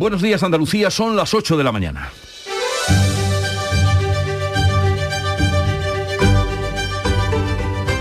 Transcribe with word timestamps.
Buenos 0.00 0.22
días 0.22 0.42
Andalucía, 0.42 0.90
son 0.90 1.14
las 1.14 1.34
8 1.34 1.58
de 1.58 1.62
la 1.62 1.72
mañana. 1.72 2.10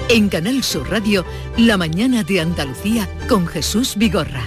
En 0.07 0.29
Canal 0.29 0.63
Sur 0.63 0.89
Radio, 0.89 1.25
La 1.57 1.75
mañana 1.75 2.23
de 2.23 2.39
Andalucía 2.39 3.09
con 3.27 3.45
Jesús 3.47 3.95
Vigorra. 3.97 4.41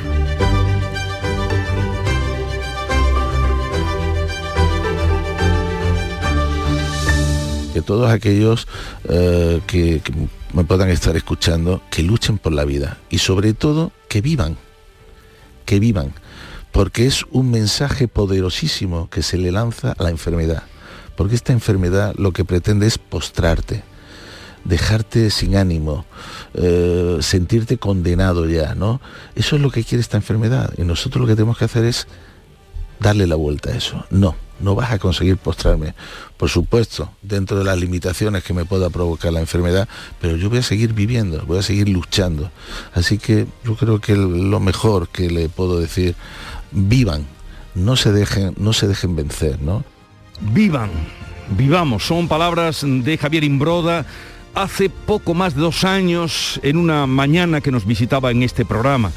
Que 7.74 7.82
todos 7.82 8.10
aquellos 8.10 8.66
eh, 9.10 9.60
que, 9.66 10.00
que 10.00 10.12
me 10.54 10.64
puedan 10.64 10.88
estar 10.88 11.14
escuchando, 11.18 11.82
que 11.90 12.02
luchen 12.02 12.38
por 12.38 12.54
la 12.54 12.64
vida 12.64 12.96
y 13.10 13.18
sobre 13.18 13.52
todo 13.52 13.92
que 14.08 14.22
vivan, 14.22 14.56
que 15.66 15.80
vivan, 15.80 16.14
porque 16.72 17.06
es 17.06 17.24
un 17.30 17.50
mensaje 17.50 18.08
poderosísimo 18.08 19.08
que 19.10 19.22
se 19.22 19.38
le 19.38 19.52
lanza 19.52 19.92
a 19.92 20.02
la 20.02 20.10
enfermedad, 20.10 20.64
porque 21.16 21.34
esta 21.34 21.52
enfermedad 21.52 22.14
lo 22.16 22.32
que 22.32 22.44
pretende 22.44 22.86
es 22.86 22.98
postrarte, 22.98 23.84
dejarte 24.64 25.30
sin 25.30 25.56
ánimo, 25.56 26.06
eh, 26.54 27.18
sentirte 27.20 27.78
condenado 27.78 28.48
ya, 28.48 28.74
¿no? 28.74 29.00
Eso 29.34 29.56
es 29.56 29.62
lo 29.62 29.70
que 29.70 29.84
quiere 29.84 30.00
esta 30.00 30.16
enfermedad 30.16 30.72
y 30.78 30.82
nosotros 30.82 31.20
lo 31.20 31.26
que 31.26 31.34
tenemos 31.34 31.58
que 31.58 31.66
hacer 31.66 31.84
es 31.84 32.06
darle 33.00 33.26
la 33.26 33.34
vuelta 33.34 33.70
a 33.70 33.76
eso. 33.76 34.04
No, 34.10 34.36
no 34.60 34.74
vas 34.74 34.92
a 34.92 34.98
conseguir 34.98 35.36
postrarme. 35.36 35.94
Por 36.36 36.48
supuesto, 36.48 37.10
dentro 37.20 37.58
de 37.58 37.64
las 37.64 37.78
limitaciones 37.78 38.44
que 38.44 38.54
me 38.54 38.64
pueda 38.64 38.88
provocar 38.90 39.32
la 39.32 39.40
enfermedad, 39.40 39.88
pero 40.20 40.36
yo 40.36 40.48
voy 40.48 40.58
a 40.58 40.62
seguir 40.62 40.92
viviendo, 40.92 41.44
voy 41.46 41.58
a 41.58 41.62
seguir 41.62 41.88
luchando. 41.88 42.50
Así 42.94 43.18
que 43.18 43.46
yo 43.64 43.76
creo 43.76 44.00
que 44.00 44.16
lo 44.16 44.60
mejor 44.60 45.08
que 45.08 45.30
le 45.30 45.48
puedo 45.48 45.78
decir, 45.78 46.14
vivan, 46.72 47.26
no 47.74 47.96
se 47.96 48.12
dejen, 48.12 48.54
no 48.56 48.72
se 48.72 48.88
dejen 48.88 49.16
vencer, 49.16 49.60
¿no? 49.60 49.84
Vivan, 50.40 50.90
vivamos, 51.56 52.04
son 52.04 52.28
palabras 52.28 52.84
de 52.84 53.18
Javier 53.18 53.44
Imbroda 53.44 54.06
hace 54.54 54.90
poco 54.90 55.34
más 55.34 55.54
de 55.54 55.62
dos 55.62 55.84
años 55.84 56.60
en 56.62 56.76
una 56.76 57.06
mañana 57.06 57.60
que 57.60 57.70
nos 57.70 57.86
visitaba 57.86 58.30
en 58.30 58.42
este 58.42 58.64
programa. 58.64 59.10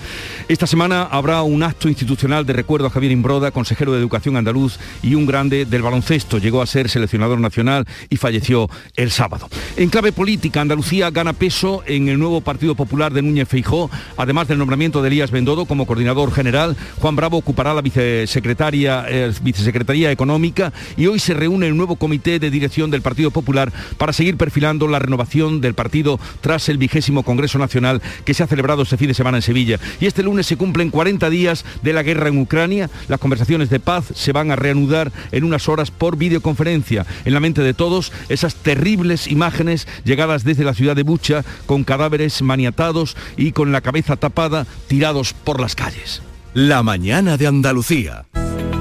Esta 0.47 0.67
semana 0.67 1.03
habrá 1.03 1.41
un 1.41 1.63
acto 1.63 1.89
institucional 1.89 2.45
de 2.45 2.53
recuerdo 2.53 2.87
a 2.87 2.89
Javier 2.89 3.11
Imbroda, 3.11 3.51
consejero 3.51 3.91
de 3.91 3.99
Educación 3.99 4.37
andaluz 4.37 4.79
y 5.03 5.15
un 5.15 5.25
grande 5.25 5.65
del 5.65 5.81
baloncesto. 5.81 6.37
Llegó 6.37 6.61
a 6.61 6.67
ser 6.67 6.89
seleccionador 6.89 7.39
nacional 7.39 7.85
y 8.09 8.17
falleció 8.17 8.69
el 8.95 9.11
sábado. 9.11 9.49
En 9.75 9.89
clave 9.89 10.11
política, 10.11 10.61
Andalucía 10.61 11.09
gana 11.09 11.33
peso 11.33 11.83
en 11.85 12.07
el 12.07 12.17
nuevo 12.17 12.41
Partido 12.41 12.75
Popular 12.75 13.13
de 13.13 13.21
Núñez 13.21 13.49
Feijó, 13.49 13.89
además 14.17 14.47
del 14.47 14.57
nombramiento 14.57 15.01
de 15.01 15.09
Elías 15.09 15.31
Bendodo 15.31 15.65
como 15.65 15.85
coordinador 15.85 16.31
general. 16.31 16.77
Juan 16.99 17.15
Bravo 17.15 17.37
ocupará 17.37 17.73
la 17.73 17.81
vicesecretaria, 17.81 19.05
eh, 19.09 19.33
vicesecretaría 19.41 20.11
económica 20.11 20.71
y 20.95 21.07
hoy 21.07 21.19
se 21.19 21.33
reúne 21.33 21.67
el 21.67 21.75
nuevo 21.75 21.97
comité 21.97 22.39
de 22.39 22.49
dirección 22.49 22.89
del 22.89 23.01
Partido 23.01 23.31
Popular 23.31 23.71
para 23.97 24.13
seguir 24.13 24.37
perfilando 24.37 24.87
la 24.87 24.99
renovación 24.99 25.24
del 25.25 25.73
partido 25.73 26.19
tras 26.39 26.69
el 26.69 26.77
vigésimo 26.77 27.23
Congreso 27.23 27.57
Nacional 27.57 28.01
que 28.23 28.33
se 28.33 28.43
ha 28.43 28.47
celebrado 28.47 28.83
este 28.83 28.95
fin 28.95 29.07
de 29.07 29.13
semana 29.13 29.39
en 29.39 29.41
Sevilla. 29.41 29.79
Y 29.99 30.05
este 30.05 30.23
lunes 30.23 30.45
se 30.45 30.55
cumplen 30.55 30.91
40 30.91 31.29
días 31.29 31.65
de 31.81 31.93
la 31.93 32.03
guerra 32.03 32.29
en 32.29 32.39
Ucrania. 32.39 32.89
Las 33.07 33.19
conversaciones 33.19 33.69
de 33.69 33.79
paz 33.79 34.05
se 34.13 34.31
van 34.31 34.51
a 34.51 34.55
reanudar 34.55 35.11
en 35.31 35.43
unas 35.43 35.67
horas 35.67 35.91
por 35.91 36.15
videoconferencia. 36.15 37.05
En 37.25 37.33
la 37.33 37.39
mente 37.39 37.61
de 37.61 37.73
todos 37.73 38.11
esas 38.29 38.55
terribles 38.55 39.27
imágenes 39.27 39.87
llegadas 40.03 40.43
desde 40.43 40.63
la 40.63 40.73
ciudad 40.73 40.95
de 40.95 41.03
Bucha 41.03 41.43
con 41.65 41.83
cadáveres 41.83 42.41
maniatados 42.41 43.17
y 43.35 43.51
con 43.51 43.71
la 43.71 43.81
cabeza 43.81 44.15
tapada 44.15 44.67
tirados 44.87 45.33
por 45.33 45.59
las 45.59 45.75
calles. 45.75 46.21
La 46.53 46.83
mañana 46.83 47.35
de 47.35 47.47
Andalucía. 47.47 48.25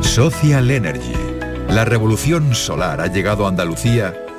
Social 0.03 0.71
Energy. 0.71 1.13
La 1.69 1.85
revolución 1.85 2.55
solar 2.55 3.01
ha 3.01 3.09
llegado 3.09 3.47
a 3.47 3.49
Andalucía 3.49 4.15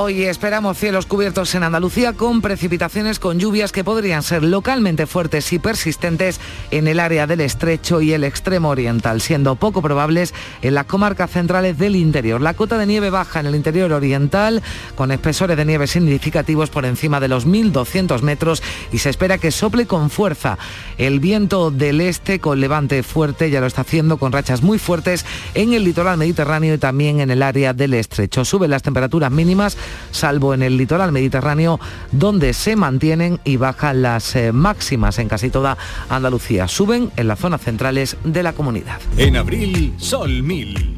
Hoy 0.00 0.22
esperamos 0.26 0.78
cielos 0.78 1.06
cubiertos 1.06 1.56
en 1.56 1.64
Andalucía 1.64 2.12
con 2.12 2.40
precipitaciones 2.40 3.18
con 3.18 3.40
lluvias 3.40 3.72
que 3.72 3.82
podrían 3.82 4.22
ser 4.22 4.44
localmente 4.44 5.06
fuertes 5.06 5.52
y 5.52 5.58
persistentes 5.58 6.38
en 6.70 6.86
el 6.86 7.00
área 7.00 7.26
del 7.26 7.40
estrecho 7.40 8.00
y 8.00 8.12
el 8.12 8.22
extremo 8.22 8.68
oriental, 8.68 9.20
siendo 9.20 9.56
poco 9.56 9.82
probables 9.82 10.34
en 10.62 10.74
las 10.74 10.84
comarcas 10.86 11.32
centrales 11.32 11.78
del 11.78 11.96
interior. 11.96 12.40
La 12.40 12.54
cota 12.54 12.78
de 12.78 12.86
nieve 12.86 13.10
baja 13.10 13.40
en 13.40 13.46
el 13.46 13.56
interior 13.56 13.92
oriental 13.92 14.62
con 14.94 15.10
espesores 15.10 15.56
de 15.56 15.64
nieve 15.64 15.88
significativos 15.88 16.70
por 16.70 16.84
encima 16.84 17.18
de 17.18 17.26
los 17.26 17.44
1.200 17.44 18.22
metros 18.22 18.62
y 18.92 18.98
se 18.98 19.10
espera 19.10 19.38
que 19.38 19.50
sople 19.50 19.88
con 19.88 20.10
fuerza. 20.10 20.58
El 20.96 21.18
viento 21.18 21.72
del 21.72 22.00
este 22.02 22.38
con 22.38 22.60
levante 22.60 23.02
fuerte 23.02 23.50
ya 23.50 23.58
lo 23.58 23.66
está 23.66 23.80
haciendo 23.80 24.16
con 24.16 24.30
rachas 24.30 24.62
muy 24.62 24.78
fuertes 24.78 25.26
en 25.54 25.72
el 25.72 25.82
litoral 25.82 26.18
mediterráneo 26.18 26.74
y 26.74 26.78
también 26.78 27.18
en 27.18 27.32
el 27.32 27.42
área 27.42 27.72
del 27.72 27.94
estrecho. 27.94 28.44
Suben 28.44 28.70
las 28.70 28.84
temperaturas 28.84 29.32
mínimas 29.32 29.76
salvo 30.10 30.54
en 30.54 30.62
el 30.62 30.76
litoral 30.76 31.12
mediterráneo, 31.12 31.80
donde 32.12 32.52
se 32.52 32.76
mantienen 32.76 33.40
y 33.44 33.56
bajan 33.56 34.02
las 34.02 34.34
eh, 34.36 34.52
máximas 34.52 35.18
en 35.18 35.28
casi 35.28 35.50
toda 35.50 35.76
Andalucía. 36.08 36.68
Suben 36.68 37.10
en 37.16 37.28
las 37.28 37.38
zonas 37.38 37.60
centrales 37.60 38.16
de 38.24 38.42
la 38.42 38.52
comunidad. 38.52 38.98
En 39.16 39.36
abril, 39.36 39.94
Sol 39.98 40.42
1000. 40.42 40.97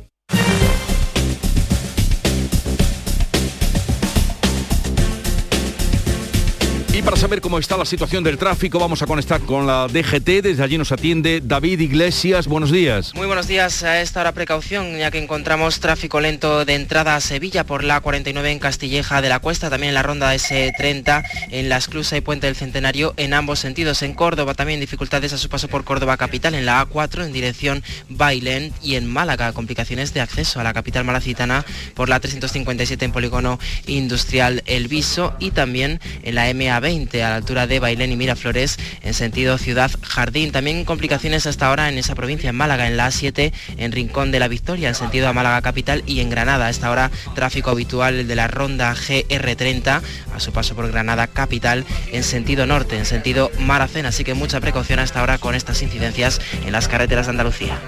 Para 7.03 7.17
saber 7.17 7.41
cómo 7.41 7.57
está 7.57 7.77
la 7.77 7.85
situación 7.85 8.23
del 8.23 8.37
tráfico 8.37 8.77
vamos 8.77 9.01
a 9.01 9.07
conectar 9.07 9.41
con 9.41 9.65
la 9.65 9.87
DGT. 9.87 10.43
Desde 10.43 10.63
allí 10.63 10.77
nos 10.77 10.91
atiende 10.91 11.41
David 11.43 11.79
Iglesias. 11.79 12.47
Buenos 12.47 12.71
días. 12.71 13.15
Muy 13.15 13.25
buenos 13.25 13.47
días. 13.47 13.81
A 13.81 14.01
esta 14.01 14.21
hora 14.21 14.33
precaución 14.33 14.95
ya 14.97 15.09
que 15.09 15.17
encontramos 15.17 15.79
tráfico 15.79 16.21
lento 16.21 16.63
de 16.63 16.75
entrada 16.75 17.15
a 17.15 17.21
Sevilla 17.21 17.65
por 17.65 17.83
la 17.83 18.01
49 18.01 18.51
en 18.51 18.59
Castilleja 18.59 19.21
de 19.23 19.29
la 19.29 19.39
Cuesta, 19.39 19.71
también 19.71 19.89
en 19.89 19.95
la 19.95 20.03
ronda 20.03 20.35
S30 20.35 21.23
en 21.49 21.69
la 21.69 21.77
Esclusa 21.77 22.17
y 22.17 22.21
Puente 22.21 22.45
del 22.45 22.55
Centenario 22.55 23.15
en 23.17 23.33
ambos 23.33 23.57
sentidos. 23.57 24.03
En 24.03 24.13
Córdoba 24.13 24.53
también 24.53 24.79
dificultades 24.79 25.33
a 25.33 25.39
su 25.39 25.49
paso 25.49 25.67
por 25.69 25.83
Córdoba 25.83 26.17
capital 26.17 26.53
en 26.53 26.67
la 26.67 26.87
A4 26.87 27.25
en 27.25 27.33
dirección 27.33 27.83
Bailén 28.09 28.73
y 28.83 28.93
en 28.93 29.11
Málaga 29.11 29.53
complicaciones 29.53 30.13
de 30.13 30.21
acceso 30.21 30.59
a 30.59 30.63
la 30.63 30.73
capital 30.73 31.03
malacitana 31.03 31.65
por 31.95 32.09
la 32.09 32.19
357 32.19 33.05
en 33.05 33.11
Polígono 33.11 33.59
Industrial 33.87 34.61
El 34.67 34.87
Viso 34.87 35.33
y 35.39 35.49
también 35.49 35.99
en 36.21 36.35
la 36.35 36.53
MA 36.53 36.90
20 36.91 37.23
a 37.23 37.29
la 37.29 37.35
altura 37.37 37.67
de 37.67 37.79
Bailén 37.79 38.11
y 38.11 38.17
Miraflores 38.17 38.77
en 39.01 39.13
sentido 39.13 39.57
Ciudad 39.57 39.89
Jardín. 40.01 40.51
También 40.51 40.83
complicaciones 40.83 41.47
hasta 41.47 41.67
ahora 41.67 41.87
en 41.87 41.97
esa 41.97 42.15
provincia, 42.15 42.49
en 42.49 42.55
Málaga, 42.57 42.85
en 42.85 42.97
la 42.97 43.07
A7, 43.07 43.53
en 43.77 43.93
Rincón 43.93 44.29
de 44.31 44.39
la 44.39 44.49
Victoria, 44.49 44.89
en 44.89 44.95
sentido 44.95 45.29
a 45.29 45.33
Málaga 45.33 45.61
Capital 45.61 46.03
y 46.05 46.19
en 46.19 46.29
Granada. 46.29 46.67
Hasta 46.67 46.87
ahora 46.87 47.09
tráfico 47.33 47.69
habitual 47.69 48.27
de 48.27 48.35
la 48.35 48.49
ronda 48.49 48.93
GR30 48.93 50.01
a 50.35 50.39
su 50.41 50.51
paso 50.51 50.75
por 50.75 50.91
Granada 50.91 51.27
Capital 51.27 51.85
en 52.11 52.23
sentido 52.25 52.65
norte, 52.65 52.97
en 52.97 53.05
sentido 53.05 53.51
Maracena. 53.57 54.09
Así 54.09 54.25
que 54.25 54.33
mucha 54.33 54.59
precaución 54.59 54.99
hasta 54.99 55.21
ahora 55.21 55.37
con 55.37 55.55
estas 55.55 55.81
incidencias 55.81 56.41
en 56.65 56.73
las 56.73 56.89
carreteras 56.89 57.27
de 57.27 57.29
Andalucía. 57.29 57.79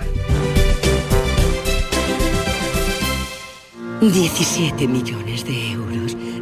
17 4.00 4.88
millones 4.88 5.44
de. 5.44 5.73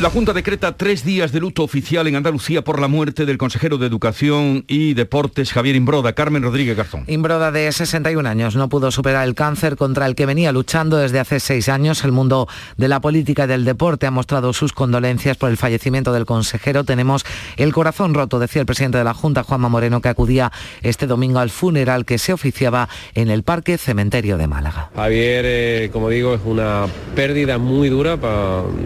La 0.00 0.10
Junta 0.10 0.32
decreta 0.32 0.76
tres 0.76 1.04
días 1.04 1.30
de 1.30 1.38
luto 1.38 1.62
oficial 1.62 2.08
en 2.08 2.16
Andalucía 2.16 2.64
por 2.64 2.80
la 2.80 2.88
muerte 2.88 3.24
del 3.24 3.38
consejero 3.38 3.78
de 3.78 3.86
Educación 3.86 4.64
y 4.66 4.94
Deportes 4.94 5.52
Javier 5.52 5.76
Imbroda. 5.76 6.12
Carmen 6.12 6.42
Rodríguez 6.42 6.76
Garzón. 6.76 7.04
Imbroda, 7.06 7.52
de 7.52 7.70
61 7.70 8.28
años, 8.28 8.56
no 8.56 8.68
pudo 8.68 8.90
superar 8.90 9.28
el 9.28 9.36
cáncer 9.36 9.76
contra 9.76 10.06
el 10.06 10.16
que 10.16 10.26
venía 10.26 10.50
luchando 10.50 10.96
desde 10.96 11.20
hace 11.20 11.38
seis 11.38 11.68
años. 11.68 12.02
El 12.02 12.10
mundo 12.10 12.48
de 12.76 12.88
la 12.88 13.00
política 13.00 13.44
y 13.44 13.46
del 13.46 13.64
deporte 13.64 14.06
ha 14.06 14.10
mostrado 14.10 14.52
sus 14.52 14.72
condolencias 14.72 15.36
por 15.36 15.50
el 15.50 15.56
fallecimiento 15.56 16.12
del 16.12 16.26
consejero. 16.26 16.82
Tenemos 16.82 17.24
el 17.56 17.72
corazón 17.72 18.12
roto, 18.14 18.40
decía 18.40 18.60
el 18.60 18.66
presidente 18.66 18.98
de 18.98 19.04
la 19.04 19.14
Junta, 19.14 19.44
Juanma 19.44 19.68
Moreno, 19.68 20.00
que 20.00 20.08
acudía 20.08 20.50
este 20.82 21.06
domingo 21.06 21.38
al 21.38 21.50
funeral 21.50 22.04
que 22.04 22.18
se 22.18 22.32
oficiaba 22.32 22.88
en 23.14 23.30
el 23.30 23.44
Parque 23.44 23.78
Cementerio 23.78 24.36
de 24.36 24.48
Málaga. 24.48 24.90
Javier, 24.96 25.44
eh, 25.46 25.90
como 25.92 26.08
digo, 26.08 26.34
es 26.34 26.40
una 26.44 26.86
pérdida 27.14 27.58
muy 27.58 27.88
dura 27.88 28.18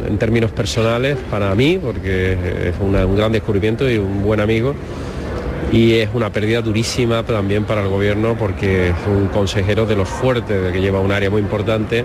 en 0.06 0.18
términos 0.18 0.50
personales 0.50 1.05
para 1.30 1.54
mí, 1.54 1.78
porque 1.80 2.32
es 2.68 2.74
un 2.80 3.16
gran 3.16 3.30
descubrimiento 3.30 3.88
y 3.88 3.98
un 3.98 4.22
buen 4.22 4.40
amigo. 4.40 4.74
Y 5.72 5.94
es 5.94 6.10
una 6.14 6.30
pérdida 6.30 6.62
durísima 6.62 7.24
también 7.24 7.64
para 7.64 7.82
el 7.82 7.88
gobierno 7.88 8.36
porque 8.38 8.88
es 8.90 8.94
un 9.08 9.26
consejero 9.28 9.84
de 9.84 9.96
los 9.96 10.08
fuertes, 10.08 10.62
de 10.62 10.72
que 10.72 10.80
lleva 10.80 11.00
un 11.00 11.10
área 11.10 11.28
muy 11.28 11.42
importante 11.42 12.04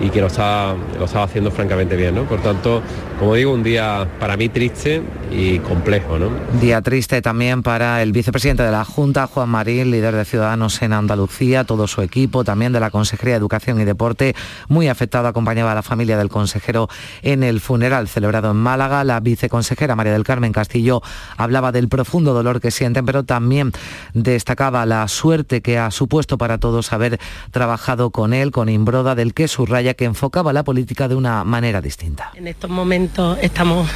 y 0.00 0.10
que 0.10 0.20
lo 0.20 0.26
estaba 0.26 0.76
haciendo 1.22 1.50
francamente 1.50 1.96
bien. 1.96 2.14
¿no? 2.14 2.24
Por 2.24 2.40
tanto, 2.40 2.82
como 3.18 3.34
digo, 3.34 3.52
un 3.52 3.62
día 3.62 4.06
para 4.20 4.36
mí 4.36 4.48
triste 4.48 5.02
y 5.30 5.58
complejo. 5.60 6.18
¿no? 6.18 6.30
Día 6.60 6.82
triste 6.82 7.22
también 7.22 7.62
para 7.62 8.02
el 8.02 8.12
vicepresidente 8.12 8.62
de 8.62 8.70
la 8.70 8.84
Junta, 8.84 9.26
Juan 9.26 9.48
Marín, 9.48 9.90
líder 9.90 10.14
de 10.14 10.24
Ciudadanos 10.24 10.80
en 10.82 10.92
Andalucía, 10.92 11.64
todo 11.64 11.86
su 11.86 12.02
equipo, 12.02 12.44
también 12.44 12.72
de 12.72 12.80
la 12.80 12.90
Consejería 12.90 13.34
de 13.34 13.38
Educación 13.38 13.80
y 13.80 13.84
Deporte, 13.84 14.34
muy 14.68 14.88
afectado, 14.88 15.28
acompañaba 15.28 15.72
a 15.72 15.74
la 15.74 15.82
familia 15.82 16.18
del 16.18 16.28
consejero 16.28 16.88
en 17.22 17.42
el 17.42 17.60
funeral 17.60 18.08
celebrado 18.08 18.50
en 18.50 18.56
Málaga. 18.56 19.04
La 19.04 19.20
viceconsejera 19.20 19.96
María 19.96 20.12
del 20.12 20.24
Carmen 20.24 20.52
Castillo 20.52 21.02
hablaba 21.36 21.72
del 21.72 21.88
profundo 21.88 22.34
dolor 22.34 22.60
que 22.60 22.70
sienten, 22.70 23.06
pero 23.06 23.24
también 23.24 23.72
destacaba 24.14 24.86
la 24.86 25.06
suerte 25.08 25.62
que 25.62 25.78
ha 25.78 25.90
supuesto 25.90 26.38
para 26.38 26.58
todos 26.58 26.92
haber 26.92 27.18
trabajado 27.50 28.10
con 28.10 28.32
él, 28.32 28.50
con 28.50 28.68
Imbroda, 28.68 29.14
del 29.14 29.34
que 29.34 29.48
subraya 29.48 29.85
que 29.94 30.04
enfocaba 30.04 30.52
la 30.52 30.64
política 30.64 31.08
de 31.08 31.14
una 31.14 31.44
manera 31.44 31.80
distinta. 31.80 32.32
En 32.34 32.46
estos 32.46 32.70
momentos 32.70 33.38
estamos 33.40 33.88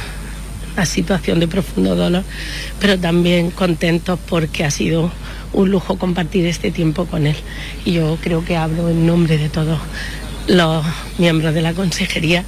en 0.77 0.85
situación 0.85 1.39
de 1.39 1.47
profundo 1.47 1.95
dolor, 1.95 2.23
pero 2.79 2.97
también 2.97 3.51
contentos 3.51 4.19
porque 4.27 4.63
ha 4.63 4.71
sido 4.71 5.11
un 5.53 5.69
lujo 5.69 5.97
compartir 5.97 6.45
este 6.45 6.71
tiempo 6.71 7.05
con 7.05 7.27
él. 7.27 7.35
Y 7.85 7.93
yo 7.93 8.17
creo 8.21 8.43
que 8.45 8.57
hablo 8.57 8.89
en 8.89 9.05
nombre 9.05 9.37
de 9.37 9.49
todos 9.49 9.79
los 10.47 10.85
miembros 11.17 11.53
de 11.53 11.61
la 11.61 11.73
consejería 11.73 12.45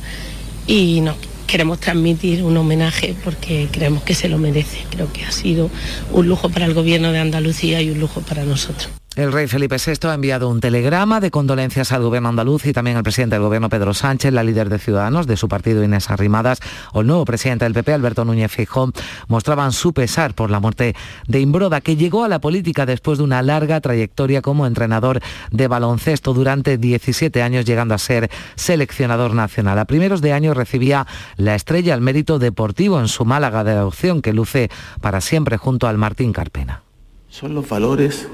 y 0.67 1.01
nos 1.01 1.15
queremos 1.47 1.79
transmitir 1.79 2.43
un 2.43 2.57
homenaje 2.57 3.15
porque 3.23 3.67
creemos 3.71 4.03
que 4.03 4.15
se 4.15 4.29
lo 4.29 4.37
merece. 4.37 4.79
Creo 4.89 5.11
que 5.11 5.23
ha 5.25 5.31
sido 5.31 5.69
un 6.11 6.27
lujo 6.27 6.49
para 6.49 6.65
el 6.65 6.73
gobierno 6.73 7.11
de 7.11 7.19
Andalucía 7.19 7.81
y 7.81 7.91
un 7.91 7.99
lujo 7.99 8.21
para 8.21 8.43
nosotros. 8.43 8.89
El 9.15 9.31
rey 9.31 9.45
Felipe 9.45 9.75
VI 9.77 10.07
ha 10.07 10.15
enviado 10.15 10.49
un 10.49 10.59
telegrama 10.59 11.19
de 11.19 11.29
condolencias 11.29 11.91
al 11.91 12.01
gobierno 12.01 12.29
andaluz 12.29 12.65
y 12.65 12.73
también 12.73 12.97
al 12.97 13.03
presidente 13.03 13.35
del 13.35 13.43
gobierno 13.43 13.69
Pedro 13.69 13.93
Sánchez, 13.93 14.33
la 14.33 14.41
líder 14.41 14.69
de 14.69 14.79
Ciudadanos 14.79 15.27
de 15.27 15.37
su 15.37 15.47
partido 15.47 15.83
Inés 15.83 16.09
Arrimadas 16.09 16.61
o 16.93 17.01
el 17.01 17.07
nuevo 17.07 17.23
presidente 17.23 17.65
del 17.65 17.75
PP 17.75 17.93
Alberto 17.93 18.25
Núñez 18.25 18.51
Fijón 18.51 18.91
mostraban 19.27 19.71
su 19.71 19.93
pesar 19.93 20.33
por 20.33 20.49
la 20.49 20.59
muerte 20.59 20.95
de 21.27 21.39
Imbroda, 21.39 21.79
que 21.79 21.95
llegó 21.95 22.23
a 22.23 22.27
la 22.27 22.41
política 22.41 22.87
después 22.87 23.19
de 23.19 23.23
una 23.23 23.43
larga 23.43 23.79
trayectoria 23.81 24.41
como 24.41 24.65
entrenador 24.65 25.19
de 25.51 25.67
baloncesto 25.67 26.33
durante 26.33 26.79
17 26.79 27.43
años, 27.43 27.65
llegando 27.65 27.93
a 27.93 27.99
ser 27.99 28.31
seleccionador 28.55 29.35
nacional. 29.35 29.77
A 29.77 29.85
primeros 29.85 30.21
de 30.21 30.33
año 30.33 30.55
recibía 30.55 31.05
la 31.37 31.53
estrella 31.53 31.93
al 31.93 32.01
mérito 32.01 32.39
deportivo 32.39 32.99
en 32.99 33.07
su 33.07 33.25
Málaga 33.25 33.63
de 33.63 33.73
adopción, 33.73 34.23
que 34.23 34.33
luce 34.33 34.71
para 35.01 35.21
siempre 35.21 35.57
junto 35.57 35.87
al 35.87 35.99
Martín 35.99 36.33
Carpena. 36.33 36.81
Son 37.29 37.53
los 37.53 37.69
valores 37.69 38.27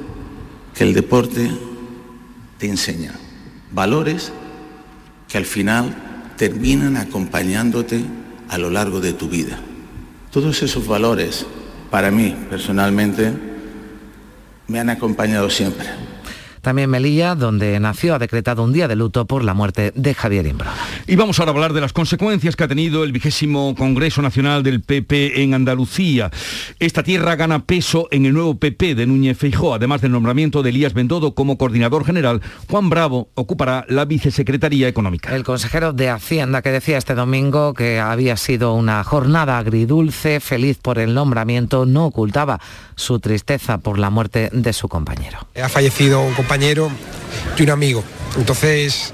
que 0.79 0.85
el 0.85 0.93
deporte 0.93 1.51
te 2.57 2.65
enseña. 2.65 3.11
Valores 3.73 4.31
que 5.27 5.37
al 5.37 5.43
final 5.43 5.93
terminan 6.37 6.95
acompañándote 6.95 8.01
a 8.47 8.57
lo 8.57 8.69
largo 8.69 9.01
de 9.01 9.11
tu 9.11 9.27
vida. 9.27 9.59
Todos 10.31 10.63
esos 10.63 10.87
valores, 10.87 11.45
para 11.91 12.11
mí 12.11 12.33
personalmente, 12.49 13.33
me 14.69 14.79
han 14.79 14.89
acompañado 14.89 15.49
siempre. 15.49 15.85
También 16.61 16.89
Melilla, 16.89 17.35
donde 17.35 17.79
nació, 17.79 18.15
ha 18.15 18.19
decretado 18.19 18.63
un 18.63 18.73
día 18.73 18.87
de 18.87 18.95
luto 18.95 19.25
por 19.25 19.43
la 19.43 19.53
muerte 19.53 19.91
de 19.95 20.13
Javier 20.13 20.45
Imbroda. 20.45 20.75
Y 21.07 21.15
vamos 21.15 21.39
ahora 21.39 21.51
a 21.51 21.55
hablar 21.55 21.73
de 21.73 21.81
las 21.81 21.93
consecuencias 21.93 22.55
que 22.55 22.63
ha 22.63 22.67
tenido 22.67 23.03
el 23.03 23.11
vigésimo 23.11 23.73
Congreso 23.75 24.21
Nacional 24.21 24.63
del 24.63 24.81
PP 24.81 25.41
en 25.41 25.53
Andalucía. 25.53 26.29
Esta 26.79 27.03
tierra 27.03 27.35
gana 27.35 27.65
peso 27.65 28.07
en 28.11 28.25
el 28.25 28.33
nuevo 28.33 28.59
PP 28.59 28.95
de 28.95 29.05
Núñez 29.05 29.37
Feijó, 29.37 29.73
además 29.73 30.01
del 30.01 30.11
nombramiento 30.11 30.61
de 30.61 30.71
Elías 30.71 30.93
Bendodo 30.93 31.33
como 31.33 31.57
coordinador 31.57 32.05
general. 32.05 32.41
Juan 32.69 32.89
Bravo 32.89 33.29
ocupará 33.35 33.85
la 33.87 34.05
vicesecretaría 34.05 34.87
económica. 34.87 35.33
El 35.35 35.43
consejero 35.43 35.93
de 35.93 36.09
Hacienda 36.09 36.61
que 36.61 36.71
decía 36.71 36.97
este 36.97 37.15
domingo 37.15 37.73
que 37.73 37.99
había 37.99 38.37
sido 38.37 38.73
una 38.73 39.03
jornada 39.03 39.57
agridulce, 39.57 40.39
feliz 40.39 40.77
por 40.81 40.99
el 40.99 41.13
nombramiento, 41.13 41.85
no 41.85 42.05
ocultaba 42.05 42.59
su 42.95 43.19
tristeza 43.19 43.77
por 43.77 43.97
la 43.97 44.09
muerte 44.09 44.49
de 44.51 44.73
su 44.73 44.89
compañero. 44.89 45.47
Ha 45.61 45.69
fallecido 45.69 46.21
un 46.21 46.33
compañero 46.33 46.48
y 47.57 47.61
un 47.63 47.69
amigo. 47.69 48.03
Entonces 48.35 49.13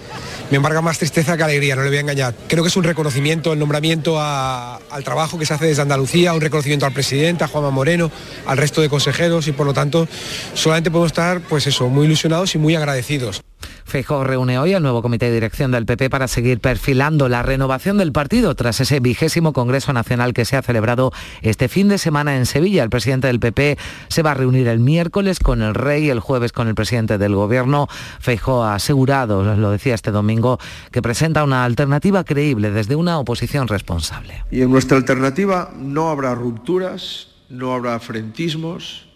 me 0.49 0.57
embarga 0.57 0.81
más 0.81 0.97
tristeza 0.97 1.35
que 1.35 1.43
alegría, 1.43 1.75
no 1.75 1.83
le 1.83 1.89
voy 1.89 1.97
a 1.97 2.01
engañar. 2.01 2.33
Creo 2.47 2.63
que 2.63 2.69
es 2.69 2.77
un 2.77 2.85
reconocimiento, 2.85 3.51
el 3.51 3.59
nombramiento 3.59 4.21
al 4.21 5.03
trabajo 5.03 5.37
que 5.37 5.45
se 5.45 5.53
hace 5.53 5.65
desde 5.65 5.81
Andalucía, 5.81 6.33
un 6.33 6.39
reconocimiento 6.39 6.85
al 6.85 6.93
presidente, 6.93 7.43
a 7.43 7.47
Juanma 7.47 7.71
Moreno, 7.71 8.09
al 8.45 8.57
resto 8.57 8.81
de 8.81 8.87
consejeros 8.87 9.47
y 9.47 9.51
por 9.51 9.65
lo 9.65 9.73
tanto 9.73 10.07
solamente 10.53 10.91
podemos 10.91 11.11
estar 11.11 11.41
pues 11.41 11.67
eso, 11.67 11.89
muy 11.89 12.05
ilusionados 12.05 12.55
y 12.55 12.57
muy 12.57 12.75
agradecidos. 12.75 13.41
Feijóo 13.85 14.23
reúne 14.23 14.57
hoy 14.57 14.73
al 14.73 14.81
nuevo 14.81 15.03
comité 15.03 15.27
de 15.27 15.33
dirección 15.33 15.71
del 15.71 15.85
PP 15.85 16.09
para 16.09 16.27
seguir 16.27 16.59
perfilando 16.59 17.29
la 17.29 17.43
renovación 17.43 17.99
del 17.99 18.11
partido 18.11 18.55
tras 18.55 18.81
ese 18.81 18.99
vigésimo 18.99 19.53
Congreso 19.53 19.93
Nacional 19.93 20.33
que 20.33 20.43
se 20.43 20.57
ha 20.57 20.63
celebrado 20.63 21.11
este 21.43 21.69
fin 21.69 21.87
de 21.87 21.99
semana 21.99 22.35
en 22.35 22.47
Sevilla. 22.47 22.83
El 22.83 22.89
presidente 22.89 23.27
del 23.27 23.39
PP 23.39 23.77
se 24.07 24.23
va 24.23 24.31
a 24.31 24.33
reunir 24.33 24.67
el 24.67 24.79
miércoles 24.79 25.39
con 25.39 25.61
el 25.61 25.75
rey, 25.75 26.09
el 26.09 26.19
jueves 26.19 26.51
con 26.51 26.67
el 26.67 26.73
presidente 26.73 27.19
del 27.19 27.35
gobierno. 27.35 27.87
Feijóo 28.19 28.63
ha 28.63 28.73
asegurado, 28.73 29.55
lo 29.55 29.69
decía 29.69 29.93
este 29.93 30.09
domingo, 30.09 30.57
que 30.91 31.03
presenta 31.03 31.43
una 31.43 31.63
alternativa 31.63 32.23
creíble 32.23 32.71
desde 32.71 32.95
una 32.95 33.19
oposición 33.19 33.67
responsable. 33.67 34.43
Y 34.49 34.61
en 34.61 34.71
nuestra 34.71 34.97
alternativa 34.97 35.71
no 35.77 36.09
habrá 36.09 36.33
rupturas, 36.33 37.27
no 37.49 37.75
habrá 37.75 37.99
frentismos, 37.99 39.07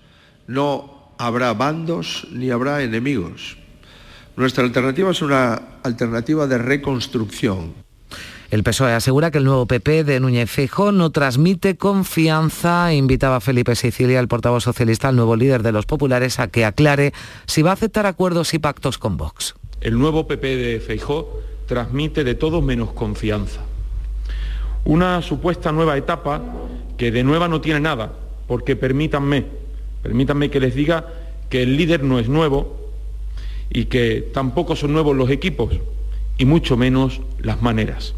no 0.46 1.10
habrá 1.18 1.54
bandos 1.54 2.28
ni 2.32 2.52
habrá 2.52 2.84
enemigos. 2.84 3.58
Nuestra 4.40 4.64
alternativa 4.64 5.12
es 5.12 5.22
una 5.22 5.62
alternativa 5.84 6.48
de 6.48 6.58
reconstrucción. 6.58 7.74
El 8.50 8.64
PSOE 8.64 8.94
asegura 8.94 9.32
que 9.32 9.40
el 9.40 9.44
nuevo 9.44 9.66
PP 9.66 10.06
de 10.06 10.22
Núñez 10.22 10.50
Feijóo 10.50 10.94
no 10.94 11.10
transmite 11.10 11.76
confianza. 11.76 12.94
Invitaba 12.94 13.36
a 13.36 13.40
Felipe 13.42 13.76
Sicilia, 13.76 14.18
el 14.18 14.30
portavoz 14.30 14.64
socialista, 14.64 15.10
el 15.10 15.18
nuevo 15.18 15.36
líder 15.36 15.62
de 15.62 15.74
los 15.74 15.86
populares, 15.86 16.40
a 16.40 16.48
que 16.48 16.64
aclare 16.64 17.12
si 17.48 17.64
va 17.64 17.72
a 17.72 17.74
aceptar 17.74 18.06
acuerdos 18.06 18.54
y 18.54 18.60
pactos 18.60 18.98
con 18.98 19.18
Vox. 19.18 19.56
El 19.82 20.00
nuevo 20.00 20.26
PP 20.26 20.56
de 20.56 20.80
Feijóo 20.80 21.42
transmite 21.66 22.24
de 22.24 22.36
todo 22.36 22.62
menos 22.62 22.94
confianza. 22.94 23.60
Una 24.86 25.22
supuesta 25.22 25.74
nueva 25.74 25.98
etapa 25.98 26.42
que 26.98 27.12
de 27.12 27.26
nueva 27.26 27.50
no 27.50 27.60
tiene 27.60 27.82
nada, 27.82 28.14
porque 28.48 28.78
permítanme, 28.78 29.48
permítanme 30.02 30.50
que 30.50 30.62
les 30.62 30.76
diga 30.76 31.08
que 31.50 31.62
el 31.64 31.76
líder 31.76 32.06
no 32.06 32.20
es 32.20 32.30
nuevo, 32.30 32.79
y 33.70 33.86
que 33.86 34.30
tampoco 34.34 34.76
son 34.76 34.94
nuevos 34.94 35.16
los 35.16 35.30
equipos 35.30 35.80
y 36.38 36.46
mucho 36.46 36.78
menos 36.78 37.22
las 37.40 37.62
maneras. 37.62 38.16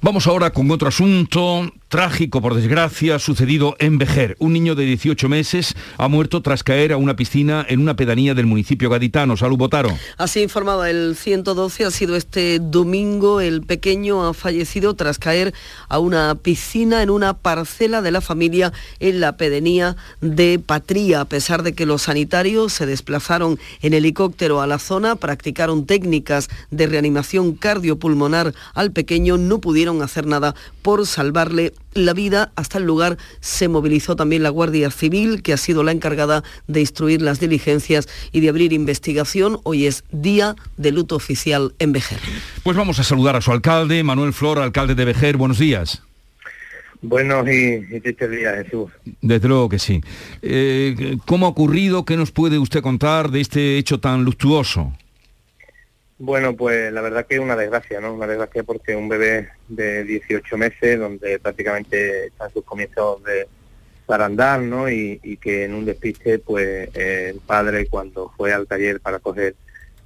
Vamos 0.00 0.26
ahora 0.26 0.50
con 0.50 0.70
otro 0.70 0.88
asunto 0.88 1.70
trágico, 1.94 2.42
por 2.42 2.56
desgracia, 2.56 3.20
sucedido 3.20 3.76
en 3.78 3.98
Vejer. 3.98 4.34
Un 4.40 4.52
niño 4.52 4.74
de 4.74 4.84
18 4.84 5.28
meses 5.28 5.76
ha 5.96 6.08
muerto 6.08 6.42
tras 6.42 6.64
caer 6.64 6.92
a 6.92 6.96
una 6.96 7.14
piscina 7.14 7.64
en 7.68 7.78
una 7.78 7.94
pedanía 7.94 8.34
del 8.34 8.46
municipio 8.46 8.90
gaditano. 8.90 9.36
Salud, 9.36 9.56
Botaro. 9.56 9.96
Así 10.18 10.42
informaba 10.42 10.90
el 10.90 11.14
112, 11.14 11.84
ha 11.84 11.92
sido 11.92 12.16
este 12.16 12.58
domingo. 12.58 13.40
El 13.40 13.62
pequeño 13.62 14.26
ha 14.26 14.34
fallecido 14.34 14.94
tras 14.94 15.20
caer 15.20 15.54
a 15.88 16.00
una 16.00 16.34
piscina 16.34 17.00
en 17.00 17.10
una 17.10 17.34
parcela 17.34 18.02
de 18.02 18.10
la 18.10 18.20
familia 18.20 18.72
en 18.98 19.20
la 19.20 19.36
pedanía 19.36 19.94
de 20.20 20.58
Patría. 20.58 21.20
A 21.20 21.26
pesar 21.26 21.62
de 21.62 21.74
que 21.74 21.86
los 21.86 22.02
sanitarios 22.02 22.72
se 22.72 22.86
desplazaron 22.86 23.56
en 23.82 23.94
helicóptero 23.94 24.60
a 24.60 24.66
la 24.66 24.80
zona, 24.80 25.14
practicaron 25.14 25.86
técnicas 25.86 26.50
de 26.72 26.88
reanimación 26.88 27.52
cardiopulmonar 27.52 28.52
al 28.74 28.90
pequeño, 28.90 29.38
no 29.38 29.60
pudieron 29.60 30.02
hacer 30.02 30.26
nada 30.26 30.56
por 30.82 31.06
salvarle 31.06 31.72
la 31.94 32.12
vida. 32.12 32.52
Hasta 32.56 32.78
el 32.78 32.84
lugar 32.84 33.16
se 33.40 33.68
movilizó 33.68 34.16
también 34.16 34.42
la 34.42 34.50
Guardia 34.50 34.90
Civil, 34.90 35.42
que 35.42 35.52
ha 35.52 35.56
sido 35.56 35.82
la 35.82 35.92
encargada 35.92 36.44
de 36.66 36.80
instruir 36.80 37.22
las 37.22 37.40
diligencias 37.40 38.08
y 38.32 38.40
de 38.40 38.48
abrir 38.48 38.72
investigación. 38.72 39.58
Hoy 39.62 39.86
es 39.86 40.04
día 40.12 40.56
de 40.76 40.92
luto 40.92 41.16
oficial 41.16 41.74
en 41.78 41.92
Vejer. 41.92 42.18
Pues 42.62 42.76
vamos 42.76 42.98
a 42.98 43.04
saludar 43.04 43.36
a 43.36 43.40
su 43.40 43.52
alcalde, 43.52 44.02
Manuel 44.02 44.32
Flor, 44.32 44.58
alcalde 44.58 44.94
de 44.94 45.04
Vejer. 45.04 45.36
Buenos 45.36 45.58
días. 45.58 46.02
Buenos 47.02 47.46
y, 47.46 48.00
tristes 48.00 48.30
días, 48.30 48.64
Jesús. 48.64 48.90
Desde 49.20 49.46
luego 49.46 49.68
que 49.68 49.78
sí. 49.78 50.00
Eh, 50.40 51.18
¿Cómo 51.26 51.44
ha 51.44 51.50
ocurrido? 51.50 52.06
¿Qué 52.06 52.16
nos 52.16 52.30
puede 52.30 52.58
usted 52.58 52.80
contar 52.80 53.30
de 53.30 53.42
este 53.42 53.76
hecho 53.76 54.00
tan 54.00 54.24
luctuoso? 54.24 54.92
Bueno, 56.18 56.54
pues 56.56 56.92
la 56.92 57.00
verdad 57.00 57.26
que 57.26 57.34
es 57.34 57.40
una 57.40 57.56
desgracia, 57.56 58.00
¿no? 58.00 58.14
Una 58.14 58.28
desgracia 58.28 58.62
porque 58.62 58.94
un 58.94 59.08
bebé 59.08 59.48
de 59.68 60.04
18 60.04 60.56
meses, 60.56 60.98
donde 60.98 61.40
prácticamente 61.40 62.26
está 62.26 62.46
en 62.46 62.52
sus 62.52 62.64
comienzos 62.64 63.22
de 63.24 63.48
para 64.06 64.26
andar, 64.26 64.60
¿no? 64.60 64.88
Y, 64.88 65.18
que 65.40 65.64
en 65.64 65.74
un 65.74 65.84
despiste, 65.84 66.38
pues 66.38 66.88
el 66.94 67.40
padre 67.40 67.88
cuando 67.88 68.30
fue 68.36 68.52
al 68.52 68.66
taller 68.66 69.00
para 69.00 69.18
coger 69.18 69.56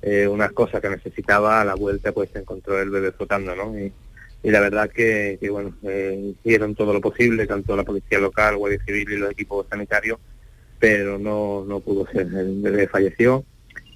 eh, 0.02 0.26
unas 0.28 0.52
cosas 0.52 0.80
que 0.80 0.88
necesitaba, 0.88 1.60
a 1.60 1.64
la 1.64 1.74
vuelta 1.74 2.12
pues 2.12 2.30
se 2.30 2.38
encontró 2.38 2.80
el 2.80 2.90
bebé 2.90 3.12
flotando, 3.12 3.54
¿no? 3.54 3.78
Y, 3.78 3.92
la 4.44 4.60
verdad 4.60 4.88
que, 4.90 5.38
bueno, 5.50 5.74
eh, 5.82 6.32
hicieron 6.42 6.74
todo 6.74 6.92
lo 6.92 7.00
posible, 7.00 7.46
tanto 7.46 7.76
la 7.76 7.82
policía 7.84 8.18
local, 8.18 8.56
Guardia 8.56 8.82
Civil 8.86 9.12
y 9.12 9.16
los 9.16 9.30
equipos 9.32 9.66
sanitarios, 9.68 10.18
pero 10.78 11.18
no, 11.18 11.64
no 11.66 11.80
pudo 11.80 12.06
ser, 12.06 12.28
el 12.28 12.62
bebé 12.62 12.88
falleció 12.88 13.44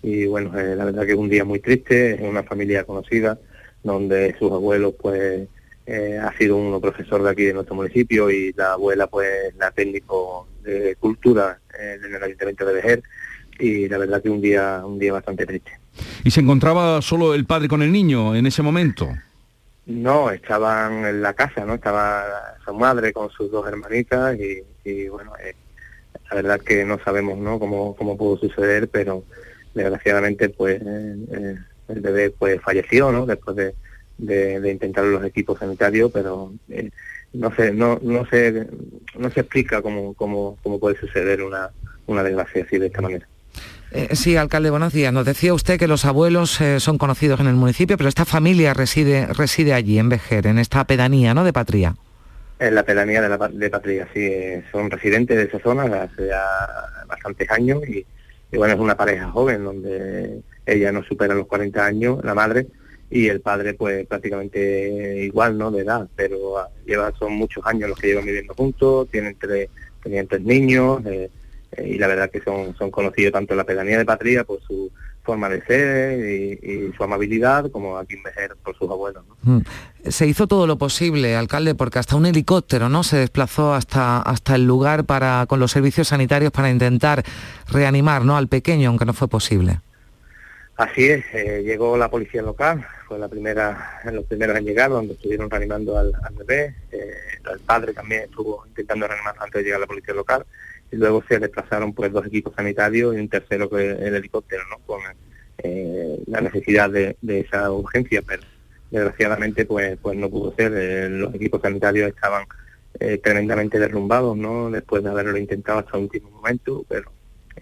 y 0.03 0.27
bueno, 0.27 0.59
eh, 0.59 0.75
la 0.75 0.85
verdad 0.85 1.07
que 1.07 1.13
es 1.13 1.19
un 1.19 1.29
día 1.29 1.45
muy 1.45 1.61
triste, 1.61 2.15
es 2.15 2.21
una 2.21 2.43
familia 2.43 2.85
conocida, 2.85 3.39
donde 3.83 4.35
sus 4.39 4.51
abuelos 4.51 4.95
pues 5.01 5.49
eh, 5.87 6.19
ha 6.21 6.37
sido 6.37 6.57
uno 6.57 6.81
profesor 6.81 7.23
de 7.23 7.31
aquí 7.31 7.45
de 7.45 7.55
nuestro 7.55 7.77
municipio 7.77 8.31
y 8.31 8.53
la 8.53 8.73
abuela 8.73 9.07
pues 9.07 9.55
la 9.57 9.71
técnico 9.71 10.49
de 10.63 10.97
cultura 10.99 11.59
eh, 11.79 11.99
en 12.05 12.15
el 12.15 12.23
ayuntamiento 12.23 12.67
de 12.67 12.75
Vejer 12.75 13.03
y 13.59 13.89
la 13.89 13.99
verdad 13.99 14.23
que 14.23 14.31
un 14.31 14.41
día 14.41 14.83
un 14.85 14.99
día 14.99 15.13
bastante 15.13 15.47
triste. 15.47 15.73
¿Y 16.25 16.31
se 16.31 16.41
encontraba 16.41 17.01
solo 17.01 17.35
el 17.35 17.45
padre 17.45 17.69
con 17.69 17.83
el 17.83 17.93
niño 17.93 18.35
en 18.35 18.47
ese 18.47 18.63
momento? 18.63 19.09
No, 19.87 20.31
estaban 20.31 21.05
en 21.05 21.23
la 21.23 21.35
casa, 21.35 21.65
¿no? 21.65 21.75
Estaba 21.75 22.25
su 22.65 22.73
madre 22.73 23.13
con 23.13 23.31
sus 23.31 23.51
dos 23.51 23.67
hermanitas 23.67 24.39
y, 24.85 25.09
bueno, 25.09 25.33
la 26.31 26.37
verdad 26.37 26.61
que 26.61 26.85
no 26.85 26.99
sabemos, 27.05 27.37
¿no? 27.37 27.59
Cómo, 27.59 27.97
cómo 27.97 28.17
pudo 28.17 28.39
suceder, 28.39 28.89
pero 28.89 29.25
desgraciadamente 29.75 30.49
pues 30.49 30.81
eh, 30.81 31.17
eh, 31.33 31.57
el 31.89 32.01
bebé 32.01 32.31
pues 32.31 32.61
falleció 32.61 33.13
no 33.13 33.27
después 33.27 33.57
de, 33.57 33.75
de, 34.19 34.71
intentar 34.71 35.05
los 35.05 35.25
equipos 35.25 35.59
sanitarios 35.59 36.11
pero 36.13 36.53
eh, 36.69 36.91
no 37.33 37.55
sé 37.55 37.73
no 37.73 37.99
no 38.03 38.27
se 38.27 38.67
no 39.19 39.31
se 39.31 39.41
explica 39.41 39.83
cómo, 39.83 40.15
cómo, 40.15 40.59
cómo 40.63 40.79
puede 40.79 40.99
suceder 40.99 41.43
una, 41.43 41.71
una 42.07 42.23
desgracia 42.23 42.65
así 42.65 42.79
de 42.79 42.87
esta 42.87 43.01
manera 43.01 43.27
sí, 44.13 44.39
alcalde, 44.39 44.71
buenos 44.71 44.95
días. 44.95 45.13
Nos 45.13 45.27
decía 45.27 45.53
usted 45.53 45.79
que 45.79 45.87
los 45.87 46.07
abuelos 46.07 46.59
son 46.79 46.97
conocidos 46.97 47.41
en 47.41 47.47
el 47.47 47.57
municipio, 47.57 47.99
pero 47.99 48.09
esta 48.09 48.25
familia 48.25 48.73
reside, 48.73 49.27
reside 49.27 49.75
allí, 49.75 49.99
en 49.99 50.09
Vejer, 50.09 50.47
en 50.47 50.59
esta 50.59 50.87
pedanía, 50.87 51.35
¿no?, 51.35 51.45
de 51.45 51.53
Patria. 51.53 51.95
En 52.59 52.75
la 52.75 52.85
pedanía 52.85 53.21
de, 53.21 53.29
la, 53.29 53.37
de 53.49 53.69
Patria, 53.69 54.09
sí. 54.15 54.33
Son 54.73 54.91
residentes 54.91 55.37
de 55.37 55.43
esa 55.43 55.59
zona 55.59 56.05
hace 56.05 56.29
ya 56.29 56.43
bastantes 57.07 57.51
años 57.51 57.87
y, 57.87 58.07
y 58.53 58.57
bueno, 58.59 58.75
es 58.75 58.81
una 58.81 58.97
pareja 58.97 59.31
joven 59.31 59.65
donde 59.65 60.43
ella 60.67 60.93
no 60.93 61.03
supera 61.03 61.35
los 61.35 61.47
40 61.47 61.85
años, 61.85 62.23
la 62.23 62.35
madre, 62.35 62.67
y 63.11 63.29
el 63.29 63.41
padre 63.41 63.75
pues 63.75 64.07
prácticamente 64.07 65.25
igual, 65.25 65.59
¿no? 65.59 65.71
De 65.71 65.83
edad, 65.83 66.09
pero 66.15 66.59
ah, 66.59 66.69
lleva, 66.87 67.13
son 67.19 67.33
muchos 67.33 67.65
años 67.67 67.89
los 67.89 67.99
que 67.99 68.09
llevan 68.09 68.27
viviendo 68.27 68.55
juntos, 68.55 69.09
tienen 69.11 69.37
tres, 69.39 69.69
tenían 70.03 70.27
tres 70.27 70.43
niños, 70.43 71.05
eh, 71.07 71.31
eh, 71.73 71.89
y 71.89 71.99
la 71.99 72.07
verdad 72.07 72.31
que 72.31 72.41
son, 72.41 72.75
son 72.77 72.91
conocidos 72.91 73.33
tanto 73.33 73.55
en 73.55 73.59
la 73.59 73.65
pedanía 73.65 73.99
de 73.99 74.05
Patria 74.05 74.45
por 74.45 74.61
su 74.63 74.91
forma 75.23 75.49
de 75.49 75.63
ser 75.63 76.19
y, 76.19 76.93
su 76.97 77.05
amabilidad, 77.05 77.71
como 77.71 77.97
aquí 77.97 78.15
en 78.15 78.23
Vejer 78.23 78.57
por 78.63 78.77
sus 78.77 78.91
abuelos. 78.91 79.25
Mm. 79.43 79.61
Se 80.09 80.27
hizo 80.27 80.47
todo 80.47 80.67
lo 80.67 80.79
posible, 80.79 81.37
alcalde, 81.37 81.75
porque 81.75 81.99
hasta 81.99 82.17
un 82.17 82.27
helicóptero 82.27 82.89
no 82.89 83.03
se 83.05 83.19
desplazó 83.19 83.75
hasta, 83.75 84.21
hasta 84.21 84.57
el 84.57 84.67
lugar 84.67 85.05
para, 85.05 85.47
con 85.47 85.61
los 85.61 85.71
servicios 85.71 86.09
sanitarios 86.09 86.51
para 86.53 86.71
intentar 86.71 87.25
reanimar 87.69 88.25
¿no? 88.25 88.37
al 88.37 88.49
pequeño, 88.49 88.89
aunque 88.89 89.05
no 89.05 89.13
fue 89.13 89.29
posible. 89.29 89.81
Así 90.77 91.09
es, 91.09 91.25
eh, 91.35 91.63
llegó 91.63 91.97
la 91.97 92.11
policía 92.11 92.43
local, 92.43 92.85
fue 93.07 93.19
la 93.19 93.29
primera, 93.29 94.01
los 94.11 94.25
primeros 94.25 94.57
en 94.57 94.65
llegar, 94.65 94.91
donde 94.91 95.15
estuvieron 95.15 95.51
reanimando 95.51 95.99
al, 95.99 96.13
bebé, 96.33 96.75
eh, 96.91 97.13
el 97.53 97.61
padre 97.61 97.93
también 97.93 98.23
estuvo 98.23 98.65
intentando 98.67 99.07
reanimar 99.07 99.35
antes 99.39 99.61
de 99.61 99.65
llegar 99.65 99.81
la 99.81 99.87
policía 99.87 100.15
local, 100.15 100.45
luego 100.97 101.23
se 101.29 101.39
desplazaron 101.39 101.93
pues 101.93 102.13
dos 102.13 102.27
equipos 102.27 102.55
sanitarios 102.55 103.15
y 103.15 103.19
un 103.19 103.29
tercero 103.29 103.69
que 103.69 103.91
el 103.91 104.15
helicóptero, 104.15 104.63
¿no? 104.71 104.79
Con 104.87 105.01
eh, 105.59 106.23
la 106.27 106.41
necesidad 106.41 106.91
de, 106.91 107.17
esa 107.23 107.71
urgencia, 107.71 108.23
pero 108.23 108.43
desgraciadamente 108.91 109.65
pues 109.65 109.99
pues 110.01 110.17
no 110.17 110.29
pudo 110.29 110.55
ser. 110.55 110.73
Eh, 110.75 111.09
los 111.09 111.35
equipos 111.35 111.63
sanitarios 111.63 112.09
estaban 112.09 112.45
eh, 113.01 113.19
tremendamente 113.19 113.79
derrumbados, 113.79 114.37
¿no? 114.37 114.71
Después 114.71 115.03
de 115.03 115.11
haberlo 115.11 115.37
intentado 115.39 115.79
hasta 115.81 115.97
el 115.97 116.05
último 116.05 116.31
momento, 116.31 116.85
pero 116.89 117.13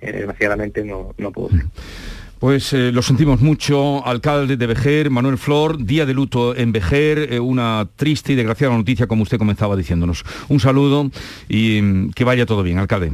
desgraciadamente 0.01 0.85
no, 0.85 1.15
no 1.19 1.33
pudo 1.33 1.51
ser. 1.51 1.67
Pues 2.40 2.73
lo 2.73 3.02
sentimos 3.02 3.42
mucho, 3.42 4.04
alcalde 4.06 4.56
de 4.56 4.66
Vejer, 4.66 5.11
Manuel 5.11 5.37
Flor, 5.37 5.85
día 5.85 6.06
de 6.06 6.14
luto 6.14 6.56
en 6.56 6.73
Vejer, 6.73 7.38
una 7.38 7.87
triste 7.97 8.32
y 8.32 8.35
desgraciada 8.35 8.75
noticia 8.75 9.06
como 9.06 9.25
usted 9.25 9.37
comenzaba 9.37 9.76
diciéndonos. 9.76 10.25
Un 10.49 10.59
saludo 10.59 11.11
y 11.50 11.82
mm, 11.82 12.12
que 12.12 12.25
vaya 12.25 12.47
todo 12.47 12.62
bien, 12.62 12.78
alcalde. 12.78 13.12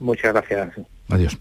Muchas 0.00 0.32
gracias. 0.32 0.70
Adiós. 1.10 1.38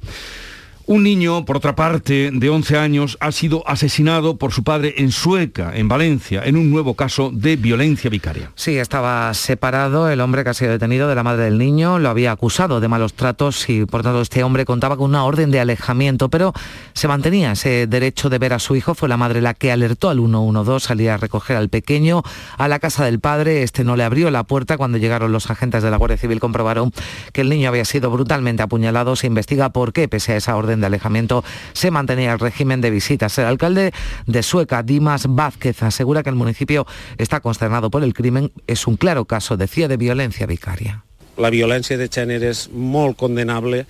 Un 0.86 1.04
niño, 1.04 1.46
por 1.46 1.56
otra 1.56 1.78
parte, 1.78 2.30
de 2.34 2.50
11 2.50 2.78
años, 2.78 3.18
ha 3.22 3.32
sido 3.32 3.64
asesinado 3.70 4.36
por 4.36 4.52
su 4.52 4.66
padre 4.66 4.96
en 4.98 5.14
Sueca, 5.14 5.72
en 5.74 5.88
Valencia, 5.88 6.42
en 6.44 6.58
un 6.58 6.70
nuevo 6.70 6.96
caso 6.96 7.32
de 7.34 7.56
violencia 7.56 8.10
vicaria. 8.10 8.52
Sí, 8.56 8.78
estaba 8.78 9.34
separado 9.34 10.10
el 10.10 10.20
hombre 10.20 10.44
que 10.44 10.50
ha 10.50 10.54
sido 10.54 10.72
detenido 10.72 11.08
de 11.08 11.16
la 11.16 11.24
madre 11.24 11.46
del 11.46 11.58
niño, 11.58 12.00
lo 12.00 12.10
había 12.10 12.34
acusado 12.34 12.82
de 12.82 12.90
malos 12.90 13.14
tratos 13.14 13.70
y 13.70 13.86
por 13.86 14.04
tanto 14.04 14.20
este 14.20 14.44
hombre 14.44 14.66
contaba 14.66 14.98
con 14.98 15.10
una 15.10 15.24
orden 15.24 15.52
de 15.52 15.62
alejamiento, 15.62 16.30
pero 16.30 16.52
se 16.92 17.08
mantenía 17.08 17.54
ese 17.54 17.88
derecho 17.88 18.30
de 18.30 18.40
ver 18.40 18.52
a 18.52 18.60
su 18.60 18.76
hijo. 18.76 18.94
Fue 18.94 19.08
la 19.08 19.16
madre 19.16 19.40
la 19.40 19.54
que 19.54 19.72
alertó 19.72 20.10
al 20.10 20.18
112, 20.18 20.86
salía 20.86 21.14
a 21.14 21.18
recoger 21.18 21.56
al 21.56 21.70
pequeño 21.70 22.24
a 22.58 22.68
la 22.68 22.80
casa 22.80 23.06
del 23.06 23.22
padre. 23.22 23.64
Este 23.64 23.86
no 23.86 23.96
le 23.96 24.04
abrió 24.04 24.30
la 24.32 24.44
puerta 24.44 24.76
cuando 24.76 24.98
llegaron 24.98 25.32
los 25.32 25.50
agentes 25.50 25.82
de 25.82 25.92
la 25.92 25.98
Guardia 25.98 26.18
Civil, 26.18 26.42
comprobaron 26.42 26.92
que 27.32 27.40
el 27.40 27.50
niño 27.50 27.70
había 27.70 27.86
sido 27.86 28.12
brutalmente 28.12 28.64
apuñalado. 28.64 29.16
Se 29.16 29.28
investiga 29.28 29.70
por 29.70 29.94
qué, 29.94 30.10
pese 30.10 30.34
a 30.34 30.36
esa 30.36 30.58
orden 30.58 30.73
de 30.82 30.88
alejamiento 30.88 31.44
se 31.74 31.92
mantenía 31.92 32.34
el 32.34 32.40
régimen 32.40 32.82
de 32.82 32.90
visitas. 32.90 33.38
El 33.38 33.46
alcalde 33.46 33.92
de 34.26 34.44
Sueca, 34.44 34.84
Dimas 34.84 35.26
Vázquez, 35.28 35.84
asegura 35.84 36.24
que 36.24 36.30
el 36.30 36.36
municipio 36.36 36.86
está 37.18 37.40
consternado 37.40 37.90
por 37.90 38.04
el 38.04 38.14
crimen. 38.14 38.52
Es 38.68 38.88
un 38.88 38.98
claro 38.98 39.26
caso, 39.26 39.58
decía, 39.58 39.88
de 39.88 39.98
violencia 39.98 40.46
vicaria. 40.46 41.04
La 41.38 41.50
violencia 41.50 41.98
de 41.98 42.10
género 42.10 42.50
es 42.50 42.70
muy 42.70 43.16
condenable, 43.16 43.88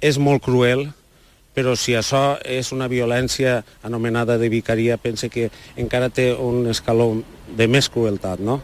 es 0.00 0.18
muy 0.18 0.40
cruel, 0.40 0.92
però 1.52 1.74
si 1.76 1.94
això 1.96 2.38
és 2.48 2.72
una 2.72 2.88
violència 2.88 3.60
anomenada 3.84 4.38
de 4.40 4.48
vicaria, 4.48 4.96
pense 4.96 5.28
que 5.28 5.50
encara 5.76 6.08
té 6.08 6.32
un 6.32 6.66
escaló 6.70 7.10
de 7.56 7.68
més 7.68 7.90
crueltat, 7.92 8.40
no? 8.40 8.62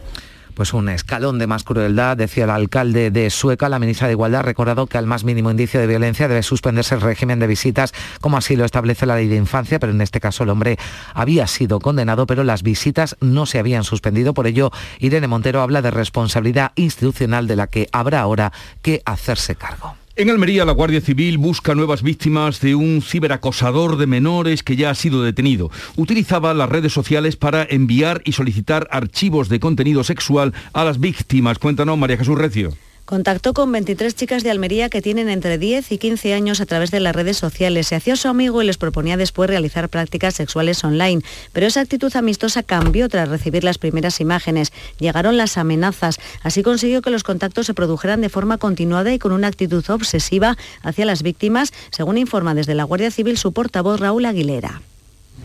Pues 0.53 0.73
un 0.73 0.89
escalón 0.89 1.39
de 1.39 1.47
más 1.47 1.63
crueldad, 1.63 2.17
decía 2.17 2.43
el 2.43 2.49
alcalde 2.49 3.11
de 3.11 3.29
Sueca. 3.29 3.69
La 3.69 3.79
ministra 3.79 4.07
de 4.07 4.13
Igualdad 4.13 4.41
ha 4.41 4.43
recordado 4.43 4.87
que 4.87 4.97
al 4.97 5.05
más 5.05 5.23
mínimo 5.23 5.51
indicio 5.51 5.79
de 5.79 5.87
violencia 5.87 6.27
debe 6.27 6.43
suspenderse 6.43 6.95
el 6.95 7.01
régimen 7.01 7.39
de 7.39 7.47
visitas, 7.47 7.93
como 8.21 8.37
así 8.37 8.55
lo 8.55 8.65
establece 8.65 9.05
la 9.05 9.15
ley 9.15 9.27
de 9.27 9.35
infancia, 9.35 9.79
pero 9.79 9.91
en 9.91 10.01
este 10.01 10.19
caso 10.19 10.43
el 10.43 10.49
hombre 10.49 10.77
había 11.13 11.47
sido 11.47 11.79
condenado, 11.79 12.25
pero 12.27 12.43
las 12.43 12.63
visitas 12.63 13.15
no 13.21 13.45
se 13.45 13.59
habían 13.59 13.83
suspendido. 13.83 14.33
Por 14.33 14.47
ello, 14.47 14.71
Irene 14.99 15.27
Montero 15.27 15.61
habla 15.61 15.81
de 15.81 15.91
responsabilidad 15.91 16.71
institucional 16.75 17.47
de 17.47 17.55
la 17.55 17.67
que 17.67 17.89
habrá 17.91 18.21
ahora 18.21 18.51
que 18.81 19.01
hacerse 19.05 19.55
cargo. 19.55 19.95
En 20.19 20.29
Almería, 20.29 20.65
la 20.65 20.73
Guardia 20.73 20.99
Civil 20.99 21.37
busca 21.37 21.75
nuevas 21.75 22.03
víctimas 22.03 22.59
de 22.59 22.75
un 22.75 23.01
ciberacosador 23.01 23.95
de 23.95 24.05
menores 24.05 24.63
que 24.63 24.75
ya 24.75 24.89
ha 24.89 24.95
sido 24.95 25.23
detenido. 25.23 25.71
Utilizaba 25.95 26.53
las 26.53 26.67
redes 26.67 26.91
sociales 26.91 27.37
para 27.37 27.63
enviar 27.63 28.21
y 28.25 28.33
solicitar 28.33 28.89
archivos 28.91 29.47
de 29.47 29.61
contenido 29.61 30.03
sexual 30.03 30.53
a 30.73 30.83
las 30.83 30.99
víctimas. 30.99 31.57
Cuéntanos, 31.57 31.97
María 31.97 32.17
Jesús 32.17 32.37
Recio. 32.37 32.73
Contactó 33.09 33.55
con 33.55 33.71
23 33.71 34.13
chicas 34.13 34.43
de 34.43 34.51
Almería 34.51 34.87
que 34.87 35.01
tienen 35.01 35.29
entre 35.29 35.57
10 35.57 35.93
y 35.93 35.97
15 35.97 36.35
años 36.35 36.61
a 36.61 36.67
través 36.67 36.91
de 36.91 36.99
las 36.99 37.15
redes 37.15 37.37
sociales. 37.37 37.87
Se 37.87 37.95
hacía 37.95 38.15
su 38.15 38.27
amigo 38.27 38.61
y 38.61 38.67
les 38.67 38.77
proponía 38.77 39.17
después 39.17 39.49
realizar 39.49 39.89
prácticas 39.89 40.35
sexuales 40.35 40.83
online. 40.83 41.23
Pero 41.51 41.65
esa 41.65 41.81
actitud 41.81 42.15
amistosa 42.15 42.61
cambió 42.61 43.09
tras 43.09 43.27
recibir 43.27 43.63
las 43.63 43.79
primeras 43.79 44.21
imágenes. 44.21 44.71
Llegaron 44.99 45.37
las 45.37 45.57
amenazas. 45.57 46.19
Así 46.43 46.61
consiguió 46.61 47.01
que 47.01 47.09
los 47.09 47.23
contactos 47.23 47.65
se 47.65 47.73
produjeran 47.73 48.21
de 48.21 48.29
forma 48.29 48.59
continuada 48.59 49.11
y 49.11 49.17
con 49.17 49.31
una 49.31 49.47
actitud 49.47 49.83
obsesiva 49.89 50.55
hacia 50.83 51.05
las 51.05 51.23
víctimas, 51.23 51.73
según 51.89 52.19
informa 52.19 52.53
desde 52.53 52.75
la 52.75 52.83
Guardia 52.83 53.09
Civil 53.09 53.39
su 53.39 53.53
portavoz 53.53 53.99
Raúl 53.99 54.25
Aguilera. 54.25 54.83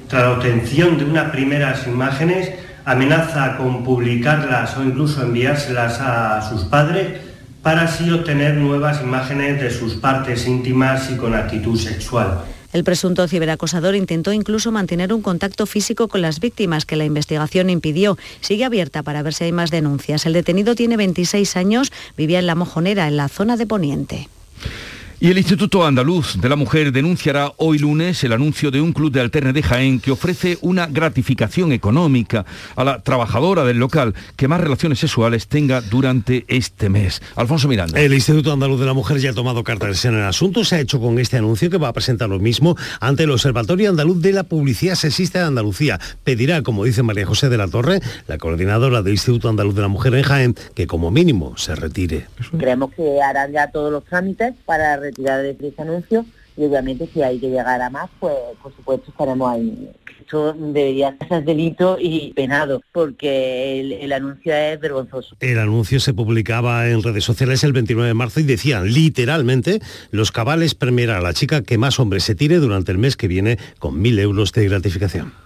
Tras 0.09 0.23
la 0.23 0.33
obtención 0.33 0.99
de 0.99 1.07
unas 1.07 1.31
primeras 1.31 1.87
imágenes, 1.87 2.51
amenaza 2.85 3.57
con 3.57 3.83
publicarlas 3.85 4.77
o 4.77 4.83
incluso 4.83 5.23
enviárselas 5.23 5.99
a 6.03 6.47
sus 6.47 6.65
padres 6.65 7.33
para 7.65 7.83
así 7.83 8.09
obtener 8.11 8.55
nuevas 8.55 9.03
imágenes 9.03 9.61
de 9.61 9.71
sus 9.71 9.95
partes 9.95 10.47
íntimas 10.47 11.11
y 11.11 11.17
con 11.17 11.35
actitud 11.35 11.77
sexual. 11.81 12.45
El 12.75 12.85
presunto 12.85 13.27
ciberacosador 13.27 13.95
intentó 13.95 14.33
incluso 14.33 14.71
mantener 14.71 15.13
un 15.15 15.23
contacto 15.23 15.65
físico 15.65 16.09
con 16.09 16.21
las 16.21 16.41
víctimas 16.41 16.85
que 16.85 16.97
la 16.97 17.05
investigación 17.05 17.71
impidió. 17.71 18.19
Sigue 18.41 18.65
abierta 18.65 19.03
para 19.03 19.23
ver 19.23 19.33
si 19.33 19.45
hay 19.45 19.53
más 19.53 19.71
denuncias. 19.71 20.27
El 20.27 20.35
detenido 20.35 20.75
tiene 20.75 20.97
26 20.97 21.57
años, 21.57 21.91
vivía 22.17 22.41
en 22.41 22.47
La 22.47 22.55
Mojonera, 22.55 23.09
en 23.09 23.17
la 23.17 23.29
zona 23.29 23.57
de 23.57 23.67
Poniente. 23.67 24.29
Y 25.21 25.31
el 25.31 25.39
Instituto 25.39 25.87
Andaluz 25.87 26.41
de 26.41 26.49
la 26.49 26.57
Mujer 26.57 26.93
denunciará 26.93 27.53
hoy 27.57 27.79
lunes 27.79 28.23
el 28.25 28.33
anuncio 28.33 28.71
de 28.71 28.81
un 28.81 28.93
club 28.93 29.13
de 29.13 29.21
alterne 29.21 29.53
de 29.53 29.63
Jaén 29.63 30.01
que 30.01 30.11
ofrece 30.11 30.59
una 30.61 30.87
gratificación 30.87 31.73
económica 31.73 32.45
a 32.77 32.85
la 32.85 33.01
trabajadora 33.01 33.65
del 33.65 33.79
local 33.79 34.15
que 34.37 34.49
más 34.49 34.61
relaciones 34.61 34.99
sexuales 34.99 35.47
tenga 35.47 35.81
durante 35.81 36.45
este 36.49 36.89
mes. 36.89 37.23
Alfonso 37.37 37.69
Miranda. 37.69 37.99
El 37.99 38.13
Instituto 38.13 38.53
Andaluz 38.53 38.81
de 38.81 38.87
la 38.87 38.93
Mujer 38.93 39.19
ya 39.19 39.31
ha 39.31 39.35
tomado 39.35 39.63
cartas 39.65 40.05
en 40.05 40.15
el 40.15 40.25
asunto. 40.25 40.65
Se 40.65 40.77
ha 40.77 40.81
hecho 40.81 41.01
con 41.01 41.19
este 41.19 41.39
anuncio 41.39 41.71
que 41.71 41.79
va 41.79 41.89
a 41.89 41.93
presentar 41.93 42.29
lo 42.29 42.39
mismo 42.39 42.77
ante 43.01 43.23
el 43.23 43.31
Observatorio 43.31 43.91
Andaluz 43.91 44.21
de 44.21 44.33
la 44.33 44.43
Publicidad 44.43 44.97
Sexista 44.97 45.39
de 45.39 45.47
Andalucía. 45.47 46.01
Pedirá, 46.25 46.63
como 46.63 46.85
dice 46.85 47.03
María 47.03 47.25
José 47.25 47.49
de 47.49 47.57
la 47.57 47.69
Torre, 47.69 48.01
la 48.27 48.37
coordinadora 48.39 49.03
del 49.03 49.15
Instituto 49.15 49.49
Andaluz 49.49 49.75
de 49.75 49.83
la 49.83 49.89
Mujer 49.89 50.15
en 50.15 50.23
Jaén, 50.23 50.57
que 50.75 50.87
como 50.87 51.11
mínimo 51.11 51.57
se 51.57 51.75
retire. 51.75 52.27
Creemos 52.59 52.93
que 52.95 53.23
harán 53.23 53.53
ya 53.53 53.71
todos 53.71 53.93
los 53.93 54.05
trámites 54.05 54.55
para 54.67 54.97
retirar 55.05 55.43
de 55.43 55.57
ese 55.61 55.83
anuncio 55.83 56.25
y 56.57 56.65
obviamente 56.65 57.09
si 57.13 57.23
hay 57.23 57.39
que 57.39 57.49
llegar 57.49 57.81
a 57.81 57.91
más, 57.91 58.09
pues 58.21 58.35
por 58.63 58.75
supuesto 58.75 59.11
estaremos 59.11 59.51
ahí. 59.51 59.91
Esto 60.21 60.55
debería 60.55 61.15
ser 61.29 61.45
delito 61.45 61.99
y 62.01 62.33
penado, 62.33 62.81
porque 62.93 63.81
el, 63.81 63.93
el, 63.93 64.13
anuncio 64.13 64.55
es 64.55 64.81
vergonzoso. 64.81 65.37
El 65.41 65.59
anuncio 65.59 66.01
se 66.01 66.15
publicaba 66.15 66.89
en 66.89 67.03
redes 67.03 67.25
sociales 67.25 67.63
el 67.65 67.75
29 67.75 68.09
de 68.09 68.15
marzo 68.15 68.41
y 68.41 68.45
decían 68.45 68.91
literalmente, 68.91 69.81
los 70.13 70.33
cabales 70.33 70.75
premiará 70.75 71.19
a 71.19 71.21
la 71.21 71.35
chica 71.35 71.63
que 71.63 71.77
más 71.77 72.01
hombres 72.01 72.25
se 72.25 72.35
tire 72.35 72.57
durante 72.57 72.93
el 72.93 72.99
mes 72.99 73.17
que 73.17 73.29
viene 73.29 73.59
con 73.79 74.01
mil 74.01 74.19
euros 74.19 74.53
de 74.53 74.67
gratificación. 74.67 75.44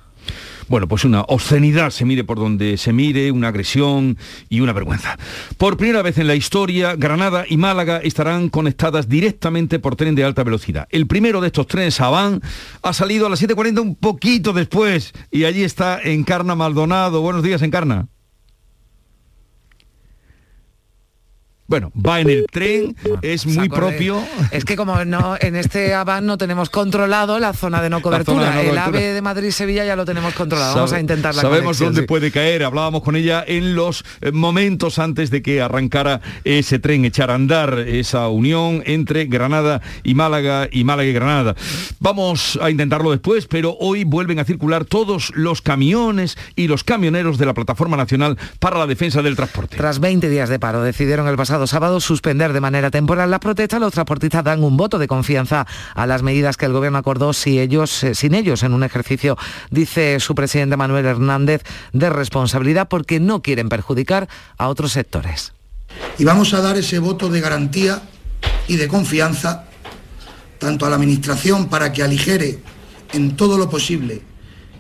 Bueno, 0.69 0.87
pues 0.87 1.05
una 1.05 1.23
obscenidad, 1.23 1.91
se 1.91 2.05
mire 2.05 2.25
por 2.25 2.39
donde 2.39 2.77
se 2.77 2.93
mire, 2.93 3.33
una 3.33 3.49
agresión 3.49 4.19
y 4.51 4.61
una 4.61 4.75
vergüenza. 4.75 5.19
Por 5.57 5.79
primera 5.79 6.03
vez 6.03 6.19
en 6.19 6.27
la 6.27 6.35
historia, 6.35 6.95
Granada 6.95 7.47
y 7.49 7.57
Málaga 7.57 7.99
estarán 7.99 8.51
conectadas 8.51 9.09
directamente 9.09 9.79
por 9.79 9.97
tren 9.97 10.15
de 10.15 10.25
alta 10.25 10.45
velocidad. 10.45 10.87
El 10.91 11.07
primero 11.07 11.41
de 11.41 11.47
estos 11.47 11.67
trenes, 11.67 12.01
Aván, 12.03 12.43
ha 12.83 12.93
salido 12.93 13.27
a 13.27 13.31
las 13.31 13.43
7.40 13.43 13.81
un 13.81 13.97
poquito 13.97 14.53
después 14.53 15.15
y 15.31 15.45
allí 15.45 15.63
está 15.63 16.01
Encarna 16.03 16.55
Maldonado. 16.55 17.23
Buenos 17.23 17.43
días, 17.43 17.63
Encarna. 17.63 18.09
Bueno, 21.69 21.93
va 21.95 22.21
en 22.21 22.31
el 22.31 22.47
tren, 22.51 22.97
es 23.21 23.45
muy 23.45 23.69
propio. 23.69 24.25
Es 24.51 24.65
que 24.65 24.75
como 24.75 25.05
no 25.05 25.37
en 25.39 25.55
este 25.55 25.93
AVAN 25.93 26.25
no 26.25 26.39
tenemos 26.39 26.71
controlado 26.71 27.39
la 27.39 27.53
zona 27.53 27.83
de 27.83 27.91
no 27.91 28.01
cobertura. 28.01 28.41
De 28.41 28.47
no 28.47 28.53
cobertura. 28.53 28.85
El 28.85 28.89
AVE 28.89 29.13
de 29.13 29.21
Madrid-Sevilla 29.21 29.85
ya 29.85 29.95
lo 29.95 30.07
tenemos 30.07 30.33
controlado. 30.33 30.75
Vamos 30.77 30.95
a 30.95 31.01
intentar 31.01 31.35
la 31.35 31.43
Sabemos 31.43 31.79
dónde 31.79 32.01
sí. 32.01 32.07
puede 32.07 32.31
caer. 32.31 32.65
Hablábamos 32.65 33.03
con 33.03 33.17
ella 33.17 33.45
en 33.47 33.75
los 33.75 34.03
eh, 34.23 34.33
momentos 34.33 34.99
antes 34.99 35.31
de 35.31 35.43
que 35.43 35.61
arrancara 35.61 36.23
ese 36.45 36.79
tren, 36.79 37.05
echar 37.05 37.31
a 37.31 37.35
andar 37.35 37.81
esa 37.81 38.29
unión 38.29 38.83
entre 38.87 39.27
Granada 39.27 39.83
y 40.03 40.15
Málaga 40.15 40.69
y 40.73 40.85
Málaga 40.85 41.11
y 41.11 41.13
Granada. 41.13 41.55
Vamos 42.01 42.59
a 42.63 42.71
intentarlo 42.71 43.11
después, 43.11 43.47
pero 43.47 43.77
hoy 43.79 44.05
vuelven 44.05 44.39
a 44.39 44.45
circular 44.45 44.87
todos 44.87 45.33
los 45.35 45.61
camiones 45.61 46.39
y 46.57 46.67
los 46.67 46.83
camioneros 46.83 47.37
de 47.37 47.45
la 47.45 47.53
Plataforma 47.53 47.99
Nacional 47.99 48.39
para 48.59 48.79
la 48.79 48.87
Defensa 48.87 49.21
del 49.21 49.37
Transporte. 49.37 49.77
Tras 49.77 50.01
20 50.01 50.31
días 50.31 50.49
de 50.49 50.59
paro, 50.59 50.83
decidieron 50.83 51.29
el 51.29 51.37
pasado 51.37 51.58
sábado 51.67 52.01
suspender 52.01 52.53
de 52.53 52.61
manera 52.61 52.91
temporal 52.91 53.31
las 53.31 53.41
protestas, 53.41 53.81
los 53.81 53.93
transportistas 53.93 54.45
dan 54.45 54.63
un 54.63 54.77
voto 54.77 54.99
de 54.99 55.09
confianza 55.09 55.67
a 55.95 56.07
las 56.07 56.23
medidas 56.23 56.57
que 56.57 56.67
el 56.67 56.73
gobierno 56.73 56.99
acordó 56.99 57.33
si 57.33 57.59
ellos, 57.59 58.05
eh, 58.05 58.15
sin 58.15 58.35
ellos 58.35 58.63
en 58.63 58.73
un 58.73 58.83
ejercicio, 58.83 59.37
dice 59.71 60.21
su 60.21 60.35
presidente 60.35 60.77
Manuel 60.77 61.07
Hernández, 61.07 61.63
de 61.93 62.11
responsabilidad 62.11 62.89
porque 62.89 63.21
no 63.21 63.43
quieren 63.43 63.69
perjudicar 63.69 64.29
a 64.57 64.69
otros 64.69 64.93
sectores. 64.93 65.53
Y 66.19 66.25
vamos 66.25 66.55
a 66.55 66.61
dar 66.61 66.77
ese 66.77 66.99
voto 66.99 67.29
de 67.29 67.41
garantía 67.41 68.03
y 68.67 68.77
de 68.77 68.89
confianza 68.89 69.65
tanto 70.59 70.87
a 70.87 70.91
la 70.91 70.97
Administración 70.97 71.69
para 71.69 71.93
que 71.93 72.03
aligere 72.03 72.59
en 73.13 73.37
todo 73.37 73.57
lo 73.57 73.71
posible 73.71 74.23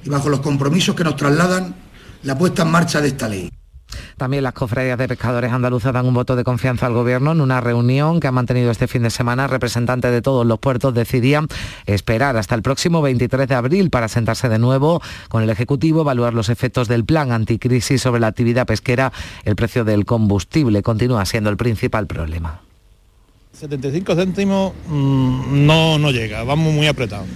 y 0.04 0.08
bajo 0.08 0.28
los 0.28 0.40
compromisos 0.40 0.94
que 0.94 1.04
nos 1.04 1.16
trasladan 1.16 1.74
la 2.22 2.36
puesta 2.36 2.62
en 2.62 2.70
marcha 2.70 3.00
de 3.00 3.08
esta 3.08 3.28
ley. 3.28 3.50
También 4.18 4.42
las 4.42 4.52
cofradías 4.52 4.98
de 4.98 5.06
pescadores 5.06 5.52
andaluzas 5.52 5.92
dan 5.92 6.04
un 6.04 6.12
voto 6.12 6.34
de 6.34 6.42
confianza 6.42 6.86
al 6.86 6.92
gobierno 6.92 7.30
en 7.30 7.40
una 7.40 7.60
reunión 7.60 8.18
que 8.18 8.26
ha 8.26 8.32
mantenido 8.32 8.72
este 8.72 8.88
fin 8.88 9.04
de 9.04 9.10
semana. 9.10 9.46
Representantes 9.46 10.10
de 10.10 10.20
todos 10.20 10.44
los 10.44 10.58
puertos 10.58 10.92
decidían 10.92 11.46
esperar 11.86 12.36
hasta 12.36 12.56
el 12.56 12.62
próximo 12.62 13.00
23 13.00 13.46
de 13.46 13.54
abril 13.54 13.90
para 13.90 14.08
sentarse 14.08 14.48
de 14.48 14.58
nuevo 14.58 15.00
con 15.28 15.44
el 15.44 15.50
Ejecutivo, 15.50 16.00
evaluar 16.00 16.34
los 16.34 16.48
efectos 16.48 16.88
del 16.88 17.04
plan 17.04 17.30
anticrisis 17.30 18.02
sobre 18.02 18.20
la 18.20 18.26
actividad 18.26 18.66
pesquera. 18.66 19.12
El 19.44 19.54
precio 19.54 19.84
del 19.84 20.04
combustible 20.04 20.82
continúa 20.82 21.24
siendo 21.24 21.48
el 21.48 21.56
principal 21.56 22.08
problema. 22.08 22.60
75 23.52 24.16
céntimos 24.16 24.72
mmm, 24.88 25.64
no, 25.64 25.98
no 25.98 26.10
llega, 26.10 26.42
vamos 26.42 26.74
muy 26.74 26.88
apretados. 26.88 27.28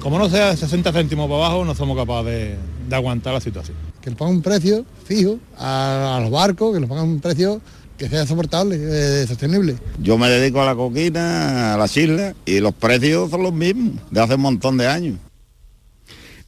Como 0.00 0.18
no 0.18 0.30
sea 0.30 0.56
60 0.56 0.92
céntimos 0.92 1.28
para 1.28 1.44
abajo, 1.44 1.64
no 1.66 1.74
somos 1.74 1.94
capaces 1.94 2.24
de, 2.24 2.58
de 2.90 2.96
aguantar 2.96 3.32
la 3.32 3.40
situación. 3.40 3.76
Que 4.02 4.10
le 4.10 4.16
pongan 4.16 4.36
un 4.36 4.42
precio 4.42 4.84
fijo 5.04 5.38
a, 5.56 6.16
a 6.16 6.20
los 6.20 6.30
barcos, 6.30 6.74
que 6.74 6.80
le 6.80 6.86
pongan 6.86 7.08
un 7.08 7.20
precio 7.20 7.60
que 7.96 8.08
sea 8.08 8.26
soportable, 8.26 8.78
eh, 8.80 9.26
sostenible. 9.26 9.76
Yo 10.02 10.16
me 10.16 10.28
dedico 10.28 10.62
a 10.62 10.64
la 10.64 10.74
coquina, 10.74 11.74
a 11.74 11.76
las 11.76 11.94
islas, 11.96 12.34
y 12.46 12.60
los 12.60 12.74
precios 12.74 13.30
son 13.30 13.42
los 13.42 13.52
mismos, 13.52 13.94
de 14.10 14.20
hace 14.20 14.36
un 14.36 14.40
montón 14.40 14.78
de 14.78 14.86
años. 14.86 15.18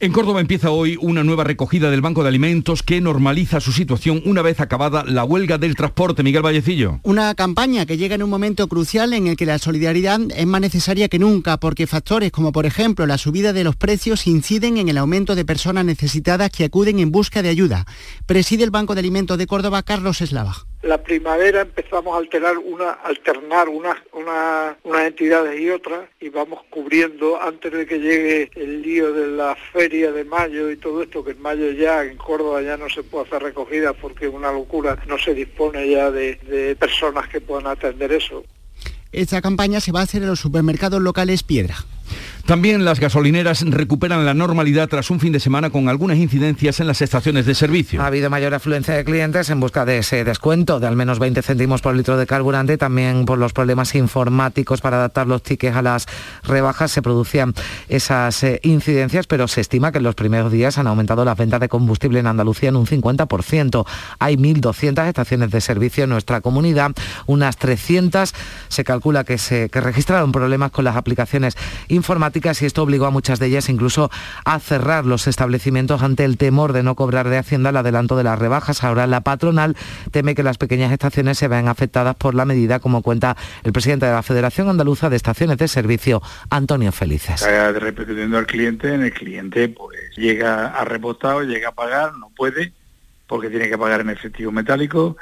En 0.03 0.11
Córdoba 0.11 0.41
empieza 0.41 0.69
hoy 0.69 0.97
una 0.99 1.23
nueva 1.23 1.45
recogida 1.45 1.89
del 1.89 2.01
Banco 2.01 2.23
de 2.23 2.27
Alimentos 2.27 2.83
que 2.83 2.99
normaliza 2.99 3.61
su 3.61 3.71
situación 3.71 4.21
una 4.25 4.41
vez 4.41 4.59
acabada 4.59 5.05
la 5.05 5.23
huelga 5.23 5.57
del 5.57 5.75
transporte. 5.77 6.23
Miguel 6.23 6.41
Vallecillo. 6.41 6.99
Una 7.03 7.33
campaña 7.35 7.85
que 7.85 7.95
llega 7.95 8.15
en 8.15 8.23
un 8.23 8.29
momento 8.29 8.67
crucial 8.67 9.13
en 9.13 9.27
el 9.27 9.37
que 9.37 9.45
la 9.45 9.59
solidaridad 9.59 10.19
es 10.35 10.45
más 10.45 10.59
necesaria 10.59 11.07
que 11.07 11.19
nunca 11.19 11.55
porque 11.55 11.87
factores 11.87 12.33
como 12.33 12.51
por 12.51 12.65
ejemplo 12.65 13.05
la 13.05 13.17
subida 13.17 13.53
de 13.53 13.63
los 13.63 13.77
precios 13.77 14.27
inciden 14.27 14.75
en 14.75 14.89
el 14.89 14.97
aumento 14.97 15.35
de 15.35 15.45
personas 15.45 15.85
necesitadas 15.85 16.51
que 16.51 16.65
acuden 16.65 16.99
en 16.99 17.09
busca 17.09 17.41
de 17.41 17.47
ayuda. 17.47 17.85
Preside 18.25 18.65
el 18.65 18.71
Banco 18.71 18.95
de 18.95 18.99
Alimentos 18.99 19.37
de 19.37 19.47
Córdoba 19.47 19.83
Carlos 19.83 20.19
Eslava 20.19 20.65
la 20.83 21.01
primavera 21.01 21.61
empezamos 21.61 22.13
a 22.13 22.17
alternar 22.17 22.57
una, 22.57 22.91
alternar 22.91 23.69
unas 23.69 23.97
una, 24.11 24.77
una 24.83 25.07
entidades 25.07 25.59
y 25.59 25.69
otras 25.69 26.09
y 26.19 26.29
vamos 26.29 26.59
cubriendo 26.69 27.41
antes 27.41 27.71
de 27.71 27.85
que 27.85 27.99
llegue 27.99 28.51
el 28.55 28.81
lío 28.81 29.13
de 29.13 29.27
la 29.27 29.55
feria 29.71 30.11
de 30.11 30.25
mayo 30.25 30.69
y 30.69 30.77
todo 30.77 31.01
esto, 31.01 31.23
que 31.23 31.31
en 31.31 31.41
mayo 31.41 31.71
ya 31.71 32.03
en 32.03 32.17
Córdoba 32.17 32.61
ya 32.61 32.77
no 32.77 32.89
se 32.89 33.01
puede 33.01 33.25
hacer 33.25 33.41
recogida 33.41 33.93
porque 33.93 34.27
es 34.27 34.33
una 34.33 34.51
locura, 34.51 35.01
no 35.07 35.17
se 35.17 35.33
dispone 35.33 35.89
ya 35.89 36.11
de 36.11 36.75
personas 36.79 37.27
que 37.29 37.41
puedan 37.41 37.67
atender 37.67 38.11
eso. 38.11 38.43
Esta 39.13 39.41
campaña 39.41 39.79
se 39.79 39.91
va 39.91 40.01
a 40.01 40.03
hacer 40.03 40.23
en 40.23 40.29
los 40.29 40.39
supermercados 40.39 41.01
locales 41.01 41.43
Piedra. 41.43 41.75
También 42.45 42.83
las 42.83 42.99
gasolineras 42.99 43.61
recuperan 43.61 44.25
la 44.25 44.33
normalidad 44.33 44.89
tras 44.89 45.09
un 45.09 45.21
fin 45.21 45.31
de 45.31 45.39
semana 45.39 45.69
con 45.69 45.87
algunas 45.87 46.17
incidencias 46.17 46.81
en 46.81 46.87
las 46.87 47.01
estaciones 47.01 47.45
de 47.45 47.55
servicio. 47.55 48.01
Ha 48.01 48.07
habido 48.07 48.29
mayor 48.29 48.53
afluencia 48.53 48.93
de 48.95 49.05
clientes 49.05 49.49
en 49.49 49.61
busca 49.61 49.85
de 49.85 49.99
ese 49.99 50.25
descuento 50.25 50.81
de 50.81 50.87
al 50.87 50.97
menos 50.97 51.19
20 51.19 51.41
céntimos 51.41 51.81
por 51.81 51.95
litro 51.95 52.17
de 52.17 52.27
carburante, 52.27 52.77
también 52.77 53.23
por 53.23 53.37
los 53.37 53.53
problemas 53.53 53.95
informáticos 53.95 54.81
para 54.81 54.97
adaptar 54.97 55.25
los 55.25 55.41
tickets 55.41 55.77
a 55.77 55.81
las 55.81 56.05
rebajas 56.43 56.91
se 56.91 57.01
producían 57.01 57.53
esas 57.87 58.43
eh, 58.43 58.59
incidencias, 58.63 59.25
pero 59.25 59.47
se 59.47 59.61
estima 59.61 59.93
que 59.93 59.99
en 59.99 60.03
los 60.03 60.15
primeros 60.15 60.51
días 60.51 60.77
han 60.77 60.87
aumentado 60.87 61.23
las 61.23 61.37
ventas 61.37 61.61
de 61.61 61.69
combustible 61.69 62.19
en 62.19 62.27
Andalucía 62.27 62.67
en 62.67 62.75
un 62.75 62.87
50%. 62.87 63.85
Hay 64.19 64.35
1.200 64.35 65.07
estaciones 65.07 65.49
de 65.49 65.61
servicio 65.61 66.03
en 66.03 66.09
nuestra 66.09 66.41
comunidad, 66.41 66.91
unas 67.25 67.55
300 67.55 68.33
se 68.67 68.83
calcula 68.83 69.23
que, 69.23 69.37
se, 69.37 69.69
que 69.69 69.79
registraron 69.79 70.33
problemas 70.33 70.71
con 70.71 70.83
las 70.83 70.97
aplicaciones 70.97 71.55
informáticas 71.87 72.32
y 72.35 72.65
esto 72.65 72.81
obligó 72.81 73.05
a 73.05 73.11
muchas 73.11 73.39
de 73.39 73.45
ellas 73.45 73.69
incluso 73.69 74.09
a 74.43 74.59
cerrar 74.59 75.05
los 75.05 75.27
establecimientos 75.27 76.01
ante 76.01 76.25
el 76.25 76.37
temor 76.37 76.73
de 76.73 76.81
no 76.81 76.95
cobrar 76.95 77.29
de 77.29 77.37
Hacienda 77.37 77.69
el 77.69 77.77
adelanto 77.77 78.17
de 78.17 78.23
las 78.23 78.39
rebajas. 78.39 78.83
Ahora 78.83 79.05
la 79.05 79.21
patronal 79.21 79.77
teme 80.11 80.33
que 80.33 80.41
las 80.41 80.57
pequeñas 80.57 80.91
estaciones 80.91 81.37
se 81.37 81.47
vean 81.47 81.67
afectadas 81.67 82.15
por 82.15 82.33
la 82.33 82.45
medida, 82.45 82.79
como 82.79 83.03
cuenta 83.03 83.37
el 83.63 83.71
presidente 83.71 84.07
de 84.07 84.13
la 84.13 84.23
Federación 84.23 84.67
Andaluza 84.69 85.09
de 85.09 85.15
Estaciones 85.15 85.57
de 85.57 85.67
Servicio, 85.67 86.21
Antonio 86.49 86.91
Felices. 86.91 87.41
Está 87.41 87.71
repercutiendo 87.71 88.37
al 88.37 88.47
cliente, 88.47 88.93
en 88.93 89.03
el 89.03 89.13
cliente 89.13 89.69
pues 89.69 89.99
llega 90.17 90.67
a 90.67 90.83
repostar, 90.85 91.43
llega 91.43 91.69
a 91.69 91.73
pagar, 91.73 92.15
no 92.17 92.31
puede, 92.35 92.73
porque 93.27 93.49
tiene 93.49 93.69
que 93.69 93.77
pagar 93.77 94.01
en 94.01 94.09
efectivo 94.09 94.51
metálico, 94.51 95.17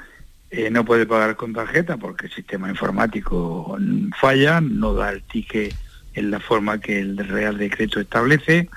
eh, 0.50 0.70
no 0.70 0.86
puede 0.86 1.06
pagar 1.06 1.36
con 1.36 1.54
tarjeta 1.54 1.98
porque 1.98 2.28
el 2.28 2.32
sistema 2.32 2.70
informático 2.70 3.78
falla, 4.20 4.62
no 4.62 4.94
da 4.94 5.12
el 5.12 5.24
ticket 5.24 5.76
en 6.14 6.32
la 6.32 6.40
forma 6.40 6.80
que 6.80 7.00
el 7.00 7.18
Real 7.18 7.58
Decreto 7.58 8.00
establece. 8.00 8.70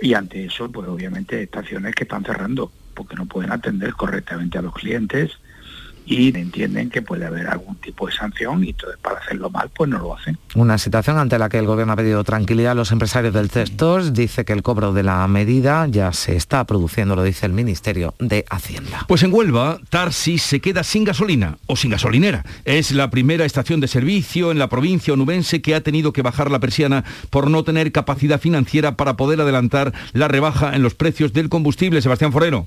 Y 0.00 0.14
ante 0.14 0.44
eso, 0.44 0.70
pues 0.70 0.88
obviamente 0.88 1.42
estaciones 1.42 1.94
que 1.94 2.04
están 2.04 2.24
cerrando 2.24 2.70
porque 2.94 3.16
no 3.16 3.26
pueden 3.26 3.52
atender 3.52 3.92
correctamente 3.94 4.58
a 4.58 4.62
los 4.62 4.74
clientes 4.74 5.38
y 6.06 6.28
entienden 6.36 6.88
que 6.88 7.02
puede 7.02 7.26
haber 7.26 7.48
algún 7.48 7.76
tipo 7.76 8.06
de 8.06 8.12
sanción 8.12 8.62
y 8.64 8.70
entonces 8.70 8.98
para 9.02 9.18
hacerlo 9.18 9.50
mal 9.50 9.68
pues 9.74 9.90
no 9.90 9.98
lo 9.98 10.16
hacen. 10.16 10.38
Una 10.54 10.78
situación 10.78 11.18
ante 11.18 11.38
la 11.38 11.48
que 11.48 11.58
el 11.58 11.66
gobierno 11.66 11.92
ha 11.92 11.96
pedido 11.96 12.22
tranquilidad 12.24 12.72
a 12.72 12.74
los 12.74 12.92
empresarios 12.92 13.34
del 13.34 13.50
sector, 13.50 14.12
dice 14.12 14.44
que 14.44 14.52
el 14.52 14.62
cobro 14.62 14.92
de 14.92 15.02
la 15.02 15.26
medida 15.26 15.86
ya 15.88 16.12
se 16.12 16.36
está 16.36 16.64
produciendo, 16.64 17.16
lo 17.16 17.24
dice 17.24 17.46
el 17.46 17.52
Ministerio 17.52 18.14
de 18.20 18.44
Hacienda. 18.48 19.04
Pues 19.08 19.24
en 19.24 19.32
Huelva, 19.32 19.78
Tarsis 19.90 20.42
se 20.42 20.60
queda 20.60 20.84
sin 20.84 21.04
gasolina 21.04 21.58
o 21.66 21.76
sin 21.76 21.90
gasolinera. 21.90 22.44
Es 22.64 22.92
la 22.92 23.10
primera 23.10 23.44
estación 23.44 23.80
de 23.80 23.88
servicio 23.88 24.52
en 24.52 24.58
la 24.58 24.68
provincia 24.68 25.12
onubense 25.12 25.60
que 25.60 25.74
ha 25.74 25.80
tenido 25.80 26.12
que 26.12 26.22
bajar 26.22 26.50
la 26.50 26.60
persiana 26.60 27.04
por 27.30 27.50
no 27.50 27.64
tener 27.64 27.90
capacidad 27.92 28.40
financiera 28.40 28.96
para 28.96 29.16
poder 29.16 29.40
adelantar 29.40 29.92
la 30.12 30.28
rebaja 30.28 30.74
en 30.74 30.82
los 30.82 30.94
precios 30.94 31.32
del 31.32 31.48
combustible. 31.48 32.00
Sebastián 32.00 32.32
Forero. 32.32 32.66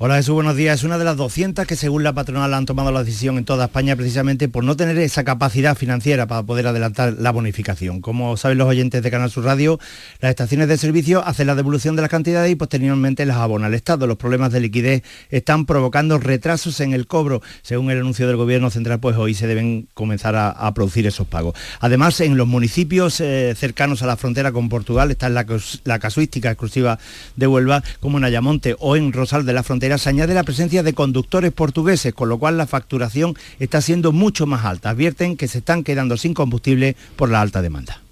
Hola 0.00 0.14
Jesús, 0.14 0.34
buenos 0.34 0.54
días. 0.54 0.78
Es 0.78 0.84
una 0.84 0.96
de 0.96 1.04
las 1.04 1.16
200 1.16 1.66
que 1.66 1.74
según 1.74 2.04
la 2.04 2.12
patronal 2.12 2.54
han 2.54 2.66
tomado 2.66 2.92
la 2.92 3.02
decisión 3.02 3.36
en 3.36 3.44
toda 3.44 3.64
España 3.64 3.96
precisamente 3.96 4.48
por 4.48 4.62
no 4.62 4.76
tener 4.76 4.96
esa 4.98 5.24
capacidad 5.24 5.76
financiera 5.76 6.28
para 6.28 6.44
poder 6.44 6.68
adelantar 6.68 7.14
la 7.18 7.32
bonificación. 7.32 8.00
Como 8.00 8.36
saben 8.36 8.58
los 8.58 8.68
oyentes 8.68 9.02
de 9.02 9.10
Canal 9.10 9.28
Sur 9.28 9.42
Radio, 9.42 9.80
las 10.20 10.30
estaciones 10.30 10.68
de 10.68 10.78
servicio 10.78 11.26
hacen 11.26 11.48
la 11.48 11.56
devolución 11.56 11.96
de 11.96 12.02
las 12.02 12.12
cantidades 12.12 12.52
y 12.52 12.54
posteriormente 12.54 13.26
las 13.26 13.38
abona 13.38 13.66
el 13.66 13.74
Estado. 13.74 14.06
Los 14.06 14.18
problemas 14.18 14.52
de 14.52 14.60
liquidez 14.60 15.02
están 15.30 15.66
provocando 15.66 16.16
retrasos 16.18 16.78
en 16.78 16.92
el 16.92 17.08
cobro. 17.08 17.42
Según 17.62 17.90
el 17.90 17.98
anuncio 17.98 18.28
del 18.28 18.36
Gobierno 18.36 18.70
Central, 18.70 19.00
pues 19.00 19.16
hoy 19.16 19.34
se 19.34 19.48
deben 19.48 19.88
comenzar 19.94 20.36
a, 20.36 20.72
producir 20.74 21.08
esos 21.08 21.26
pagos. 21.26 21.54
Además, 21.80 22.20
en 22.20 22.36
los 22.36 22.46
municipios 22.46 23.20
eh, 23.20 23.52
cercanos 23.56 24.04
a 24.04 24.06
la 24.06 24.16
frontera 24.16 24.52
con 24.52 24.68
Portugal, 24.68 25.10
está 25.10 25.28
la, 25.28 25.44
la 25.82 25.98
casuística 25.98 26.52
exclusiva 26.52 27.00
de 27.34 27.48
Huelva, 27.48 27.82
como 27.98 28.18
en 28.18 28.24
Ayamonte 28.24 28.76
o 28.78 28.94
en 28.94 29.12
Rosal 29.12 29.44
de 29.44 29.54
la 29.54 29.64
Frontera, 29.64 29.87
se 29.96 30.10
añade 30.10 30.34
la 30.34 30.42
presencia 30.42 30.82
de 30.82 30.92
conductores 30.92 31.52
portugueses, 31.52 32.12
con 32.12 32.28
lo 32.28 32.38
cual 32.38 32.58
la 32.58 32.66
facturación 32.66 33.34
está 33.58 33.80
siendo 33.80 34.12
mucho 34.12 34.44
más 34.44 34.66
alta. 34.66 34.90
Advierten 34.90 35.36
que 35.36 35.48
se 35.48 35.58
están 35.58 35.84
quedando 35.84 36.18
sin 36.18 36.34
combustible 36.34 36.96
por 37.16 37.30
la 37.30 37.40
alta 37.40 37.62
demanda. 37.62 38.02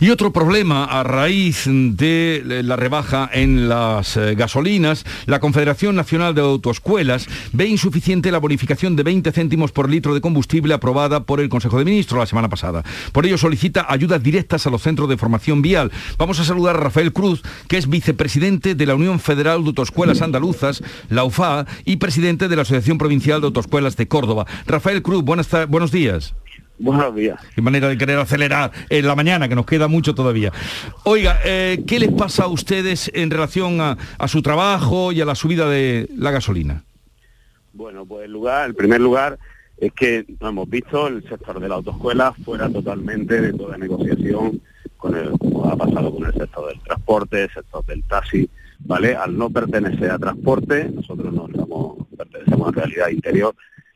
Y 0.00 0.10
otro 0.10 0.32
problema 0.32 0.84
a 0.84 1.02
raíz 1.04 1.64
de 1.66 2.42
la 2.64 2.76
rebaja 2.76 3.30
en 3.32 3.68
las 3.68 4.16
eh, 4.16 4.34
gasolinas, 4.34 5.04
la 5.26 5.40
Confederación 5.40 5.94
Nacional 5.94 6.34
de 6.34 6.40
Autoescuelas 6.40 7.28
ve 7.52 7.66
insuficiente 7.66 8.32
la 8.32 8.38
bonificación 8.38 8.96
de 8.96 9.04
20 9.04 9.30
céntimos 9.32 9.72
por 9.72 9.88
litro 9.88 10.14
de 10.14 10.20
combustible 10.20 10.74
aprobada 10.74 11.24
por 11.24 11.40
el 11.40 11.48
Consejo 11.48 11.78
de 11.78 11.84
Ministros 11.84 12.18
la 12.18 12.26
semana 12.26 12.48
pasada. 12.48 12.82
Por 13.12 13.24
ello 13.24 13.38
solicita 13.38 13.86
ayudas 13.88 14.22
directas 14.22 14.66
a 14.66 14.70
los 14.70 14.82
centros 14.82 15.08
de 15.08 15.16
formación 15.16 15.62
vial. 15.62 15.92
Vamos 16.18 16.40
a 16.40 16.44
saludar 16.44 16.76
a 16.76 16.80
Rafael 16.80 17.12
Cruz, 17.12 17.42
que 17.68 17.76
es 17.76 17.88
vicepresidente 17.88 18.74
de 18.74 18.86
la 18.86 18.96
Unión 18.96 19.20
Federal 19.20 19.62
de 19.62 19.68
Autoescuelas 19.68 20.22
Andaluzas, 20.22 20.82
la 21.08 21.24
UFA, 21.24 21.66
y 21.84 21.96
presidente 21.96 22.48
de 22.48 22.56
la 22.56 22.62
Asociación 22.62 22.98
Provincial 22.98 23.40
de 23.40 23.46
Autoescuelas 23.46 23.96
de 23.96 24.08
Córdoba. 24.08 24.46
Rafael 24.66 25.02
Cruz, 25.02 25.22
buenos 25.22 25.92
días. 25.92 26.34
Buenos 26.78 27.14
días. 27.14 27.40
Qué 27.54 27.62
manera 27.62 27.88
de 27.88 27.96
querer 27.96 28.18
acelerar 28.18 28.72
en 28.88 29.06
la 29.06 29.14
mañana, 29.14 29.48
que 29.48 29.54
nos 29.54 29.66
queda 29.66 29.86
mucho 29.86 30.14
todavía. 30.14 30.52
Oiga, 31.04 31.38
eh, 31.44 31.84
¿qué 31.86 32.00
les 32.00 32.12
pasa 32.12 32.44
a 32.44 32.48
ustedes 32.48 33.10
en 33.14 33.30
relación 33.30 33.80
a, 33.80 33.96
su 34.26 34.42
trabajo 34.42 35.12
y 35.12 35.20
a 35.20 35.24
la 35.24 35.36
subida 35.36 35.68
de 35.68 36.08
la 36.16 36.32
gasolina? 36.32 36.82
Bueno, 37.72 38.04
pues 38.04 38.24
el 38.24 38.32
lugar, 38.32 38.66
el 38.66 38.74
primer 38.74 39.00
lugar 39.00 39.38
es 39.78 39.92
que 39.92 40.24
no 40.40 40.48
hemos 40.48 40.68
visto 40.68 41.06
el 41.06 41.22
sector 41.28 41.60
de 41.60 41.68
la 41.68 41.76
autoescuela 41.76 42.32
fuera 42.44 42.68
totalmente 42.68 43.40
de 43.40 43.52
toda 43.52 43.76
negociación 43.76 44.60
con 44.96 45.16
el, 45.16 45.30
como 45.38 45.66
ha 45.66 45.76
pasado 45.76 46.12
con 46.12 46.26
el 46.26 46.32
sector 46.32 46.68
del 46.68 46.80
transporte, 46.80 47.42
el 47.44 47.50
sector 47.50 47.84
del 47.84 48.02
taxi, 48.04 48.48
¿vale? 48.80 49.14
Al 49.14 49.36
no 49.36 49.50
pertenecer 49.50 50.10
a 50.10 50.18
transporte, 50.18 50.90
nosotros 50.92 51.32
no 51.32 51.46
estamos, 51.46 52.06
pertenecemos 52.16 52.68
en 52.68 52.74
realidad 52.74 53.08
interior, 53.08 53.54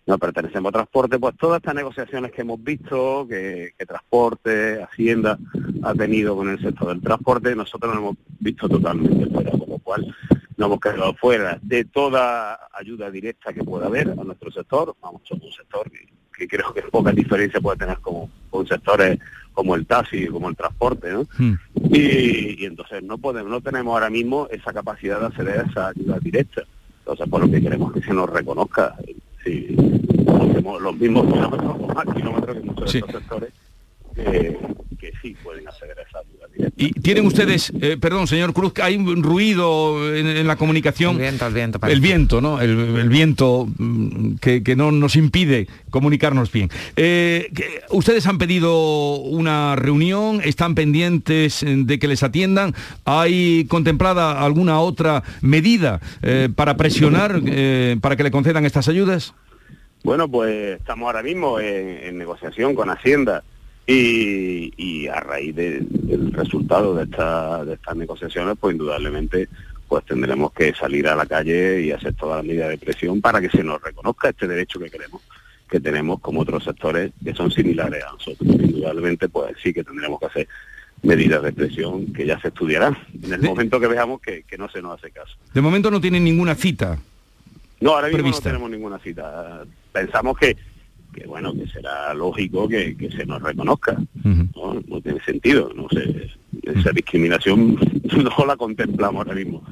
no 0.08 0.18
pertenecemos 0.18 0.70
a 0.70 0.72
transporte, 0.72 1.18
pues 1.18 1.36
todas 1.36 1.58
estas 1.58 1.74
negociaciones 1.74 2.32
que 2.32 2.40
hemos 2.40 2.64
visto, 2.64 3.26
que, 3.28 3.74
transporte, 3.86 4.82
Hacienda 4.82 5.38
ha 5.82 5.94
tenido 5.94 6.34
con 6.34 6.48
el 6.48 6.58
sector 6.62 6.88
del 6.88 7.02
transporte, 7.02 7.54
nosotros 7.54 7.92
lo 7.94 8.00
hemos 8.00 8.16
visto 8.40 8.70
totalmente 8.70 9.26
fuera, 9.26 9.50
con 9.50 9.68
lo 9.68 9.78
cual 9.80 10.16
nos 10.56 10.66
hemos 10.66 10.80
quedado 10.80 11.12
fuera 11.12 11.58
de 11.60 11.84
toda 11.84 12.58
ayuda 12.72 13.10
directa 13.10 13.52
que 13.52 13.62
pueda 13.62 13.84
haber 13.84 14.08
a 14.08 14.24
nuestro 14.24 14.50
sector. 14.50 14.96
Vamos, 15.02 15.20
somos 15.28 15.44
un 15.44 15.52
sector 15.52 15.90
que, 16.32 16.48
creo 16.48 16.72
que 16.72 16.80
poca 16.84 17.12
diferencia 17.12 17.60
puede 17.60 17.76
tener 17.76 17.98
con, 17.98 18.30
con 18.48 18.66
sectores 18.66 19.18
como 19.52 19.74
el 19.74 19.84
taxi, 19.84 20.26
como 20.28 20.48
el 20.48 20.56
transporte, 20.56 21.12
¿no? 21.12 21.26
Hmm. 21.36 21.52
Y, 21.92 22.62
y, 22.62 22.64
entonces 22.64 23.02
no 23.02 23.18
podemos, 23.18 23.50
no 23.50 23.60
tenemos 23.60 23.92
ahora 23.92 24.08
mismo 24.08 24.48
esa 24.50 24.72
capacidad 24.72 25.20
de 25.20 25.26
acceder 25.26 25.60
a 25.60 25.70
esa 25.70 25.88
ayuda 25.88 26.18
directa. 26.18 26.62
Entonces, 27.00 27.28
por 27.28 27.42
lo 27.42 27.50
que 27.50 27.60
queremos 27.60 27.92
que 27.92 28.00
se 28.00 28.14
nos 28.14 28.30
reconozca 28.30 28.94
sí, 29.44 29.76
los 30.80 30.96
mismos 30.96 31.26
kilómetros 31.26 31.76
o 31.80 31.86
más 31.94 32.04
kilómetros 32.14 32.56
que 32.56 32.62
muchos 32.62 32.92
de 32.92 32.98
estos 32.98 33.12
sectores 33.12 33.52
que, 34.18 35.12
sí 35.22 35.36
pueden 35.42 35.66
acceder 35.66 35.98
a 35.98 36.02
esa 36.02 36.18
ayuda 36.18 36.46
directa. 36.54 36.74
¿Y 36.76 36.92
tienen 37.00 37.26
ustedes, 37.26 37.72
eh, 37.80 37.96
perdón, 38.00 38.26
señor 38.26 38.52
Cruz, 38.52 38.72
hay 38.82 38.96
un 38.96 39.22
ruido 39.22 40.14
en, 40.14 40.46
la 40.46 40.56
comunicación? 40.56 41.16
El 41.16 41.22
viento, 41.22 41.46
el 41.46 41.54
viento. 41.54 41.86
El 41.86 42.00
viento, 42.00 42.40
¿no? 42.40 42.60
El, 42.60 43.08
viento 43.08 43.68
mm, 43.78 44.34
que, 44.36 44.74
no 44.76 44.92
nos 44.92 45.16
impide 45.16 45.66
comunicarnos 45.90 46.52
bien. 46.52 46.68
Eh, 46.96 47.50
ustedes 47.90 48.26
han 48.26 48.38
pedido 48.38 49.16
una 49.16 49.76
reunión, 49.76 50.40
están 50.44 50.74
pendientes 50.74 51.64
de 51.66 51.98
que 51.98 52.08
les 52.08 52.22
atiendan. 52.22 52.74
¿Hay 53.04 53.64
contemplada 53.66 54.44
alguna 54.44 54.80
otra 54.80 55.22
medida 55.40 56.00
eh, 56.22 56.48
para 56.54 56.76
presionar 56.76 57.40
para 58.00 58.16
que 58.16 58.22
le 58.22 58.30
concedan 58.30 58.66
estas 58.66 58.88
ayudas? 58.88 59.34
Bueno, 60.04 60.28
pues 60.28 60.78
estamos 60.78 61.06
ahora 61.06 61.22
mismo 61.22 61.58
en 61.60 62.16
negociación 62.18 62.74
con 62.74 62.88
Hacienda 62.90 63.42
y, 63.88 65.06
a 65.08 65.20
raíz 65.20 65.56
del 65.56 66.32
resultado 66.32 66.94
de, 66.94 67.06
de 67.06 67.74
estas 67.74 67.96
negociaciones, 67.96 68.56
pues 68.60 68.74
indudablemente 68.74 69.48
pues 69.88 70.04
tendremos 70.04 70.52
que 70.52 70.74
salir 70.74 71.08
a 71.08 71.16
la 71.16 71.24
calle 71.24 71.80
y 71.80 71.92
hacer 71.92 72.12
toda 72.12 72.36
la 72.36 72.42
medida 72.42 72.68
de 72.68 72.76
presión 72.76 73.22
para 73.22 73.40
que 73.40 73.48
se 73.48 73.64
nos 73.64 73.80
reconozca 73.80 74.28
este 74.28 74.46
derecho 74.46 74.78
que 74.78 74.90
queremos 74.90 75.22
que 75.68 75.80
tenemos 75.80 76.20
como 76.20 76.40
otros 76.40 76.64
sectores 76.64 77.12
que 77.22 77.34
son 77.34 77.50
similares 77.50 78.02
a 78.02 78.12
nosotros. 78.12 78.48
Indudablemente, 78.48 79.28
pues 79.28 79.54
sí 79.62 79.72
que 79.72 79.84
tendremos 79.84 80.18
que 80.18 80.26
hacer 80.26 80.48
medidas 81.02 81.42
de 81.42 81.52
presión 81.52 82.12
que 82.12 82.26
ya 82.26 82.40
se 82.40 82.48
estudiarán 82.48 82.96
en 83.22 83.32
el 83.34 83.42
momento 83.42 83.78
que 83.78 83.86
veamos 83.86 84.20
que, 84.20 84.44
no 84.58 84.68
se 84.70 84.82
nos 84.82 84.98
hace 84.98 85.10
caso. 85.10 85.36
De 85.52 85.60
momento 85.60 85.90
no 85.90 86.00
tienen 86.00 86.24
ninguna 86.24 86.54
cita. 86.54 86.98
No, 87.80 87.94
ahora 87.94 88.08
mismo 88.08 88.30
no 88.30 88.40
tenemos 88.40 88.70
ninguna 88.70 88.98
cita. 88.98 89.64
Pensamos 89.92 90.36
que 90.38 90.56
que 91.18 91.26
bueno, 91.26 91.52
que 91.54 91.66
será 91.68 92.14
lógico 92.14 92.68
que, 92.68 92.96
se 93.16 93.26
nos 93.26 93.42
reconozca. 93.42 93.96
¿no? 94.24 95.00
tiene 95.02 95.20
sentido, 95.24 95.72
no 95.74 95.88
sé, 95.90 96.30
esa 96.62 96.90
discriminación 96.90 97.74
no 98.38 98.46
la 98.46 98.56
contemplamos 98.56 99.26
ahora 99.26 99.34
mismo. 99.34 99.62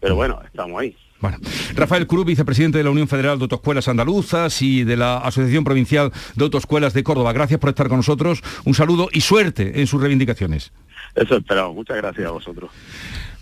Pero 0.00 0.16
bueno, 0.16 0.40
estamos 0.44 0.80
ahí. 0.80 0.96
Bueno, 1.20 1.38
Rafael 1.76 2.08
Cruz, 2.08 2.26
vicepresidente 2.26 2.78
de 2.78 2.84
la 2.84 2.90
Unión 2.90 3.06
Federal 3.06 3.38
de 3.38 3.44
Autoescuelas 3.44 3.86
Andaluzas 3.86 4.60
y 4.60 4.82
de 4.82 4.96
la 4.96 5.18
Asociación 5.18 5.62
Provincial 5.62 6.10
de 6.34 6.44
Autoescuelas 6.44 6.94
de 6.94 7.04
Córdoba. 7.04 7.32
Gracias 7.32 7.60
por 7.60 7.70
estar 7.70 7.88
con 7.88 7.98
nosotros. 7.98 8.42
Un 8.64 8.74
saludo 8.74 9.08
y 9.12 9.20
suerte 9.20 9.80
en 9.80 9.86
sus 9.86 10.00
reivindicaciones. 10.00 10.72
Eso 11.14 11.36
esperamos. 11.36 11.76
Muchas 11.76 11.96
gracias 11.98 12.26
a 12.26 12.32
vosotros. 12.32 12.70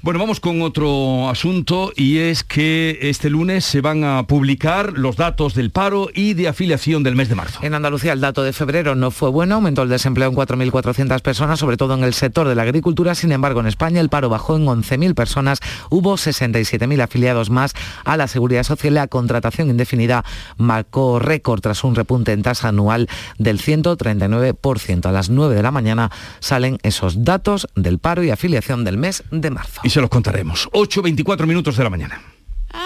Bueno, 0.03 0.19
vamos 0.19 0.41
con 0.41 0.63
otro 0.63 1.29
asunto 1.29 1.93
y 1.95 2.21
es 2.21 2.43
que 2.43 2.99
este 3.03 3.29
lunes 3.29 3.67
se 3.67 3.83
van 3.83 4.03
a 4.03 4.23
publicar 4.23 4.95
los 4.97 5.17
datos 5.17 5.53
del 5.53 5.71
paro 5.71 6.09
y 6.15 6.33
de 6.33 6.49
afiliación 6.49 7.03
del 7.03 7.17
mes 7.17 7.29
de 7.29 7.35
marzo. 7.35 7.61
En 7.63 7.75
Andalucía 7.75 8.15
el 8.15 8.21
dato 8.23 8.43
de 8.43 8.55
febrero 8.55 8.95
no 8.95 9.11
fue 9.11 9.29
bueno, 9.29 9.57
aumentó 9.57 9.83
el 9.83 9.91
desempleo 9.91 10.31
en 10.31 10.35
4.400 10.35 11.21
personas, 11.21 11.59
sobre 11.59 11.77
todo 11.77 11.93
en 11.93 12.03
el 12.03 12.15
sector 12.15 12.49
de 12.49 12.55
la 12.55 12.63
agricultura. 12.63 13.15
Sin 13.15 13.31
embargo, 13.31 13.61
en 13.61 13.67
España 13.67 14.01
el 14.01 14.09
paro 14.09 14.31
bajó 14.31 14.57
en 14.57 14.65
11.000 14.65 15.13
personas, 15.15 15.61
hubo 15.91 16.15
67.000 16.15 17.03
afiliados 17.03 17.51
más 17.51 17.75
a 18.07 18.17
la 18.17 18.27
Seguridad 18.27 18.63
Social. 18.63 18.95
La 18.95 19.07
contratación 19.07 19.69
indefinida 19.69 20.25
marcó 20.57 21.19
récord 21.19 21.61
tras 21.61 21.85
un 21.85 21.95
repunte 21.95 22.33
en 22.33 22.41
tasa 22.41 22.69
anual 22.69 23.07
del 23.37 23.61
139%. 23.61 25.05
A 25.05 25.13
las 25.13 25.29
9 25.29 25.55
de 25.55 25.63
la 25.63 25.73
mañana 25.73 26.11
salen 26.39 26.79
esos 26.85 27.23
datos 27.23 27.69
del 27.75 27.99
paro 27.99 28.25
y 28.25 28.31
afiliación 28.31 28.83
del 28.85 28.97
mes 28.97 29.25
de 29.31 29.51
marzo 29.51 29.83
se 29.91 30.01
los 30.01 30.11
contaremos. 30.11 30.69
8.24 30.73 31.47
minutos 31.47 31.77
de 31.77 31.85
la 31.85 31.91
mañana. 31.91 32.23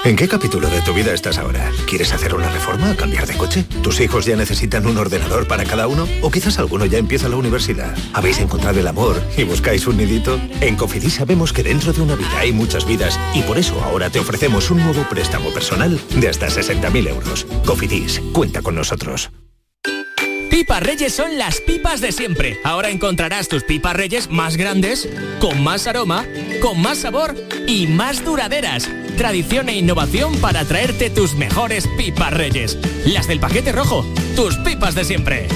¿En 0.05 0.17
qué 0.17 0.29
capítulo 0.29 0.69
de 0.69 0.81
tu 0.81 0.95
vida 0.95 1.13
estás 1.13 1.39
ahora? 1.39 1.71
¿Quieres 1.87 2.13
hacer 2.13 2.35
una 2.35 2.51
reforma? 2.51 2.95
¿Cambiar 2.97 3.27
de 3.27 3.37
coche? 3.37 3.65
¿Tus 3.83 4.01
hijos 4.01 4.25
ya 4.25 4.37
necesitan 4.37 4.87
un 4.87 4.97
ordenador 4.97 5.47
para 5.47 5.65
cada 5.65 5.89
uno? 5.89 6.09
¿O 6.23 6.31
quizás 6.31 6.59
alguno 6.59 6.87
ya 6.87 6.99
empieza 6.99 7.29
la 7.29 7.37
universidad? 7.37 7.95
¿Habéis 8.15 8.39
encontrado 8.39 8.81
el 8.81 8.87
amor 8.87 9.23
y 9.37 9.45
buscáis 9.45 9.87
un 9.87 9.99
nidito? 9.99 10.41
En 10.61 10.77
Cofidis 10.77 11.15
sabemos 11.15 11.53
que 11.53 11.63
dentro 11.63 11.93
de 11.93 12.01
una 12.01 12.17
vida 12.17 12.39
hay 12.39 12.53
muchas 12.53 12.87
vidas 12.87 13.19
y 13.35 13.43
por 13.43 13.59
eso 13.59 13.79
ahora 13.83 14.11
te 14.11 14.21
ofrecemos 14.21 14.71
un 14.71 14.79
nuevo 14.79 15.07
préstamo 15.09 15.51
personal 15.51 16.01
de 16.17 16.29
hasta 16.29 16.49
60.000 16.49 17.09
euros. 17.09 17.47
Cofidis, 17.65 18.21
cuenta 18.33 18.63
con 18.63 18.75
nosotros. 18.75 19.31
Pipas 20.55 20.85
Reyes 20.85 21.13
son 21.13 21.37
las 21.37 21.61
pipas 21.61 22.01
de 22.01 22.13
siempre. 22.13 22.61
Ahora 22.63 22.89
encontrarás 22.89 23.49
tus 23.49 23.65
pipas 23.65 23.97
Reyes 23.97 24.31
más 24.31 24.57
grandes, 24.57 25.09
con 25.41 25.65
más 25.65 25.89
aroma, 25.89 26.25
con 26.63 26.81
más 26.81 26.99
sabor 26.99 27.35
y 27.67 27.89
más 27.89 28.25
duraderas. 28.25 28.89
Tradición 29.17 29.69
e 29.69 29.77
innovación 29.77 30.37
para 30.37 30.65
traerte 30.65 31.11
tus 31.11 31.35
mejores 31.35 31.89
pipas 31.97 32.33
Reyes. 32.33 32.79
Las 33.05 33.27
del 33.27 33.41
paquete 33.41 33.73
rojo, 33.73 34.07
tus 34.37 34.55
pipas 34.59 34.95
de 34.95 35.03
siempre. 35.03 35.49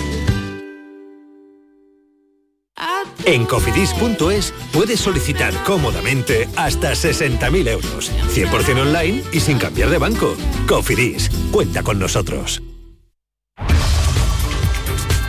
En 3.25 3.45
cofidis.es 3.45 4.53
puedes 4.73 4.99
solicitar 4.99 5.55
cómodamente 5.63 6.49
hasta 6.57 6.95
60.000 6.95 7.69
euros, 7.69 8.11
100% 8.35 8.81
online 8.81 9.23
y 9.31 9.39
sin 9.39 9.59
cambiar 9.59 9.91
de 9.91 9.99
banco. 9.99 10.37
Cofidis, 10.67 11.31
cuenta 11.53 11.85
con 11.85 12.01
nosotros. 12.01 12.61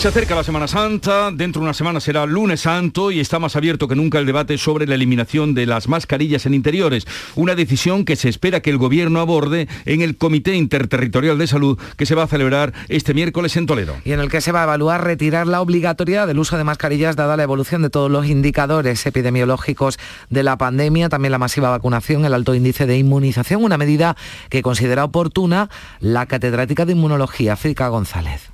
Se 0.00 0.08
acerca 0.08 0.34
la 0.34 0.42
Semana 0.42 0.66
Santa, 0.66 1.30
dentro 1.30 1.60
de 1.60 1.64
una 1.64 1.74
semana 1.74 2.00
será 2.00 2.24
lunes 2.24 2.62
santo 2.62 3.10
y 3.10 3.20
está 3.20 3.38
más 3.38 3.54
abierto 3.54 3.86
que 3.86 3.94
nunca 3.94 4.18
el 4.18 4.24
debate 4.24 4.56
sobre 4.56 4.86
la 4.86 4.94
eliminación 4.94 5.52
de 5.52 5.66
las 5.66 5.88
mascarillas 5.88 6.46
en 6.46 6.54
interiores, 6.54 7.06
una 7.36 7.54
decisión 7.54 8.06
que 8.06 8.16
se 8.16 8.30
espera 8.30 8.60
que 8.60 8.70
el 8.70 8.78
gobierno 8.78 9.20
aborde 9.20 9.68
en 9.84 10.00
el 10.00 10.16
Comité 10.16 10.54
Interterritorial 10.54 11.36
de 11.36 11.46
Salud 11.46 11.78
que 11.98 12.06
se 12.06 12.14
va 12.14 12.22
a 12.22 12.28
celebrar 12.28 12.72
este 12.88 13.12
miércoles 13.12 13.58
en 13.58 13.66
Toledo. 13.66 13.94
Y 14.06 14.12
en 14.12 14.20
el 14.20 14.30
que 14.30 14.40
se 14.40 14.52
va 14.52 14.62
a 14.62 14.64
evaluar 14.64 15.04
retirar 15.04 15.46
la 15.46 15.60
obligatoriedad 15.60 16.26
del 16.26 16.38
uso 16.38 16.56
de 16.56 16.64
mascarillas 16.64 17.14
dada 17.14 17.36
la 17.36 17.42
evolución 17.42 17.82
de 17.82 17.90
todos 17.90 18.10
los 18.10 18.24
indicadores 18.24 19.04
epidemiológicos 19.04 19.98
de 20.30 20.42
la 20.42 20.56
pandemia, 20.56 21.10
también 21.10 21.32
la 21.32 21.38
masiva 21.38 21.68
vacunación, 21.68 22.24
el 22.24 22.32
alto 22.32 22.54
índice 22.54 22.86
de 22.86 22.96
inmunización, 22.96 23.62
una 23.62 23.76
medida 23.76 24.16
que 24.48 24.62
considera 24.62 25.04
oportuna 25.04 25.68
la 26.00 26.24
catedrática 26.24 26.86
de 26.86 26.92
Inmunología, 26.92 27.54
Frica 27.54 27.88
González. 27.88 28.50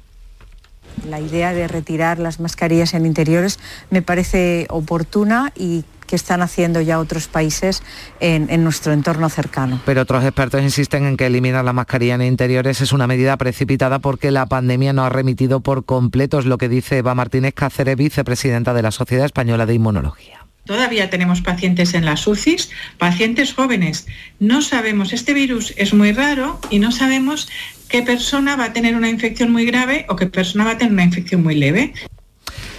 La 1.04 1.20
idea 1.20 1.52
de 1.52 1.68
retirar 1.68 2.18
las 2.18 2.40
mascarillas 2.40 2.94
en 2.94 3.06
interiores 3.06 3.58
me 3.90 4.02
parece 4.02 4.66
oportuna 4.70 5.52
y 5.54 5.84
que 6.06 6.16
están 6.16 6.40
haciendo 6.40 6.80
ya 6.80 6.98
otros 6.98 7.28
países 7.28 7.82
en, 8.20 8.62
nuestro 8.62 8.92
entorno 8.92 9.28
cercano. 9.28 9.80
Pero 9.84 10.02
otros 10.02 10.24
expertos 10.24 10.62
insisten 10.62 11.04
en 11.04 11.16
que 11.16 11.26
eliminar 11.26 11.64
la 11.64 11.72
mascarilla 11.72 12.14
en 12.14 12.22
interiores 12.22 12.80
es 12.80 12.92
una 12.92 13.06
medida 13.06 13.36
precipitada 13.36 13.98
porque 13.98 14.30
la 14.30 14.46
pandemia 14.46 14.92
no 14.92 15.04
ha 15.04 15.08
remitido 15.08 15.60
por 15.60 15.84
completo, 15.84 16.38
es 16.38 16.46
lo 16.46 16.58
que 16.58 16.68
dice 16.68 16.98
Eva 16.98 17.14
Martínez 17.14 17.54
Cáceres, 17.54 17.96
vicepresidenta 17.96 18.72
de 18.72 18.82
la 18.82 18.90
Sociedad 18.90 19.26
Española 19.26 19.66
de 19.66 19.74
Inmunología. 19.74 20.45
Todavía 20.66 21.10
tenemos 21.10 21.40
pacientes 21.40 21.94
en 21.94 22.04
las 22.04 22.26
UCIs, 22.26 22.70
pacientes 22.98 23.54
jóvenes. 23.54 24.06
No 24.40 24.62
sabemos, 24.62 25.12
este 25.12 25.32
virus 25.32 25.72
es 25.76 25.94
muy 25.94 26.12
raro 26.12 26.60
y 26.70 26.80
no 26.80 26.92
sabemos 26.92 27.48
qué 27.88 28.02
persona 28.02 28.56
va 28.56 28.64
a 28.64 28.72
tener 28.72 28.96
una 28.96 29.08
infección 29.08 29.52
muy 29.52 29.64
grave 29.64 30.06
o 30.08 30.16
qué 30.16 30.26
persona 30.26 30.64
va 30.64 30.72
a 30.72 30.78
tener 30.78 30.92
una 30.92 31.04
infección 31.04 31.42
muy 31.42 31.54
leve. 31.54 31.94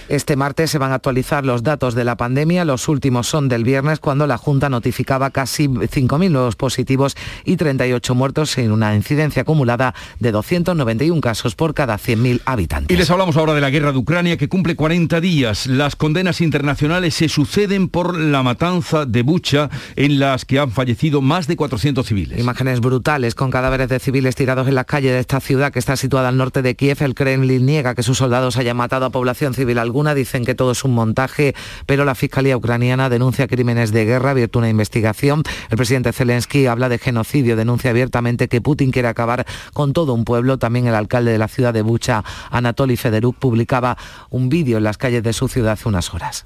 Este 0.08 0.36
martes 0.36 0.70
se 0.70 0.78
van 0.78 0.92
a 0.92 0.94
actualizar 0.94 1.44
los 1.44 1.62
datos 1.62 1.94
de 1.94 2.02
la 2.02 2.16
pandemia. 2.16 2.64
Los 2.64 2.88
últimos 2.88 3.26
son 3.26 3.50
del 3.50 3.62
viernes, 3.62 4.00
cuando 4.00 4.26
la 4.26 4.38
Junta 4.38 4.70
notificaba 4.70 5.28
casi 5.30 5.68
5.000 5.68 6.30
nuevos 6.30 6.56
positivos 6.56 7.14
y 7.44 7.56
38 7.56 8.14
muertos 8.14 8.56
en 8.56 8.72
una 8.72 8.94
incidencia 8.94 9.42
acumulada 9.42 9.94
de 10.18 10.32
291 10.32 11.20
casos 11.20 11.54
por 11.54 11.74
cada 11.74 11.98
100.000 11.98 12.40
habitantes. 12.46 12.94
Y 12.94 12.98
les 12.98 13.10
hablamos 13.10 13.36
ahora 13.36 13.52
de 13.52 13.60
la 13.60 13.68
guerra 13.68 13.92
de 13.92 13.98
Ucrania, 13.98 14.38
que 14.38 14.48
cumple 14.48 14.76
40 14.76 15.20
días. 15.20 15.66
Las 15.66 15.94
condenas 15.94 16.40
internacionales 16.40 17.14
se 17.14 17.28
suceden 17.28 17.90
por 17.90 18.18
la 18.18 18.42
matanza 18.42 19.04
de 19.04 19.20
Bucha, 19.20 19.68
en 19.94 20.18
las 20.18 20.46
que 20.46 20.58
han 20.58 20.70
fallecido 20.70 21.20
más 21.20 21.46
de 21.48 21.56
400 21.56 22.06
civiles. 22.06 22.40
Imágenes 22.40 22.80
brutales 22.80 23.34
con 23.34 23.50
cadáveres 23.50 23.90
de 23.90 23.98
civiles 23.98 24.36
tirados 24.36 24.68
en 24.68 24.74
las 24.74 24.86
calles 24.86 25.12
de 25.12 25.18
esta 25.18 25.40
ciudad 25.40 25.70
que 25.70 25.78
está 25.80 25.96
situada 25.96 26.30
al 26.30 26.38
norte 26.38 26.62
de 26.62 26.76
Kiev. 26.76 27.02
El 27.02 27.14
Kremlin 27.14 27.66
niega 27.66 27.94
que 27.94 28.02
sus 28.02 28.16
soldados 28.16 28.56
hayan 28.56 28.78
matado 28.78 29.04
a 29.04 29.10
población 29.10 29.52
civil 29.52 29.78
alguna 29.78 29.97
dicen 30.14 30.44
que 30.44 30.54
todo 30.54 30.72
es 30.72 30.84
un 30.84 30.94
montaje, 30.94 31.54
pero 31.86 32.04
la 32.04 32.14
Fiscalía 32.14 32.56
ucraniana 32.56 33.08
denuncia 33.08 33.46
crímenes 33.46 33.92
de 33.92 34.04
guerra, 34.04 34.30
abierto 34.30 34.58
una 34.58 34.68
investigación. 34.68 35.42
El 35.70 35.76
presidente 35.76 36.12
Zelensky 36.12 36.66
habla 36.66 36.88
de 36.88 36.98
genocidio, 36.98 37.56
denuncia 37.56 37.90
abiertamente 37.90 38.48
que 38.48 38.60
Putin 38.60 38.90
quiere 38.90 39.08
acabar 39.08 39.46
con 39.72 39.92
todo 39.92 40.14
un 40.14 40.24
pueblo. 40.24 40.58
También 40.58 40.86
el 40.86 40.94
alcalde 40.94 41.32
de 41.32 41.38
la 41.38 41.48
ciudad 41.48 41.74
de 41.74 41.82
Bucha, 41.82 42.24
Anatoly 42.50 42.96
Federuk, 42.96 43.36
publicaba 43.36 43.96
un 44.30 44.48
vídeo 44.48 44.78
en 44.78 44.84
las 44.84 44.98
calles 44.98 45.22
de 45.22 45.32
su 45.32 45.48
ciudad 45.48 45.72
hace 45.72 45.88
unas 45.88 46.14
horas. 46.14 46.44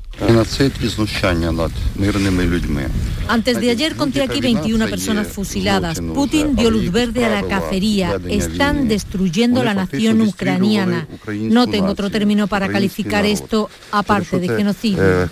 Antes 3.28 3.60
de 3.60 3.70
ayer 3.70 3.96
conté 3.96 4.22
aquí 4.22 4.40
21 4.40 4.88
personas 4.88 5.28
fusiladas. 5.28 6.00
Putin 6.00 6.56
dio 6.56 6.70
luz 6.70 6.90
verde 6.90 7.24
a 7.24 7.28
la 7.28 7.42
cacería. 7.42 8.18
Están 8.28 8.88
destruyendo 8.88 9.62
la 9.62 9.74
nación 9.74 10.20
ucraniana. 10.22 11.06
No 11.28 11.66
tengo 11.66 11.88
otro 11.88 12.10
término 12.10 12.46
para 12.46 12.68
calificar 12.68 13.24
esto 13.24 13.41
aparte 13.90 14.40
de 14.40 14.48
genocidio. 14.48 15.28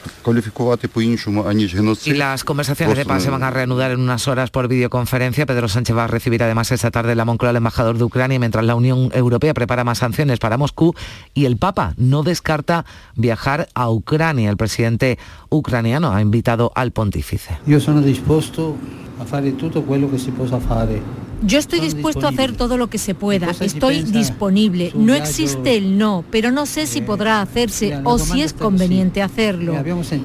Y 2.05 2.13
las 2.13 2.45
conversaciones 2.45 2.97
de 2.97 3.05
paz 3.05 3.23
se 3.23 3.31
van 3.31 3.43
a 3.43 3.51
reanudar 3.51 3.91
en 3.91 4.01
unas 4.01 4.29
horas 4.29 4.51
por 4.51 4.69
videoconferencia. 4.69 5.47
Pedro 5.47 5.69
Sánchez 5.69 5.97
va 5.97 6.05
a 6.05 6.07
recibir 6.07 6.43
además 6.43 6.71
esta 6.73 6.91
tarde 6.91 7.13
en 7.13 7.19
la 7.19 7.25
Moncloa 7.25 7.51
al 7.51 7.57
embajador 7.57 7.99
de 7.99 8.05
Ucrania 8.05 8.39
mientras 8.39 8.65
la 8.65 8.75
Unión 8.75 9.11
Europea 9.13 9.55
prepara 9.55 9.85
más 9.85 9.99
sanciones 9.99 10.39
para 10.39 10.57
Moscú 10.57 10.95
y 11.35 11.45
el 11.45 11.57
Papa 11.57 11.95
no 11.97 12.23
descarta 12.23 12.85
viajar 13.15 13.69
a 13.75 13.91
Ucrania. 13.91 14.51
El 14.51 14.57
presidente 14.57 15.19
ucraniano 15.49 16.13
ha 16.13 16.21
invitado 16.21 16.73
al 16.75 16.93
pontífice. 16.93 17.59
Yo 17.67 17.81
soy 17.81 18.03
dispuesto 18.03 18.77
a 19.19 19.23
hacer 19.23 19.57
todo 19.57 19.85
lo 19.97 20.11
que 20.11 20.19
se 20.19 20.33
pueda 20.33 20.57
hacer. 20.57 21.03
Yo 21.43 21.59
estoy 21.59 21.81
dispuesto 21.81 22.27
a 22.27 22.31
hacer 22.31 22.57
todo 22.57 22.77
lo 22.77 22.89
que 22.89 22.99
se 22.99 23.15
pueda, 23.15 23.51
estoy 23.61 24.03
disponible. 24.03 24.93
No 24.95 25.15
existe 25.15 25.77
el 25.77 25.99
no, 25.99 26.25
pero 26.31 26.51
no 26.51 26.67
sé 26.67 26.87
si 26.87 27.01
podrá 27.01 27.41
hacerse 27.41 28.01
o 28.05 28.19
si 28.19 28.43
es 28.43 28.53
conveniente 28.53 29.23
hacerlo. 29.23 29.75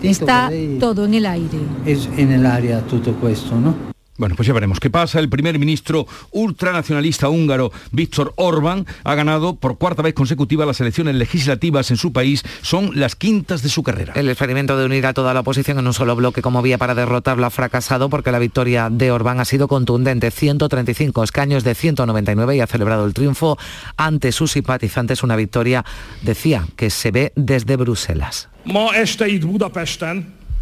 Está 0.04 0.51
todo 0.80 1.06
en 1.06 1.13
el 1.13 1.25
aire. 1.25 1.60
Es 1.86 2.08
en 2.17 2.32
el 2.32 2.45
área 2.45 2.82
todo 2.82 3.30
esto, 3.30 3.56
¿no? 3.60 3.94
Bueno, 4.17 4.36
pues 4.36 4.47
ya 4.47 4.54
veremos 4.54 4.80
qué 4.80 4.89
pasa. 4.89 5.19
El 5.19 5.28
primer 5.28 5.60
ministro 5.60 6.08
ultranacionalista 6.32 7.28
húngaro, 7.28 7.73
Víctor 7.91 8.34
Orbán, 8.38 8.86
ha 9.04 9.13
ganado 9.13 9.56
por 9.56 9.78
cuarta 9.78 10.01
vez 10.01 10.13
consecutiva 10.13 10.65
las 10.65 10.80
elecciones 10.80 11.15
legislativas 11.15 11.91
en 11.91 11.97
su 11.97 12.13
país. 12.13 12.43
Son 12.62 12.91
las 12.97 13.15
quintas 13.17 13.62
de 13.62 13.67
su 13.67 13.84
carrera. 13.84 14.13
El 14.15 14.30
experimento 14.30 14.78
de 14.78 14.86
unir 14.86 15.06
a 15.06 15.13
toda 15.13 15.34
la 15.34 15.41
oposición 15.41 15.80
en 15.80 15.88
un 15.88 15.93
solo 15.93 16.15
bloque 16.15 16.41
como 16.41 16.62
vía 16.62 16.78
para 16.78 16.95
derrotarlo 16.95 17.45
ha 17.45 17.49
fracasado 17.49 18.10
porque 18.10 18.32
la 18.32 18.39
victoria 18.39 18.89
de 18.89 19.12
Orbán 19.12 19.41
ha 19.41 19.45
sido 19.45 19.67
contundente. 19.67 20.32
135 20.32 21.21
escaños 21.21 21.65
de 21.65 21.75
199 21.75 22.56
y 22.56 22.62
ha 22.62 22.67
celebrado 22.67 23.06
el 23.06 23.13
triunfo 23.13 23.58
ante 23.97 24.32
sus 24.32 24.54
simpatizantes. 24.54 25.23
Una 25.23 25.36
victoria, 25.36 25.84
decía, 26.21 26.65
que 26.78 26.89
se 26.89 27.12
ve 27.12 27.34
desde 27.36 27.75
Bruselas. 27.75 28.47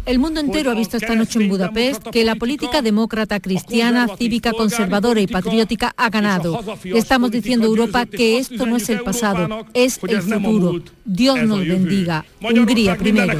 El 0.06 0.18
mundo 0.18 0.40
entero 0.40 0.70
ha 0.70 0.74
visto 0.74 0.96
esta 0.98 1.14
noche 1.14 1.42
en 1.42 1.48
Budapest 1.48 2.08
que 2.08 2.24
la 2.24 2.34
política 2.34 2.82
demócrata, 2.82 3.40
cristiana, 3.40 4.08
cívica, 4.18 4.52
conservadora 4.52 5.20
y 5.20 5.26
patriótica 5.26 5.94
ha 5.96 6.10
ganado. 6.10 6.60
Estamos 6.84 7.30
diciendo 7.30 7.66
a 7.66 7.68
Europa 7.70 8.06
que 8.06 8.38
esto 8.38 8.66
no 8.66 8.76
es 8.76 8.88
el 8.90 9.00
pasado, 9.00 9.66
es 9.72 9.98
el 10.02 10.22
futuro. 10.22 10.82
Dios 11.04 11.42
nos 11.44 11.60
bendiga. 11.60 12.24
Hungría 12.42 12.96
primero. 12.96 13.32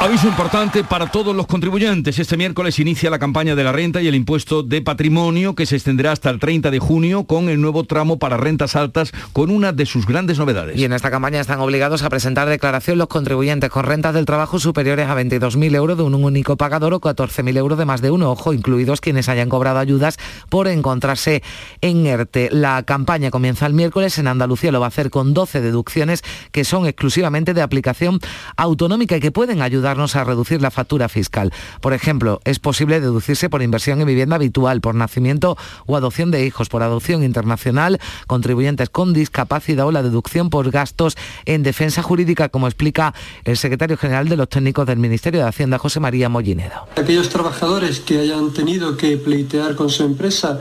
Aviso 0.00 0.28
importante 0.28 0.84
para 0.84 1.10
todos 1.10 1.34
los 1.34 1.48
contribuyentes. 1.48 2.20
Este 2.20 2.36
miércoles 2.36 2.78
inicia 2.78 3.10
la 3.10 3.18
campaña 3.18 3.56
de 3.56 3.64
la 3.64 3.72
renta 3.72 4.00
y 4.00 4.06
el 4.06 4.14
impuesto 4.14 4.62
de 4.62 4.80
patrimonio 4.80 5.56
que 5.56 5.66
se 5.66 5.74
extenderá 5.74 6.12
hasta 6.12 6.30
el 6.30 6.38
30 6.38 6.70
de 6.70 6.78
junio 6.78 7.24
con 7.24 7.48
el 7.48 7.60
nuevo 7.60 7.82
tramo 7.82 8.16
para 8.16 8.36
rentas 8.36 8.76
altas 8.76 9.10
con 9.32 9.50
una 9.50 9.72
de 9.72 9.86
sus 9.86 10.06
grandes 10.06 10.38
novedades. 10.38 10.78
Y 10.78 10.84
en 10.84 10.92
esta 10.92 11.10
campaña 11.10 11.40
están 11.40 11.58
obligados 11.58 12.04
a 12.04 12.10
presentar 12.10 12.48
declaración 12.48 12.96
los 12.96 13.08
contribuyentes 13.08 13.70
con 13.70 13.86
rentas 13.86 14.14
del 14.14 14.24
trabajo 14.24 14.60
superiores 14.60 15.08
a 15.08 15.16
22.000 15.16 15.74
euros 15.74 15.96
de 15.98 16.04
un 16.04 16.14
único 16.14 16.56
pagador 16.56 16.94
o 16.94 17.00
14.000 17.00 17.56
euros 17.56 17.76
de 17.76 17.84
más 17.84 18.00
de 18.00 18.12
uno, 18.12 18.30
ojo, 18.30 18.52
incluidos 18.52 19.00
quienes 19.00 19.28
hayan 19.28 19.48
cobrado 19.48 19.80
ayudas 19.80 20.16
por 20.48 20.68
encontrarse 20.68 21.42
en 21.80 22.06
ERTE. 22.06 22.50
La 22.52 22.84
campaña 22.84 23.32
comienza 23.32 23.66
el 23.66 23.74
miércoles 23.74 24.16
en 24.18 24.28
Andalucía, 24.28 24.70
lo 24.70 24.78
va 24.78 24.86
a 24.86 24.88
hacer 24.90 25.10
con 25.10 25.34
12 25.34 25.60
deducciones 25.60 26.22
que 26.52 26.62
son 26.62 26.86
exclusivamente 26.86 27.52
de 27.52 27.62
aplicación 27.62 28.20
autonómica 28.56 29.16
y 29.16 29.20
que 29.20 29.32
pueden 29.32 29.60
ayudar 29.60 29.87
a 29.88 30.24
reducir 30.24 30.60
la 30.60 30.70
factura 30.70 31.08
fiscal. 31.08 31.52
Por 31.80 31.94
ejemplo, 31.94 32.40
es 32.44 32.58
posible 32.58 33.00
deducirse 33.00 33.48
por 33.48 33.62
inversión 33.62 34.00
en 34.00 34.06
vivienda 34.06 34.36
habitual, 34.36 34.80
por 34.80 34.94
nacimiento 34.94 35.56
o 35.86 35.96
adopción 35.96 36.30
de 36.30 36.44
hijos, 36.44 36.68
por 36.68 36.82
adopción 36.82 37.22
internacional, 37.22 37.98
contribuyentes 38.26 38.90
con 38.90 39.14
discapacidad 39.14 39.86
o 39.86 39.92
la 39.92 40.02
deducción 40.02 40.50
por 40.50 40.70
gastos 40.70 41.16
en 41.46 41.62
defensa 41.62 42.02
jurídica, 42.02 42.50
como 42.50 42.66
explica 42.66 43.14
el 43.44 43.56
secretario 43.56 43.96
general 43.96 44.28
de 44.28 44.36
los 44.36 44.48
técnicos 44.48 44.86
del 44.86 44.98
Ministerio 44.98 45.40
de 45.40 45.48
Hacienda, 45.48 45.78
José 45.78 46.00
María 46.00 46.28
Mollinedo. 46.28 46.86
Aquellos 46.96 47.30
trabajadores 47.30 48.00
que 48.00 48.18
hayan 48.18 48.52
tenido 48.52 48.96
que 48.96 49.16
pleitear 49.16 49.74
con 49.74 49.88
su 49.88 50.04
empresa 50.04 50.60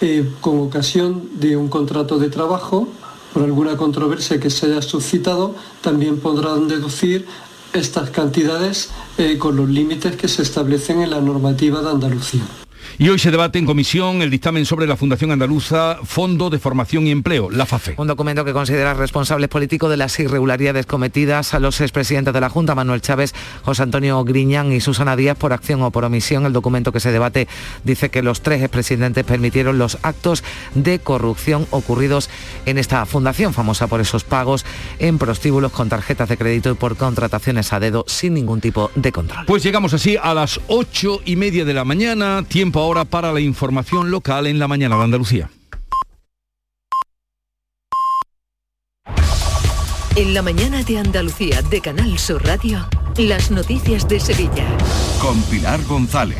eh, 0.00 0.28
con 0.40 0.58
ocasión 0.58 1.30
de 1.34 1.56
un 1.56 1.68
contrato 1.68 2.18
de 2.18 2.28
trabajo, 2.28 2.88
por 3.32 3.42
alguna 3.42 3.76
controversia 3.76 4.38
que 4.38 4.50
se 4.50 4.66
haya 4.66 4.82
suscitado, 4.82 5.54
también 5.80 6.20
podrán 6.20 6.68
deducir 6.68 7.26
estas 7.74 8.10
cantidades 8.10 8.90
eh, 9.18 9.36
con 9.38 9.56
los 9.56 9.68
límites 9.68 10.16
que 10.16 10.28
se 10.28 10.42
establecen 10.42 11.02
en 11.02 11.10
la 11.10 11.20
normativa 11.20 11.82
de 11.82 11.90
Andalucía. 11.90 12.42
Y 12.98 13.08
hoy 13.08 13.18
se 13.18 13.30
debate 13.30 13.58
en 13.58 13.66
comisión 13.66 14.22
el 14.22 14.30
dictamen 14.30 14.64
sobre 14.64 14.86
la 14.86 14.96
Fundación 14.96 15.30
Andaluza 15.30 15.98
Fondo 16.04 16.50
de 16.50 16.58
Formación 16.58 17.06
y 17.06 17.10
Empleo, 17.10 17.50
la 17.50 17.66
FAFE. 17.66 17.94
Un 17.96 18.06
documento 18.06 18.44
que 18.44 18.52
considera 18.52 18.94
responsables 18.94 19.48
políticos 19.48 19.90
de 19.90 19.96
las 19.96 20.18
irregularidades 20.20 20.86
cometidas 20.86 21.54
a 21.54 21.58
los 21.58 21.80
expresidentes 21.80 22.32
de 22.32 22.40
la 22.40 22.48
Junta, 22.48 22.74
Manuel 22.74 23.00
Chávez, 23.00 23.34
José 23.62 23.82
Antonio 23.82 24.22
Griñán 24.24 24.72
y 24.72 24.80
Susana 24.80 25.16
Díaz, 25.16 25.36
por 25.36 25.52
acción 25.52 25.82
o 25.82 25.90
por 25.90 26.04
omisión. 26.04 26.46
El 26.46 26.52
documento 26.52 26.92
que 26.92 27.00
se 27.00 27.12
debate 27.12 27.48
dice 27.84 28.10
que 28.10 28.22
los 28.22 28.42
tres 28.42 28.62
expresidentes 28.62 29.24
permitieron 29.24 29.78
los 29.78 29.98
actos 30.02 30.44
de 30.74 30.98
corrupción 30.98 31.66
ocurridos 31.70 32.30
en 32.66 32.78
esta 32.78 33.04
fundación, 33.06 33.54
famosa 33.54 33.86
por 33.86 34.00
esos 34.00 34.24
pagos 34.24 34.64
en 34.98 35.18
prostíbulos 35.18 35.72
con 35.72 35.88
tarjetas 35.88 36.28
de 36.28 36.36
crédito 36.36 36.70
y 36.70 36.74
por 36.74 36.96
contrataciones 36.96 37.72
a 37.72 37.80
dedo 37.80 38.04
sin 38.06 38.34
ningún 38.34 38.60
tipo 38.60 38.90
de 38.94 39.12
control. 39.12 39.46
Pues 39.46 39.62
llegamos 39.62 39.94
así 39.94 40.16
a 40.20 40.34
las 40.34 40.60
ocho 40.68 41.20
y 41.24 41.36
media 41.36 41.64
de 41.64 41.74
la 41.74 41.84
mañana, 41.84 42.44
tiempo 42.46 42.73
ahora 42.80 43.04
para 43.04 43.32
la 43.32 43.40
información 43.40 44.10
local 44.10 44.46
en 44.46 44.58
la 44.58 44.68
mañana 44.68 44.96
de 44.96 45.04
Andalucía. 45.04 45.50
En 50.16 50.32
la 50.32 50.42
mañana 50.42 50.82
de 50.84 50.98
Andalucía 50.98 51.60
de 51.62 51.80
Canal 51.80 52.18
Sur 52.18 52.44
Radio, 52.44 52.86
las 53.16 53.50
noticias 53.50 54.06
de 54.06 54.20
Sevilla. 54.20 54.64
Con 55.20 55.42
Pilar 55.42 55.82
González. 55.84 56.38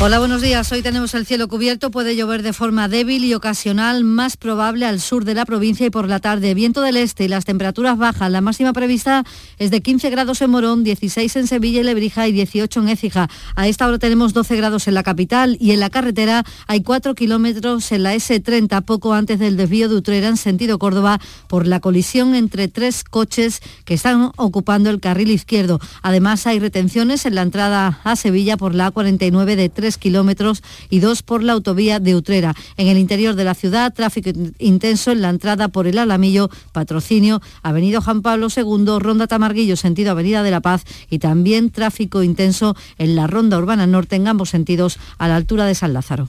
Hola, 0.00 0.20
buenos 0.20 0.42
días. 0.42 0.70
Hoy 0.70 0.80
tenemos 0.80 1.12
el 1.14 1.26
cielo 1.26 1.48
cubierto, 1.48 1.90
puede 1.90 2.14
llover 2.14 2.44
de 2.44 2.52
forma 2.52 2.86
débil 2.86 3.24
y 3.24 3.34
ocasional, 3.34 4.04
más 4.04 4.36
probable 4.36 4.86
al 4.86 5.00
sur 5.00 5.24
de 5.24 5.34
la 5.34 5.44
provincia 5.44 5.86
y 5.86 5.90
por 5.90 6.06
la 6.06 6.20
tarde. 6.20 6.54
Viento 6.54 6.82
del 6.82 6.96
este 6.96 7.24
y 7.24 7.28
las 7.28 7.44
temperaturas 7.44 7.98
bajas. 7.98 8.30
La 8.30 8.40
máxima 8.40 8.72
prevista 8.72 9.24
es 9.58 9.72
de 9.72 9.80
15 9.80 10.08
grados 10.10 10.40
en 10.40 10.50
Morón, 10.50 10.84
16 10.84 11.34
en 11.34 11.48
Sevilla 11.48 11.80
y 11.80 11.82
Lebrija 11.82 12.28
y 12.28 12.32
18 12.32 12.78
en 12.78 12.88
Écija. 12.90 13.28
A 13.56 13.66
esta 13.66 13.88
hora 13.88 13.98
tenemos 13.98 14.34
12 14.34 14.54
grados 14.54 14.86
en 14.86 14.94
la 14.94 15.02
capital 15.02 15.56
y 15.60 15.72
en 15.72 15.80
la 15.80 15.90
carretera 15.90 16.44
hay 16.68 16.84
4 16.84 17.16
kilómetros 17.16 17.90
en 17.90 18.04
la 18.04 18.14
S30, 18.14 18.84
poco 18.84 19.14
antes 19.14 19.40
del 19.40 19.56
desvío 19.56 19.88
de 19.88 19.96
Utrera 19.96 20.28
en 20.28 20.36
sentido 20.36 20.78
Córdoba, 20.78 21.18
por 21.48 21.66
la 21.66 21.80
colisión 21.80 22.36
entre 22.36 22.68
tres 22.68 23.02
coches 23.02 23.62
que 23.84 23.94
están 23.94 24.30
ocupando 24.36 24.90
el 24.90 25.00
carril 25.00 25.32
izquierdo. 25.32 25.80
Además, 26.02 26.46
hay 26.46 26.60
retenciones 26.60 27.26
en 27.26 27.34
la 27.34 27.42
entrada 27.42 28.00
a 28.04 28.14
Sevilla 28.14 28.56
por 28.56 28.76
la 28.76 28.92
A49 28.92 29.56
de 29.56 29.68
3 29.68 29.87
kilómetros 29.96 30.62
y 30.90 31.00
dos 31.00 31.22
por 31.22 31.42
la 31.42 31.54
autovía 31.54 32.00
de 32.00 32.14
Utrera. 32.14 32.54
En 32.76 32.88
el 32.88 32.98
interior 32.98 33.34
de 33.34 33.44
la 33.44 33.54
ciudad, 33.54 33.94
tráfico 33.94 34.30
intenso 34.58 35.12
en 35.12 35.22
la 35.22 35.30
entrada 35.30 35.68
por 35.68 35.86
el 35.86 35.98
Alamillo, 35.98 36.50
patrocinio, 36.72 37.40
Avenida 37.62 38.00
Juan 38.00 38.22
Pablo 38.22 38.48
II, 38.54 38.98
Ronda 38.98 39.26
Tamarguillo, 39.26 39.76
sentido 39.76 40.10
Avenida 40.10 40.42
de 40.42 40.50
la 40.50 40.60
Paz 40.60 40.84
y 41.08 41.20
también 41.20 41.70
tráfico 41.70 42.22
intenso 42.22 42.76
en 42.98 43.16
la 43.16 43.26
Ronda 43.26 43.58
Urbana 43.58 43.86
Norte 43.86 44.16
en 44.16 44.28
ambos 44.28 44.50
sentidos 44.50 44.98
a 45.16 45.28
la 45.28 45.36
altura 45.36 45.64
de 45.64 45.74
San 45.74 45.92
Lázaro. 45.92 46.28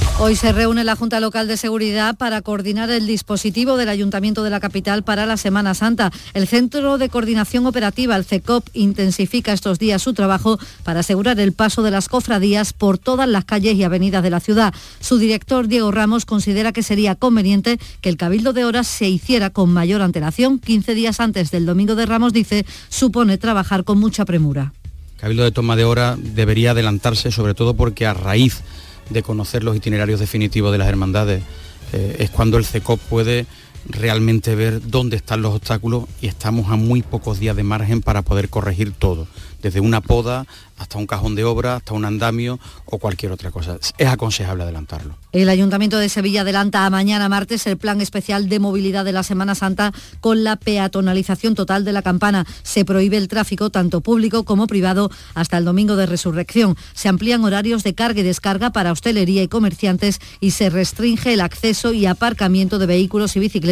Hoy 0.23 0.35
se 0.35 0.51
reúne 0.51 0.83
la 0.83 0.95
Junta 0.95 1.19
Local 1.19 1.47
de 1.47 1.57
Seguridad 1.57 2.15
para 2.15 2.43
coordinar 2.43 2.91
el 2.91 3.07
dispositivo 3.07 3.75
del 3.75 3.89
Ayuntamiento 3.89 4.43
de 4.43 4.51
la 4.51 4.59
capital 4.59 5.01
para 5.01 5.25
la 5.25 5.35
Semana 5.35 5.73
Santa. 5.73 6.11
El 6.35 6.47
Centro 6.47 6.99
de 6.99 7.09
Coordinación 7.09 7.65
Operativa, 7.65 8.15
el 8.15 8.23
CECOP, 8.23 8.67
intensifica 8.73 9.51
estos 9.51 9.79
días 9.79 10.03
su 10.03 10.13
trabajo 10.13 10.59
para 10.83 10.99
asegurar 10.99 11.39
el 11.39 11.53
paso 11.53 11.81
de 11.81 11.89
las 11.89 12.07
cofradías 12.07 12.71
por 12.71 12.99
todas 12.99 13.27
las 13.27 13.45
calles 13.45 13.73
y 13.73 13.83
avenidas 13.83 14.21
de 14.21 14.29
la 14.29 14.39
ciudad. 14.39 14.75
Su 14.99 15.17
director, 15.17 15.67
Diego 15.67 15.89
Ramos, 15.89 16.25
considera 16.25 16.71
que 16.71 16.83
sería 16.83 17.15
conveniente 17.15 17.79
que 18.01 18.09
el 18.09 18.17
Cabildo 18.17 18.53
de 18.53 18.63
Horas 18.63 18.85
se 18.85 19.09
hiciera 19.09 19.49
con 19.49 19.73
mayor 19.73 20.03
antelación. 20.03 20.59
15 20.59 20.93
días 20.93 21.19
antes 21.19 21.49
del 21.49 21.65
Domingo 21.65 21.95
de 21.95 22.05
Ramos, 22.05 22.31
dice, 22.31 22.67
supone 22.89 23.39
trabajar 23.39 23.83
con 23.83 23.99
mucha 23.99 24.23
premura. 24.25 24.71
Cabildo 25.17 25.43
de 25.43 25.51
toma 25.51 25.75
de 25.75 25.85
hora 25.85 26.15
debería 26.15 26.71
adelantarse, 26.71 27.31
sobre 27.31 27.55
todo 27.55 27.73
porque 27.73 28.05
a 28.05 28.13
raíz 28.13 28.61
de 29.11 29.23
conocer 29.23 29.63
los 29.63 29.75
itinerarios 29.75 30.19
definitivos 30.19 30.71
de 30.71 30.77
las 30.77 30.87
hermandades. 30.87 31.43
Eh, 31.93 32.17
es 32.19 32.29
cuando 32.29 32.57
el 32.57 32.65
CECOP 32.65 32.99
puede 33.01 33.45
realmente 33.85 34.55
ver 34.55 34.87
dónde 34.87 35.17
están 35.17 35.41
los 35.41 35.55
obstáculos 35.55 36.05
y 36.21 36.27
estamos 36.27 36.69
a 36.69 36.75
muy 36.75 37.01
pocos 37.01 37.39
días 37.39 37.55
de 37.55 37.63
margen 37.63 38.01
para 38.01 38.21
poder 38.21 38.49
corregir 38.49 38.91
todo, 38.91 39.27
desde 39.61 39.79
una 39.79 40.01
poda 40.01 40.45
hasta 40.77 40.97
un 40.97 41.05
cajón 41.05 41.35
de 41.35 41.43
obra, 41.43 41.75
hasta 41.75 41.93
un 41.93 42.05
andamio 42.05 42.59
o 42.85 42.97
cualquier 42.97 43.31
otra 43.31 43.51
cosa. 43.51 43.77
Es 43.99 44.07
aconsejable 44.07 44.63
adelantarlo. 44.63 45.15
El 45.31 45.47
Ayuntamiento 45.47 45.97
de 45.99 46.09
Sevilla 46.09 46.41
adelanta 46.41 46.85
a 46.85 46.89
mañana 46.89 47.29
martes 47.29 47.67
el 47.67 47.77
plan 47.77 48.01
especial 48.01 48.49
de 48.49 48.59
movilidad 48.59 49.05
de 49.05 49.11
la 49.11 49.21
Semana 49.21 49.53
Santa 49.53 49.93
con 50.21 50.43
la 50.43 50.55
peatonalización 50.55 51.53
total 51.53 51.85
de 51.85 51.93
la 51.93 52.01
campana. 52.01 52.47
Se 52.63 52.83
prohíbe 52.83 53.17
el 53.17 53.27
tráfico 53.27 53.69
tanto 53.69 54.01
público 54.01 54.43
como 54.43 54.65
privado 54.65 55.11
hasta 55.35 55.59
el 55.59 55.65
domingo 55.65 55.95
de 55.95 56.07
resurrección. 56.07 56.75
Se 56.93 57.09
amplían 57.09 57.43
horarios 57.43 57.83
de 57.83 57.93
carga 57.93 58.21
y 58.21 58.23
descarga 58.23 58.71
para 58.71 58.91
hostelería 58.91 59.43
y 59.43 59.47
comerciantes 59.47 60.19
y 60.39 60.51
se 60.51 60.71
restringe 60.71 61.33
el 61.33 61.41
acceso 61.41 61.93
y 61.93 62.07
aparcamiento 62.07 62.79
de 62.79 62.87
vehículos 62.87 63.35
y 63.35 63.39
bicicletas 63.39 63.70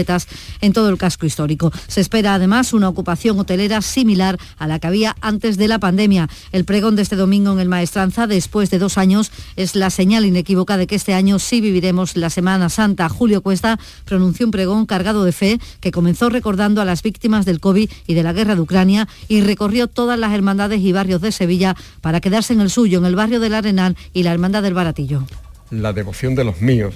en 0.62 0.74
todo 0.74 0.90
el 0.90 0.98
casco 0.98 1.26
histórico. 1.26 1.72
Se 1.88 2.02
espera 2.02 2.36
además 2.36 2.74
una 2.74 2.90
ocupación 2.90 3.40
hotelera 3.40 3.82
similar 3.82 4.38
a 4.58 4.68
la 4.68 4.80
que 4.80 4.88
había 4.88 5.16
antes 5.22 5.58
de 5.58 5.68
la 5.68 5.80
pandemia. 5.80 6.30
El 6.52 6.66
pregón 6.66 6.96
este 7.02 7.16
domingo 7.16 7.54
en 7.54 7.60
el 7.60 7.70
Maestranza, 7.70 8.28
después 8.28 8.70
de 8.70 8.80
dos 8.80 8.98
años, 8.98 9.32
es 9.56 9.76
la 9.76 9.90
señal 9.90 10.26
inequívoca 10.26 10.78
de 10.78 10.88
que 10.88 10.96
este 10.96 11.14
año 11.14 11.40
sí 11.40 11.62
viviremos 11.62 12.16
la 12.16 12.30
Semana 12.30 12.70
Santa. 12.70 13.10
Julio 13.10 13.42
Cuesta 13.42 13.80
pronunció 14.06 14.46
un 14.46 14.52
pregón 14.52 14.86
cargado 14.86 15.24
de 15.24 15.32
fe 15.32 15.60
que 15.80 15.92
comenzó 15.92 16.30
recordando 16.30 16.82
a 16.82 16.86
las 16.86 17.04
víctimas 17.04 17.46
del 17.46 17.60
COVID 17.60 17.90
y 18.08 18.14
de 18.14 18.24
la 18.24 18.34
guerra 18.34 18.56
de 18.56 18.62
Ucrania 18.62 19.08
y 19.28 19.42
recorrió 19.42 19.88
todas 19.88 20.20
las 20.20 20.34
hermandades 20.34 20.82
y 20.82 20.92
barrios 20.92 21.22
de 21.22 21.32
Sevilla 21.32 21.76
para 22.02 22.22
quedarse 22.22 22.54
en 22.54 22.62
el 22.62 22.70
suyo, 22.70 23.00
en 23.00 23.06
el 23.06 23.16
barrio 23.16 23.40
del 23.40 23.54
Arenal 23.54 23.96
y 24.14 24.24
la 24.24 24.34
Hermandad 24.34 24.64
del 24.64 24.74
Baratillo. 24.74 25.26
La 25.72 25.94
devoción 25.94 26.36
de 26.36 26.44
los 26.44 26.62
míos, 26.62 26.96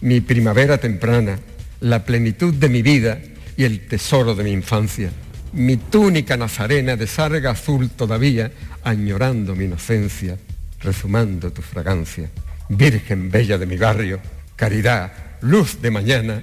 mi 0.00 0.20
primavera 0.20 0.78
temprana, 0.78 1.40
la 1.82 2.04
plenitud 2.04 2.54
de 2.54 2.68
mi 2.68 2.82
vida 2.82 3.20
y 3.56 3.64
el 3.64 3.86
tesoro 3.86 4.34
de 4.34 4.44
mi 4.44 4.50
infancia 4.50 5.10
mi 5.52 5.76
túnica 5.76 6.36
nazarena 6.36 6.96
de 6.96 7.06
sarga 7.06 7.50
azul 7.50 7.90
todavía, 7.90 8.50
añorando 8.84 9.54
mi 9.54 9.64
inocencia, 9.64 10.38
resumando 10.80 11.52
tu 11.52 11.62
fragancia. 11.62 12.30
Virgen 12.68 13.30
bella 13.30 13.58
de 13.58 13.66
mi 13.66 13.76
barrio, 13.76 14.20
caridad, 14.56 15.12
luz 15.42 15.80
de 15.82 15.90
mañana, 15.90 16.42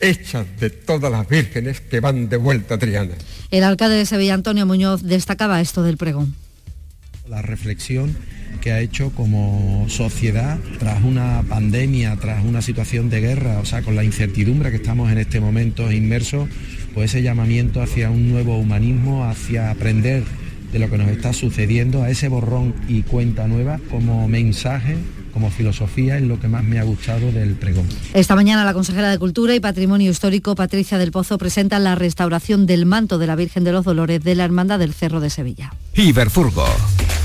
hecha 0.00 0.44
de 0.58 0.70
todas 0.70 1.10
las 1.10 1.28
vírgenes 1.28 1.80
que 1.80 2.00
van 2.00 2.28
de 2.28 2.36
vuelta 2.36 2.74
a 2.74 2.78
Triana. 2.78 3.14
El 3.50 3.64
alcalde 3.64 3.96
de 3.96 4.06
Sevilla, 4.06 4.34
Antonio 4.34 4.66
Muñoz, 4.66 5.02
destacaba 5.02 5.60
esto 5.60 5.82
del 5.82 5.96
pregón. 5.96 6.34
La 7.28 7.42
reflexión 7.42 8.16
que 8.62 8.72
ha 8.72 8.80
hecho 8.80 9.10
como 9.10 9.84
sociedad 9.90 10.58
tras 10.78 11.04
una 11.04 11.42
pandemia, 11.46 12.16
tras 12.16 12.42
una 12.42 12.62
situación 12.62 13.10
de 13.10 13.20
guerra, 13.20 13.58
o 13.58 13.66
sea, 13.66 13.82
con 13.82 13.96
la 13.96 14.02
incertidumbre 14.02 14.70
que 14.70 14.76
estamos 14.76 15.12
en 15.12 15.18
este 15.18 15.38
momento 15.38 15.92
inmersos, 15.92 16.48
pues 16.94 17.10
ese 17.10 17.22
llamamiento 17.22 17.82
hacia 17.82 18.10
un 18.10 18.30
nuevo 18.30 18.56
humanismo, 18.56 19.26
hacia 19.26 19.70
aprender 19.70 20.22
de 20.72 20.78
lo 20.78 20.88
que 20.88 20.96
nos 20.96 21.10
está 21.10 21.34
sucediendo, 21.34 22.02
a 22.02 22.08
ese 22.08 22.28
borrón 22.28 22.74
y 22.88 23.02
cuenta 23.02 23.46
nueva 23.46 23.78
como 23.90 24.26
mensaje 24.26 24.96
como 25.38 25.52
filosofía 25.52 26.16
es 26.16 26.24
lo 26.24 26.40
que 26.40 26.48
más 26.48 26.64
me 26.64 26.80
ha 26.80 26.82
gustado 26.82 27.30
del 27.30 27.54
pregón. 27.54 27.86
Esta 28.12 28.34
mañana 28.34 28.64
la 28.64 28.74
consejera 28.74 29.08
de 29.08 29.20
Cultura 29.20 29.54
y 29.54 29.60
Patrimonio 29.60 30.10
Histórico, 30.10 30.56
Patricia 30.56 30.98
del 30.98 31.12
Pozo, 31.12 31.38
presenta 31.38 31.78
la 31.78 31.94
restauración 31.94 32.66
del 32.66 32.86
manto 32.86 33.18
de 33.18 33.28
la 33.28 33.36
Virgen 33.36 33.62
de 33.62 33.70
los 33.70 33.84
Dolores 33.84 34.20
de 34.24 34.34
la 34.34 34.44
Hermandad 34.44 34.80
del 34.80 34.92
Cerro 34.94 35.20
de 35.20 35.30
Sevilla. 35.30 35.72
Iberfurgo. 35.94 36.66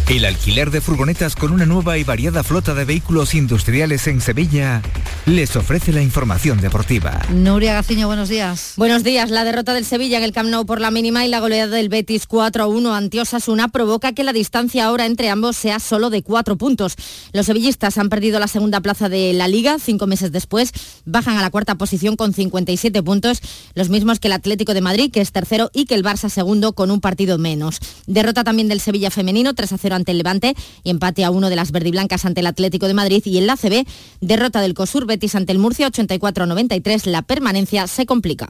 El 0.10 0.26
alquiler 0.26 0.70
de 0.70 0.82
furgonetas 0.82 1.36
con 1.36 1.54
una 1.54 1.66
nueva 1.66 1.98
y 1.98 2.04
variada 2.04 2.44
flota 2.44 2.74
de 2.74 2.84
vehículos 2.84 3.34
industriales 3.34 4.06
en 4.08 4.20
Sevilla 4.20 4.82
les 5.26 5.56
ofrece 5.56 5.94
la 5.94 6.02
información 6.02 6.60
deportiva. 6.60 7.22
Nuria 7.30 7.74
Gaciño, 7.74 8.08
buenos 8.08 8.28
días. 8.28 8.74
Buenos 8.76 9.06
días. 9.06 9.32
La 9.32 9.46
derrota 9.46 9.74
del 9.74 9.86
Sevilla 9.86 10.18
en 10.18 10.26
el 10.26 10.34
Camp 10.34 10.50
Nou 10.50 10.66
por 10.66 10.82
la 10.82 10.92
mínima 10.92 11.26
y 11.26 11.30
la 11.30 11.40
goleada 11.40 11.78
del 11.78 11.88
Betis 11.88 12.28
4-1 12.28 12.94
ante 12.94 13.22
Osasuna 13.22 13.70
provoca 13.70 14.12
que 14.12 14.26
la 14.26 14.34
distancia 14.34 14.86
ahora 14.86 15.06
entre 15.06 15.30
ambos 15.30 15.56
sea 15.56 15.80
solo 15.80 16.10
de 16.10 16.22
cuatro 16.22 16.58
puntos. 16.58 16.96
Los 17.32 17.46
sevillistas 17.46 17.98
han 17.98 18.03
perdido 18.10 18.40
la 18.40 18.48
segunda 18.48 18.82
plaza 18.82 19.10
de 19.10 19.34
la 19.34 19.48
Liga 19.48 19.78
cinco 19.80 20.08
meses 20.08 20.32
después, 20.32 20.72
bajan 21.06 21.38
a 21.38 21.42
la 21.42 21.50
cuarta 21.50 21.76
posición 21.76 22.16
con 22.16 22.34
57 22.34 23.04
puntos, 23.04 23.42
los 23.76 23.90
mismos 23.90 24.20
que 24.20 24.28
el 24.28 24.34
Atlético 24.34 24.74
de 24.74 24.82
Madrid, 24.82 25.12
que 25.12 25.22
es 25.22 25.32
tercero, 25.32 25.70
y 25.74 25.86
que 25.86 25.96
el 25.96 26.04
Barça 26.04 26.30
segundo 26.30 26.74
con 26.74 26.92
un 26.92 27.02
partido 27.02 27.38
menos. 27.38 27.80
Derrota 28.08 28.44
también 28.44 28.68
del 28.68 28.80
Sevilla 28.80 29.12
femenino 29.12 29.54
3 29.54 29.74
0 29.80 29.96
ante 29.96 30.12
el 30.12 30.18
Levante 30.18 30.56
y 30.84 30.90
empate 30.90 31.24
a 31.24 31.32
uno 31.32 31.50
de 31.50 31.56
las 31.56 31.72
verdiblancas 31.72 32.26
ante 32.26 32.42
el 32.42 32.48
Atlético 32.48 32.88
de 32.88 32.94
Madrid 32.94 33.22
y 33.26 33.38
en 33.38 33.48
la 33.48 33.58
CB, 33.58 33.86
derrota 34.22 34.62
del 34.62 34.74
COSUR 34.74 35.06
Betis 35.06 35.36
ante 35.36 35.52
el 35.52 35.60
Murcia 35.60 35.90
84-93, 35.90 37.06
la 37.06 37.22
permanencia 37.22 37.88
se 37.88 38.06
complica. 38.06 38.50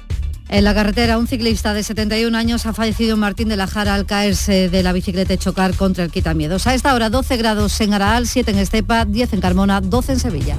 En 0.51 0.65
la 0.65 0.73
carretera, 0.73 1.17
un 1.17 1.27
ciclista 1.27 1.73
de 1.73 1.81
71 1.81 2.37
años 2.37 2.65
ha 2.65 2.73
fallecido 2.73 3.13
en 3.13 3.21
Martín 3.21 3.47
de 3.47 3.55
la 3.55 3.67
Jara 3.67 3.95
al 3.95 4.05
caerse 4.05 4.67
de 4.67 4.83
la 4.83 4.91
bicicleta 4.91 5.33
y 5.33 5.37
chocar 5.37 5.75
contra 5.75 6.03
el 6.03 6.11
quitamiedos. 6.11 6.67
A 6.67 6.73
esta 6.73 6.93
hora 6.93 7.09
12 7.09 7.37
grados 7.37 7.79
en 7.79 7.93
Araal, 7.93 8.27
7 8.27 8.51
en 8.51 8.57
Estepa, 8.57 9.05
10 9.05 9.31
en 9.31 9.39
Carmona, 9.39 9.79
12 9.79 10.11
en 10.11 10.19
Sevilla. 10.19 10.57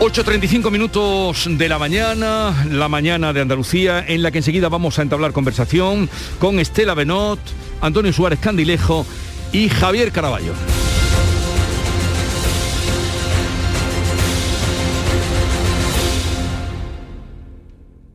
...8.35 0.00 0.70
minutos 0.70 1.46
de 1.46 1.68
la 1.68 1.78
mañana, 1.78 2.66
la 2.70 2.88
mañana 2.88 3.34
de 3.34 3.42
Andalucía, 3.42 4.02
en 4.08 4.22
la 4.22 4.30
que 4.30 4.38
enseguida 4.38 4.70
vamos 4.70 4.98
a 4.98 5.02
entablar 5.02 5.32
conversación 5.32 6.08
con 6.38 6.58
Estela 6.58 6.94
Benot, 6.94 7.38
Antonio 7.80 8.12
Suárez 8.12 8.38
Candilejo 8.40 9.06
y 9.52 9.68
Javier 9.68 10.12
Caraballo. 10.12 10.52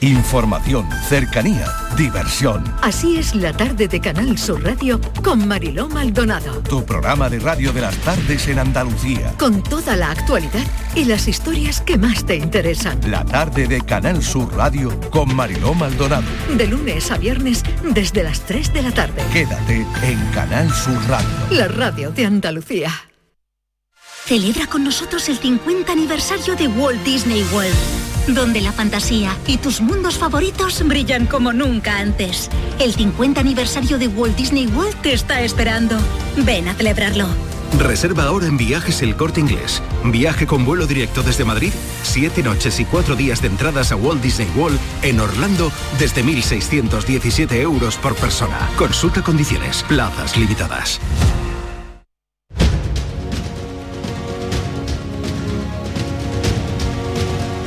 Información, 0.00 0.88
cercanía, 1.08 1.66
diversión. 1.96 2.62
Así 2.82 3.16
es 3.16 3.34
la 3.34 3.52
tarde 3.52 3.88
de 3.88 4.00
Canal 4.00 4.38
Sur 4.38 4.62
Radio 4.62 5.00
con 5.24 5.48
Mariló 5.48 5.88
Maldonado. 5.88 6.62
Tu 6.62 6.84
programa 6.84 7.28
de 7.28 7.40
radio 7.40 7.72
de 7.72 7.80
las 7.80 7.96
tardes 7.96 8.46
en 8.46 8.60
Andalucía. 8.60 9.34
Con 9.36 9.60
toda 9.60 9.96
la 9.96 10.12
actualidad 10.12 10.62
y 10.94 11.04
las 11.04 11.26
historias 11.26 11.80
que 11.80 11.98
más 11.98 12.24
te 12.24 12.36
interesan. 12.36 13.00
La 13.10 13.24
tarde 13.24 13.66
de 13.66 13.80
Canal 13.80 14.22
Sur 14.22 14.54
Radio 14.54 15.00
con 15.10 15.34
Mariló 15.34 15.74
Maldonado. 15.74 16.28
De 16.56 16.68
lunes 16.68 17.10
a 17.10 17.18
viernes 17.18 17.64
desde 17.82 18.22
las 18.22 18.40
3 18.42 18.72
de 18.72 18.82
la 18.82 18.92
tarde. 18.92 19.20
Quédate 19.32 19.84
en 20.04 20.24
Canal 20.32 20.72
Sur 20.72 20.98
Radio. 21.08 21.28
La 21.50 21.66
radio 21.66 22.12
de 22.12 22.24
Andalucía. 22.24 22.92
Celebra 24.26 24.68
con 24.68 24.84
nosotros 24.84 25.28
el 25.28 25.38
50 25.38 25.90
aniversario 25.90 26.54
de 26.54 26.68
Walt 26.68 27.02
Disney 27.02 27.44
World 27.52 28.07
donde 28.34 28.60
la 28.60 28.72
fantasía 28.72 29.36
y 29.46 29.58
tus 29.58 29.80
mundos 29.80 30.18
favoritos 30.18 30.82
brillan 30.86 31.26
como 31.26 31.52
nunca 31.52 31.98
antes. 31.98 32.50
El 32.78 32.94
50 32.94 33.40
aniversario 33.40 33.98
de 33.98 34.08
Walt 34.08 34.36
Disney 34.36 34.66
World 34.66 35.00
te 35.02 35.12
está 35.12 35.42
esperando. 35.42 35.98
Ven 36.36 36.68
a 36.68 36.74
celebrarlo. 36.74 37.28
Reserva 37.78 38.24
ahora 38.24 38.46
en 38.46 38.56
Viajes 38.56 39.02
El 39.02 39.14
Corte 39.14 39.40
Inglés. 39.40 39.82
Viaje 40.04 40.46
con 40.46 40.64
vuelo 40.64 40.86
directo 40.86 41.22
desde 41.22 41.44
Madrid, 41.44 41.72
siete 42.02 42.42
noches 42.42 42.80
y 42.80 42.84
cuatro 42.84 43.14
días 43.14 43.42
de 43.42 43.48
entradas 43.48 43.92
a 43.92 43.96
Walt 43.96 44.22
Disney 44.22 44.48
World 44.56 44.78
en 45.02 45.20
Orlando 45.20 45.70
desde 45.98 46.24
1.617 46.24 47.52
euros 47.60 47.96
por 47.96 48.16
persona. 48.16 48.70
Consulta 48.76 49.22
condiciones, 49.22 49.84
plazas 49.84 50.36
limitadas. 50.36 51.00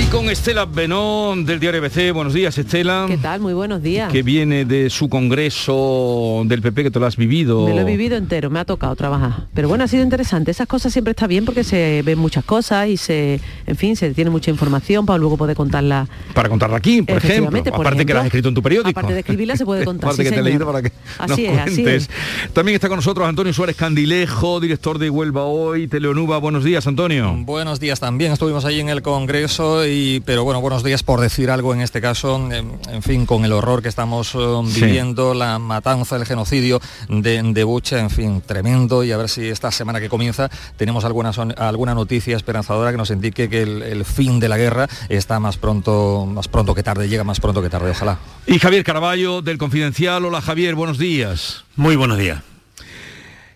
Y 0.00 0.04
con 0.04 0.30
Estela 0.30 0.64
Benón 0.64 1.44
del 1.44 1.60
diario 1.60 1.78
ABC. 1.82 2.14
Buenos 2.14 2.32
días, 2.32 2.56
Estela. 2.56 3.04
¿Qué 3.06 3.18
tal? 3.18 3.38
Muy 3.38 3.52
buenos 3.52 3.82
días. 3.82 4.10
Que 4.10 4.22
viene 4.22 4.64
de 4.64 4.88
su 4.88 5.10
congreso 5.10 6.42
del 6.46 6.62
PP 6.62 6.84
que 6.84 6.90
tú 6.90 7.00
lo 7.00 7.06
has 7.06 7.16
vivido. 7.16 7.66
Me 7.66 7.74
lo 7.74 7.82
he 7.82 7.84
vivido 7.84 8.16
entero, 8.16 8.48
me 8.48 8.60
ha 8.60 8.64
tocado 8.64 8.96
trabajar. 8.96 9.48
Pero 9.52 9.68
bueno, 9.68 9.84
ha 9.84 9.88
sido 9.88 10.02
interesante. 10.02 10.52
Esas 10.52 10.66
cosas 10.68 10.94
siempre 10.94 11.10
está 11.10 11.26
bien 11.26 11.44
porque 11.44 11.64
se 11.64 12.00
ven 12.02 12.18
muchas 12.18 12.44
cosas 12.44 12.88
y 12.88 12.96
se, 12.96 13.42
en 13.66 13.76
fin, 13.76 13.94
se 13.94 14.14
tiene 14.14 14.30
mucha 14.30 14.50
información 14.50 15.04
para 15.04 15.18
luego 15.18 15.36
poder 15.36 15.54
contarla. 15.54 16.08
Para 16.32 16.48
contarla 16.48 16.78
aquí, 16.78 17.02
por 17.02 17.18
ejemplo. 17.18 17.62
por 17.62 17.80
aparte 17.80 18.06
que 18.06 18.14
la 18.14 18.20
has 18.20 18.26
escrito 18.26 18.48
en 18.48 18.54
tu 18.54 18.62
periódico. 18.62 18.88
Aparte 18.88 19.12
de 19.12 19.20
escribirla 19.20 19.56
se 19.56 19.66
puede 19.66 19.84
contar. 19.84 20.08
aparte 20.12 20.22
sí, 20.22 20.30
que 20.30 20.34
te 20.34 20.40
he 20.40 20.44
leído 20.44 20.64
para 20.64 20.80
que 20.80 20.92
Así 21.18 21.46
nos 21.46 21.52
es, 21.52 21.58
así 21.58 21.82
cuentes. 21.82 22.08
es. 22.08 22.52
También 22.54 22.76
está 22.76 22.88
con 22.88 22.96
nosotros 22.96 23.28
Antonio 23.28 23.52
Suárez 23.52 23.76
Candilejo, 23.76 24.60
director 24.60 24.98
de 24.98 25.10
Huelva 25.10 25.44
Hoy, 25.44 25.88
Teleonuba. 25.88 26.38
Buenos 26.38 26.64
días, 26.64 26.86
Antonio. 26.86 27.34
Buenos 27.40 27.80
días 27.80 28.00
también, 28.00 28.32
estuvimos 28.32 28.64
ahí 28.64 28.80
en 28.80 28.88
el 28.88 29.02
Congreso, 29.02 29.86
y, 29.86 29.89
pero 30.24 30.44
bueno, 30.44 30.60
buenos 30.60 30.84
días 30.84 31.02
por 31.02 31.20
decir 31.20 31.50
algo 31.50 31.74
en 31.74 31.80
este 31.80 32.00
caso, 32.00 32.36
en, 32.52 32.78
en 32.90 33.02
fin, 33.02 33.26
con 33.26 33.44
el 33.44 33.52
horror 33.52 33.82
que 33.82 33.88
estamos 33.88 34.34
eh, 34.34 34.38
Sí. 34.68 34.82
viviendo, 34.84 35.34
la 35.34 35.58
matanza, 35.58 36.16
el 36.16 36.26
genocidio 36.26 36.80
de, 37.08 37.42
de 37.42 37.64
Bucha, 37.64 37.98
en 37.98 38.10
fin, 38.10 38.42
tremendo, 38.44 39.02
y 39.04 39.12
a 39.12 39.16
ver 39.16 39.28
si 39.28 39.48
esta 39.48 39.70
semana 39.70 40.00
que 40.00 40.08
comienza 40.08 40.48
tenemos 40.76 41.04
alguna, 41.04 41.32
son- 41.32 41.54
alguna 41.58 41.94
noticia 41.94 42.36
esperanzadora 42.36 42.90
que 42.92 42.96
nos 42.98 43.10
indique 43.10 43.48
que 43.48 43.62
el, 43.62 43.82
el 43.82 44.04
fin 44.04 44.38
de 44.40 44.48
la 44.48 44.56
guerra 44.58 44.88
está 45.08 45.40
más 45.40 45.56
pronto, 45.56 46.26
más 46.26 46.48
pronto 46.48 46.74
que 46.74 46.82
tarde, 46.82 47.08
llega 47.08 47.24
más 47.24 47.40
pronto 47.40 47.60
que 47.62 47.70
tarde, 47.70 47.90
ojalá. 47.90 48.18
Y 48.46 48.58
Javier 48.58 48.84
Caraballo 48.84 49.42
del 49.42 49.58
Confidencial. 49.58 50.24
Hola 50.24 50.40
Javier, 50.40 50.74
buenos 50.74 50.98
días. 50.98 51.64
Muy 51.76 51.96
buenos 51.96 52.18
días. 52.18 52.38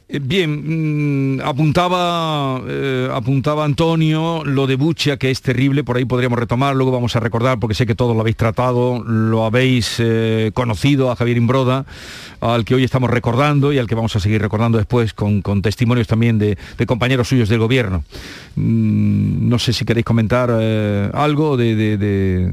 Eh, 0.06 0.20
bien, 0.22 1.38
mm, 1.38 1.40
apuntaba, 1.40 2.60
eh, 2.68 3.08
apuntaba 3.10 3.64
Antonio 3.64 4.42
lo 4.44 4.66
de 4.66 4.76
Bucha, 4.76 5.16
que 5.16 5.30
es 5.30 5.40
terrible, 5.40 5.82
por 5.82 5.96
ahí 5.96 6.04
podríamos 6.04 6.38
retomar, 6.38 6.76
luego 6.76 6.92
vamos 6.92 7.16
a 7.16 7.20
recordar, 7.20 7.58
porque 7.58 7.74
sé 7.74 7.86
que 7.86 7.94
todos 7.94 8.14
lo 8.14 8.20
habéis 8.20 8.36
tratado, 8.36 9.02
lo 9.02 9.46
habéis 9.46 9.96
eh, 10.00 10.50
conocido 10.52 11.10
a 11.10 11.16
Javier 11.16 11.38
Imbroda, 11.38 11.86
al 12.42 12.66
que 12.66 12.74
hoy 12.74 12.84
estamos 12.84 13.08
recordando 13.08 13.72
y 13.72 13.78
al 13.78 13.86
que 13.86 13.94
vamos 13.94 14.14
a 14.14 14.20
seguir 14.20 14.42
recordando 14.42 14.76
después 14.76 15.14
con, 15.14 15.42
testimonios 15.62 16.06
también 16.06 16.38
de, 16.38 16.58
compañeros 16.86 17.28
suyos 17.28 17.48
del 17.48 17.60
gobierno. 17.60 18.04
Mm, 18.56 19.48
no 19.48 19.58
sé 19.58 19.72
si 19.72 19.86
queréis 19.86 20.04
comentar 20.04 20.50
algo 20.50 21.56
de, 21.56 22.52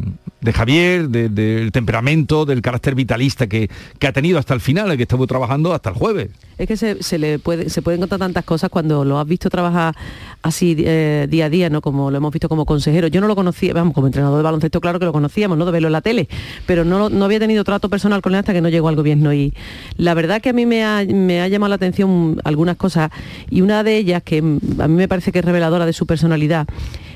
Javier, 0.52 1.10
del 1.10 1.72
temperamento, 1.72 2.46
del 2.46 2.62
carácter 2.62 2.96
vitalista 2.96 3.48
que, 3.48 3.70
que 4.00 4.08
ha 4.08 4.12
tenido 4.12 4.40
hasta 4.40 4.54
el 4.54 4.62
final, 4.62 4.90
el 4.90 4.98
que 4.98 5.04
estuvo 5.04 5.28
trabajando 5.28 5.74
hasta 5.74 5.90
el 5.90 5.96
jueves. 5.96 6.30
Es 6.58 6.68
que 6.68 6.78
se 6.78 7.18
le 7.18 7.40
se 7.68 7.82
pueden 7.82 8.02
contar 8.02 8.20
tantas 8.20 8.46
cosas 8.46 8.70
cuando 8.70 9.04
lo 9.04 9.20
has 9.20 9.28
visto 9.28 9.50
trabajar 9.50 9.96
así 10.44 10.76
eh, 10.78 11.28
día 11.30 11.46
a 11.46 11.50
día, 11.50 11.70
¿no? 11.70 11.82
Como 11.82 12.12
lo 12.12 12.18
hemos 12.18 12.32
visto 12.32 12.50
como 12.50 12.66
consejero. 12.66 13.08
Yo 13.08 13.20
no 13.20 13.28
lo 13.28 13.36
conocía, 13.36 13.74
vamos, 13.74 13.94
como 13.94 14.08
entrenador 14.08 14.38
de 14.38 14.44
baloncesto, 14.44 14.80
claro 14.80 15.00
que 15.00 15.06
lo 15.06 15.14
conocíamos, 15.14 15.58
¿no? 15.58 15.66
De 15.66 15.72
verlo 15.72 15.88
en 15.88 15.94
la 15.94 16.02
tele, 16.02 16.28
pero 16.66 16.86
no, 16.86 17.10
no 17.10 17.26
había 17.26 17.40
tenido 17.40 17.64
trato 17.64 17.90
personal 17.90 18.22
con 18.22 18.34
él 18.34 18.40
hasta 18.40 18.54
que 18.54 18.62
no 18.62 18.70
llegó 18.70 18.90
al 18.90 18.96
gobierno. 18.96 19.34
Y 19.34 19.54
la 19.98 20.14
verdad 20.14 20.42
que 20.42 20.50
a 20.50 20.54
mí 20.54 20.66
me 20.66 20.84
ha, 20.84 21.04
me 21.06 21.42
ha 21.42 21.48
llamado 21.48 21.70
la 21.70 21.76
atención 21.76 22.40
algunas 22.44 22.78
cosas, 22.78 23.12
y 23.50 23.62
una 23.62 23.84
de 23.84 23.98
ellas 23.98 24.22
que 24.24 24.38
a 24.40 24.88
mí 24.88 24.96
me 24.96 25.08
parece 25.08 25.32
que 25.32 25.40
es 25.40 25.46
reveladora 25.46 25.86
de 25.86 25.94
su 25.94 26.06
personalidad, 26.06 26.68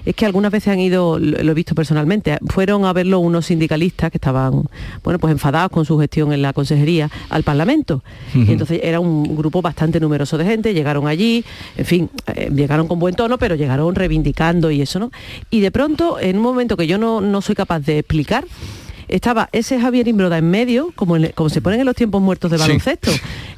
es 0.05 0.15
que 0.15 0.25
algunas 0.25 0.51
veces 0.51 0.69
han 0.69 0.79
ido, 0.79 1.19
lo 1.19 1.51
he 1.51 1.53
visto 1.53 1.75
personalmente, 1.75 2.37
fueron 2.47 2.85
a 2.85 2.93
verlo 2.93 3.19
unos 3.19 3.47
sindicalistas 3.47 4.11
que 4.11 4.17
estaban, 4.17 4.63
bueno, 5.03 5.19
pues 5.19 5.31
enfadados 5.31 5.71
con 5.71 5.85
su 5.85 5.97
gestión 5.99 6.31
en 6.33 6.41
la 6.41 6.53
consejería 6.53 7.09
al 7.29 7.43
Parlamento. 7.43 8.03
y 8.33 8.51
entonces 8.51 8.79
era 8.83 8.99
un 8.99 9.35
grupo 9.35 9.61
bastante 9.61 9.99
numeroso 9.99 10.37
de 10.37 10.45
gente, 10.45 10.73
llegaron 10.73 11.07
allí, 11.07 11.43
en 11.77 11.85
fin, 11.85 12.09
eh, 12.35 12.49
llegaron 12.53 12.87
con 12.87 12.99
buen 12.99 13.15
tono, 13.15 13.37
pero 13.37 13.55
llegaron 13.55 13.95
reivindicando 13.95 14.71
y 14.71 14.81
eso, 14.81 14.99
¿no? 14.99 15.11
Y 15.49 15.59
de 15.61 15.71
pronto, 15.71 16.19
en 16.19 16.37
un 16.37 16.43
momento 16.43 16.77
que 16.77 16.87
yo 16.87 16.97
no, 16.97 17.21
no 17.21 17.41
soy 17.41 17.55
capaz 17.55 17.79
de 17.79 17.99
explicar, 17.99 18.45
estaba 19.07 19.49
ese 19.51 19.79
Javier 19.79 20.07
Imbroda 20.07 20.37
en 20.37 20.49
medio, 20.49 20.91
como, 20.95 21.15
como 21.33 21.49
se 21.49 21.61
ponen 21.61 21.79
en 21.79 21.85
los 21.85 21.95
tiempos 21.95 22.21
muertos 22.21 22.51
de 22.51 22.57
baloncesto. 22.57 23.11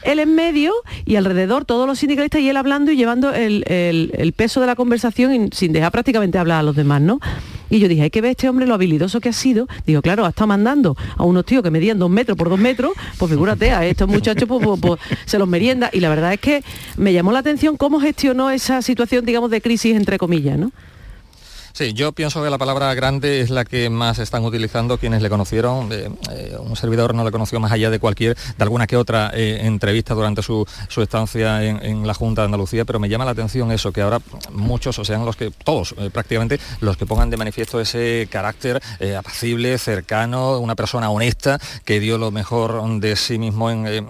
Él 0.03 0.19
en 0.19 0.35
medio 0.35 0.73
y 1.05 1.15
alrededor 1.15 1.65
todos 1.65 1.87
los 1.87 1.99
sindicalistas 1.99 2.41
y 2.41 2.49
él 2.49 2.57
hablando 2.57 2.91
y 2.91 2.95
llevando 2.95 3.33
el, 3.33 4.33
peso 4.35 4.61
de 4.61 4.67
la 4.67 4.75
conversación 4.75 5.49
sin 5.51 5.73
dejar 5.73 5.91
prácticamente 5.91 6.37
hablar 6.37 6.59
a 6.59 6.63
los 6.63 6.75
demás, 6.75 7.01
¿no? 7.01 7.19
Y 7.69 7.79
yo 7.79 7.89
dije, 7.89 8.03
hay 8.03 8.09
que 8.09 8.21
ver 8.21 8.31
este 8.31 8.47
hombre 8.47 8.65
lo 8.65 8.75
habilidoso 8.75 9.19
que 9.19 9.29
ha 9.29 9.33
sido. 9.33 9.67
Digo, 9.85 10.01
claro, 10.01 10.25
ha 10.25 10.29
estado 10.29 10.47
mandando 10.47 10.95
a 11.17 11.23
unos 11.25 11.45
tíos 11.45 11.63
que 11.63 11.71
medían 11.71 11.99
dos 11.99 12.09
metros 12.09 12.37
por 12.37 12.49
dos 12.49 12.59
metros, 12.59 12.93
pues 13.17 13.29
figúrate, 13.29 13.71
a 13.71 13.85
estos 13.85 14.07
muchachos 14.07 14.47
pues, 14.47 14.63
pues, 14.63 14.79
pues, 14.79 15.01
se 15.25 15.37
los 15.37 15.47
merienda. 15.47 15.89
Y 15.91 15.99
la 15.99 16.09
verdad 16.09 16.31
es 16.31 16.39
que 16.39 16.63
me 16.95 17.11
llamó 17.11 17.33
la 17.33 17.39
atención 17.39 17.75
cómo 17.75 17.99
gestionó 17.99 18.49
esa 18.51 18.81
situación, 18.81 19.25
digamos, 19.25 19.51
de 19.51 19.59
crisis, 19.59 19.95
entre 19.95 20.17
comillas, 20.17 20.57
¿no? 20.57 20.71
Sí, 21.77 21.93
yo 21.93 22.11
pienso 22.11 22.43
que 22.43 22.49
la 22.49 22.57
palabra 22.57 22.91
grande 22.95 23.39
es 23.39 23.51
la 23.51 23.63
que 23.63 23.91
más 23.91 24.17
están 24.17 24.43
utilizando 24.43 24.97
quienes 24.97 25.21
le 25.21 25.29
conocieron. 25.29 25.91
Eh, 25.91 26.09
eh, 26.31 26.57
un 26.59 26.75
servidor 26.75 27.13
no 27.13 27.23
le 27.23 27.29
conoció 27.29 27.59
más 27.59 27.71
allá 27.71 27.91
de 27.91 27.99
cualquier, 27.99 28.35
de 28.35 28.63
alguna 28.63 28.87
que 28.87 28.97
otra 28.97 29.29
eh, 29.31 29.59
entrevista 29.61 30.15
durante 30.15 30.41
su, 30.41 30.65
estancia 30.97 31.63
en, 31.63 32.07
la 32.07 32.15
Junta 32.15 32.41
de 32.41 32.45
Andalucía, 32.45 32.83
pero 32.83 32.99
me 32.99 33.09
llama 33.09 33.25
la 33.25 33.31
atención 33.31 33.71
eso, 33.71 33.91
que 33.91 34.01
ahora 34.01 34.19
muchos, 34.51 34.97
o 34.97 35.05
sean 35.05 35.23
los 35.23 35.35
que, 35.35 35.51
todos 35.51 35.93
prácticamente, 36.11 36.59
los 36.81 36.97
que 36.97 37.05
pongan 37.05 37.29
de 37.29 37.37
manifiesto 37.37 37.79
ese 37.79 38.27
carácter 38.31 38.81
apacible, 39.15 39.77
cercano, 39.77 40.57
una 40.57 40.73
persona 40.73 41.11
honesta, 41.11 41.59
que 41.85 41.99
dio 41.99 42.17
lo 42.17 42.31
mejor 42.31 42.99
de 42.99 43.15
sí 43.15 43.37
mismo 43.37 43.69
en, 43.69 44.07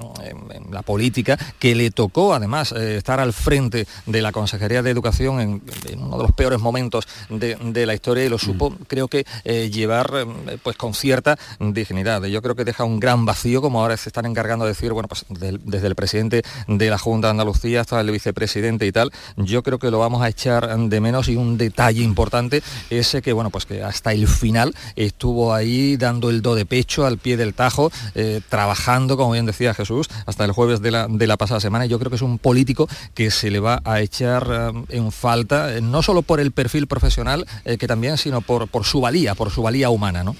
la 0.72 0.84
política, 0.84 1.38
que 1.59 1.76
le 1.76 1.91
tocó 1.91 2.34
además 2.34 2.72
estar 2.72 3.20
al 3.20 3.34
frente 3.34 3.86
de 4.05 4.22
la 4.22 4.32
Consejería 4.32 4.82
de 4.82 4.89
Educación 4.91 5.41
en 5.41 5.61
uno 5.97 6.18
de 6.18 6.24
los 6.24 6.32
peores 6.32 6.61
momentos 6.61 7.05
de, 7.30 7.57
de 7.62 7.86
la 7.86 7.93
historia 7.93 8.26
y 8.26 8.30
lo 8.30 8.38
supo, 8.38 8.70
mm. 8.70 8.76
creo 8.88 9.08
que 9.08 9.26
eh, 9.43 9.70
llevar 9.70 10.12
eh, 10.16 10.58
pues 10.62 10.78
con 10.78 10.93
cierta 10.93 11.38
dignidad. 11.60 12.24
Yo 12.26 12.41
creo 12.41 12.55
que 12.55 12.66
deja 12.66 12.84
un 12.84 12.99
gran 12.99 13.26
vacío, 13.26 13.62
como 13.62 13.82
ahora 13.82 13.97
se 13.97 14.10
están 14.10 14.26
encargando 14.26 14.66
de 14.66 14.72
decir, 14.72 14.93
bueno, 14.93 15.08
pues 15.08 15.26
desde 15.30 15.88
el 15.88 15.95
presidente 15.95 16.43
de 16.68 16.89
la 16.89 16.97
Junta 16.97 17.28
de 17.28 17.32
Andalucía 17.32 17.82
hasta 17.82 17.99
el 17.99 18.12
vicepresidente 18.12 18.86
y 18.86 18.91
tal, 18.91 19.12
yo 19.38 19.64
creo 19.64 19.80
que 19.80 19.91
lo 19.91 19.99
vamos 19.99 20.22
a 20.22 20.30
echar 20.30 20.78
de 20.78 20.99
menos 20.99 21.28
y 21.30 21.36
un 21.36 21.58
detalle 21.58 22.03
importante 22.03 22.62
ese 22.89 23.22
que, 23.22 23.34
bueno, 23.34 23.49
pues 23.49 23.66
que 23.66 23.84
hasta 23.84 24.14
el 24.14 24.28
final 24.28 24.74
estuvo 24.95 25.53
ahí 25.53 25.97
dando 25.97 26.30
el 26.30 26.41
do 26.41 26.55
de 26.55 26.66
pecho 26.66 27.05
al 27.05 27.18
pie 27.18 27.38
del 27.38 27.53
tajo, 27.53 27.91
eh, 28.16 28.41
trabajando, 28.49 29.18
como 29.18 29.32
bien 29.32 29.45
decía 29.45 29.74
Jesús, 29.74 30.08
hasta 30.26 30.45
el 30.45 30.51
jueves 30.51 30.82
de 30.82 30.91
la, 30.91 31.08
de 31.08 31.28
la 31.28 31.38
pasada 31.38 31.60
semana. 31.60 31.86
Yo 31.86 31.99
creo 31.99 32.10
que 32.10 32.16
es 32.18 32.22
un 32.22 32.39
político 32.39 32.88
que 33.14 33.32
se 33.32 33.49
le 33.49 33.60
va 33.60 33.82
a 33.84 34.01
echar 34.01 34.74
en 34.89 35.12
falta, 35.12 35.82
no 35.82 36.01
solo 36.01 36.22
por 36.22 36.39
el 36.39 36.51
perfil 36.51 36.88
profesional, 36.88 37.47
eh, 37.66 37.78
que 37.78 37.88
también, 37.88 38.18
sino 38.18 38.41
por, 38.41 38.68
por 38.68 38.86
su 38.86 39.02
valía, 39.02 39.36
por 39.36 39.52
su 39.52 39.62
valía 39.62 39.89
humana, 39.89 40.24
¿no? 40.24 40.36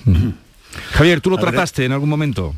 Javier, 0.92 1.22
¿tú 1.22 1.30
lo 1.30 1.38
trataste 1.38 1.86
en 1.86 1.92
algún 1.92 2.10
momento? 2.10 2.54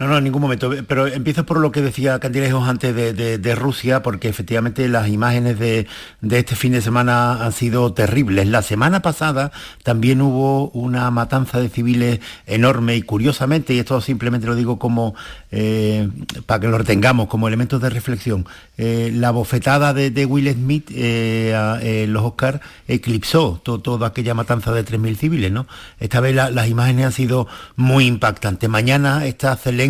No, 0.00 0.08
no, 0.08 0.16
en 0.16 0.24
ningún 0.24 0.40
momento. 0.40 0.70
Pero 0.88 1.06
empiezo 1.06 1.44
por 1.44 1.58
lo 1.60 1.70
que 1.72 1.82
decía 1.82 2.18
Cantilejos 2.18 2.66
antes 2.66 2.94
de, 2.94 3.54
Rusia, 3.54 4.02
porque 4.02 4.30
efectivamente 4.30 4.88
las 4.88 5.08
imágenes 5.08 5.58
de, 5.58 5.86
este 6.22 6.56
fin 6.56 6.72
de 6.72 6.80
semana 6.80 7.44
han 7.44 7.52
sido 7.52 7.92
terribles. 7.92 8.48
La 8.48 8.62
semana 8.62 9.02
pasada 9.02 9.52
también 9.82 10.22
hubo 10.22 10.70
una 10.70 11.10
matanza 11.10 11.60
de 11.60 11.68
civiles 11.68 12.20
enorme 12.46 12.96
y 12.96 13.02
curiosamente, 13.02 13.74
y 13.74 13.80
esto 13.80 14.00
simplemente 14.00 14.46
lo 14.46 14.54
digo 14.54 14.78
como 14.78 15.14
eh, 15.52 16.08
para 16.46 16.60
que 16.60 16.68
lo 16.68 16.78
retengamos 16.78 17.28
como 17.28 17.46
elementos 17.46 17.82
de 17.82 17.90
reflexión, 17.90 18.46
eh, 18.78 19.10
la 19.12 19.32
bofetada 19.32 19.92
de, 19.92 20.24
Will 20.24 20.50
Smith 20.50 20.90
eh, 20.94 21.54
a, 21.54 21.78
los 22.06 22.22
Oscars 22.24 22.60
eclipsó 22.88 23.60
toda 23.62 24.06
aquella 24.06 24.32
matanza 24.32 24.72
de 24.72 24.82
3.000 24.82 25.16
civiles. 25.16 25.52
¿no? 25.52 25.66
Esta 25.98 26.20
vez 26.20 26.34
las 26.34 26.68
imágenes 26.68 27.04
han 27.04 27.12
sido 27.12 27.48
muy 27.76 28.06
impactantes. 28.06 28.70
Mañana 28.70 29.26
está 29.26 29.56
Zelensky 29.56 29.89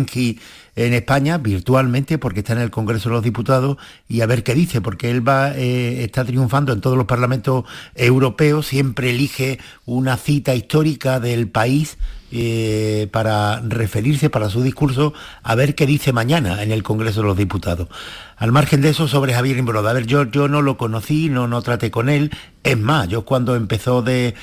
en 0.75 0.93
España 0.93 1.37
virtualmente 1.37 2.17
porque 2.17 2.39
está 2.39 2.53
en 2.53 2.59
el 2.59 2.71
Congreso 2.71 3.09
de 3.09 3.15
los 3.15 3.23
Diputados 3.23 3.77
y 4.07 4.21
a 4.21 4.25
ver 4.25 4.43
qué 4.43 4.53
dice, 4.53 4.81
porque 4.81 5.11
él 5.11 5.27
va, 5.27 5.55
eh, 5.55 6.03
está 6.03 6.23
triunfando 6.25 6.73
en 6.73 6.81
todos 6.81 6.97
los 6.97 7.05
parlamentos 7.05 7.65
europeos, 7.95 8.67
siempre 8.67 9.09
elige 9.09 9.59
una 9.85 10.17
cita 10.17 10.55
histórica 10.55 11.19
del 11.19 11.49
país 11.49 11.97
eh, 12.33 13.09
para 13.11 13.59
referirse 13.59 14.29
para 14.29 14.49
su 14.49 14.63
discurso 14.63 15.13
a 15.43 15.53
ver 15.55 15.75
qué 15.75 15.85
dice 15.85 16.13
mañana 16.13 16.63
en 16.63 16.71
el 16.71 16.81
Congreso 16.81 17.21
de 17.21 17.27
los 17.27 17.37
Diputados. 17.37 17.89
Al 18.41 18.51
margen 18.51 18.81
de 18.81 18.89
eso, 18.89 19.07
sobre 19.07 19.35
Javier 19.35 19.57
Imbroda, 19.57 19.91
a 19.91 19.93
ver, 19.93 20.07
yo, 20.07 20.23
yo 20.23 20.47
no 20.47 20.63
lo 20.63 20.75
conocí, 20.75 21.29
no, 21.29 21.47
no 21.47 21.61
traté 21.61 21.91
con 21.91 22.09
él. 22.09 22.31
Es 22.63 22.75
más, 22.75 23.07
yo 23.07 23.23
cuando 23.23 23.55
empezó 23.55 24.01
de, 24.01 24.33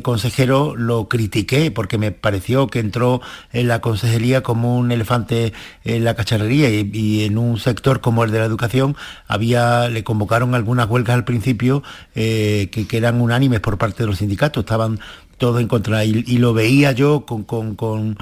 consejero 0.00 0.76
lo 0.76 1.08
critiqué 1.08 1.72
porque 1.72 1.98
me 1.98 2.12
pareció 2.12 2.68
que 2.68 2.78
entró 2.78 3.20
en 3.52 3.66
la 3.66 3.80
consejería 3.80 4.44
como 4.44 4.78
un 4.78 4.92
elefante 4.92 5.52
en 5.82 6.04
la 6.04 6.14
cacharrería 6.14 6.70
y, 6.70 7.24
en 7.24 7.36
un 7.36 7.58
sector 7.58 8.00
como 8.00 8.22
el 8.22 8.30
de 8.30 8.38
la 8.38 8.44
educación 8.44 8.94
había, 9.26 9.88
le 9.88 10.04
convocaron 10.04 10.54
algunas 10.54 10.88
huelgas 10.88 11.16
al 11.16 11.24
principio 11.24 11.82
eh, 12.14 12.68
que, 12.70 12.86
que 12.86 12.96
eran 12.96 13.20
unánimes 13.20 13.58
por 13.58 13.76
parte 13.76 14.04
de 14.04 14.06
los 14.06 14.18
sindicatos, 14.18 14.62
estaban 14.62 15.00
todo 15.38 15.60
en 15.60 15.68
contra. 15.68 16.04
Y, 16.04 16.38
lo 16.38 16.52
veía 16.52 16.92
yo 16.92 17.24
con, 17.24 17.44
con, 17.44 18.16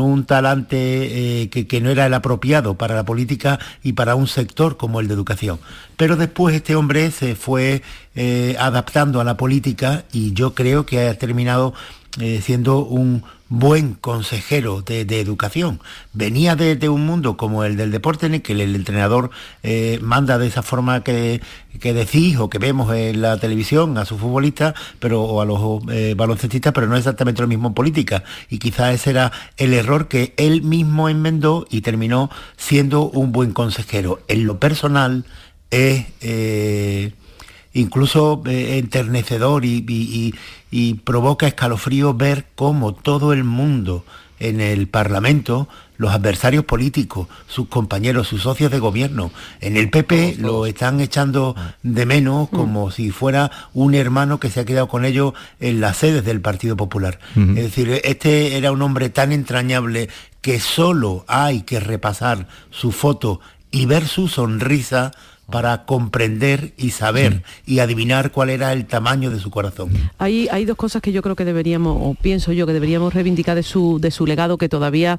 un 0.00 0.24
talante 0.24 1.42
eh, 1.42 1.50
que, 1.50 1.80
no 1.80 1.90
era 1.90 2.06
el 2.06 2.14
apropiado 2.14 2.74
para 2.78 2.94
la 2.94 3.04
política 3.04 3.58
y 3.82 3.92
para 3.92 4.14
un 4.14 4.26
sector 4.26 4.76
como 4.76 5.00
el 5.00 5.08
de 5.08 5.14
educación. 5.14 5.58
Pero 5.96 6.16
después 6.16 6.54
este 6.54 6.76
hombre 6.76 7.10
se 7.10 7.34
fue 7.34 7.82
eh, 8.14 8.56
adaptando 8.58 9.20
a 9.20 9.24
la 9.24 9.36
política 9.36 10.04
y 10.12 10.32
yo 10.32 10.54
creo 10.54 10.86
que 10.86 11.08
ha 11.08 11.18
terminado 11.18 11.74
eh, 12.20 12.40
siendo 12.42 12.78
un 12.78 13.24
buen 13.58 13.94
consejero 13.94 14.82
de, 14.82 15.02
educación. 15.20 15.80
Venía 16.12 16.56
de, 16.56 16.88
un 16.88 17.06
mundo 17.06 17.36
como 17.36 17.64
el 17.64 17.76
del 17.76 17.90
deporte 17.90 18.26
en 18.26 18.34
el 18.34 18.42
que 18.42 18.52
el, 18.52 18.74
entrenador 18.74 19.30
eh, 19.62 19.98
manda 20.02 20.38
de 20.38 20.46
esa 20.46 20.62
forma 20.62 21.02
que, 21.02 21.40
que, 21.80 21.92
decís 21.92 22.36
o 22.38 22.50
que 22.50 22.58
vemos 22.58 22.94
en 22.94 23.22
la 23.22 23.38
televisión 23.38 23.96
a 23.98 24.04
sus 24.04 24.20
futbolistas 24.20 24.74
pero, 24.98 25.22
o 25.22 25.40
a 25.40 25.44
los 25.44 25.82
eh, 25.90 26.14
baloncestistas, 26.16 26.72
pero 26.72 26.86
no 26.86 26.96
exactamente 26.96 27.42
lo 27.42 27.48
mismo 27.48 27.68
en 27.68 27.74
política. 27.74 28.24
Y 28.50 28.58
quizás 28.58 28.94
ese 28.94 29.10
era 29.10 29.32
el 29.56 29.72
error 29.74 30.08
que 30.08 30.34
él 30.36 30.62
mismo 30.62 31.08
enmendó 31.08 31.66
y 31.70 31.80
terminó 31.80 32.30
siendo 32.56 33.08
un 33.08 33.32
buen 33.32 33.52
consejero. 33.52 34.20
En 34.28 34.46
lo 34.46 34.58
personal 34.58 35.24
es 35.70 36.06
incluso 37.74 38.42
enternecedor 38.46 39.64
y, 39.64 40.34
y 40.70 40.94
provoca 40.94 41.46
escalofrío 41.46 42.14
ver 42.14 42.46
cómo 42.54 42.94
todo 42.94 43.32
el 43.32 43.44
mundo 43.44 44.04
en 44.40 44.60
el 44.60 44.88
Parlamento, 44.88 45.68
los 45.96 46.12
adversarios 46.12 46.64
políticos, 46.64 47.28
sus 47.46 47.68
compañeros, 47.68 48.28
sus 48.28 48.42
socios 48.42 48.70
de 48.70 48.78
gobierno, 48.78 49.30
en 49.60 49.76
el 49.76 49.90
PP 49.90 50.36
lo 50.38 50.66
están 50.66 51.00
echando 51.00 51.54
de 51.82 52.04
menos 52.04 52.48
mm. 52.50 52.56
como 52.56 52.90
si 52.90 53.10
fuera 53.10 53.50
un 53.72 53.94
hermano 53.94 54.40
que 54.40 54.50
se 54.50 54.60
ha 54.60 54.64
quedado 54.64 54.88
con 54.88 55.04
ellos 55.04 55.34
en 55.60 55.80
las 55.80 55.98
sedes 55.98 56.24
del 56.24 56.40
Partido 56.40 56.76
Popular. 56.76 57.18
Es 57.36 57.54
decir, 57.54 58.00
este 58.04 58.56
era 58.56 58.72
un 58.72 58.82
hombre 58.82 59.08
tan 59.08 59.32
entrañable 59.32 60.08
que 60.40 60.60
solo 60.60 61.24
hay 61.28 61.62
que 61.62 61.80
repasar 61.80 62.48
su 62.70 62.92
foto 62.92 63.40
y 63.70 63.86
ver 63.86 64.06
su 64.06 64.28
sonrisa 64.28 65.12
para 65.50 65.84
comprender 65.84 66.72
y 66.76 66.90
saber 66.90 67.42
y 67.66 67.78
adivinar 67.78 68.32
cuál 68.32 68.50
era 68.50 68.72
el 68.72 68.86
tamaño 68.86 69.30
de 69.30 69.38
su 69.38 69.50
corazón. 69.50 69.90
Hay, 70.18 70.48
hay 70.50 70.64
dos 70.64 70.76
cosas 70.76 71.02
que 71.02 71.12
yo 71.12 71.22
creo 71.22 71.36
que 71.36 71.44
deberíamos, 71.44 71.96
o 72.00 72.14
pienso 72.14 72.52
yo, 72.52 72.66
que 72.66 72.72
deberíamos 72.72 73.14
reivindicar 73.14 73.54
de 73.54 73.62
su, 73.62 73.98
de 74.00 74.10
su 74.10 74.26
legado, 74.26 74.58
que 74.58 74.68
todavía 74.68 75.18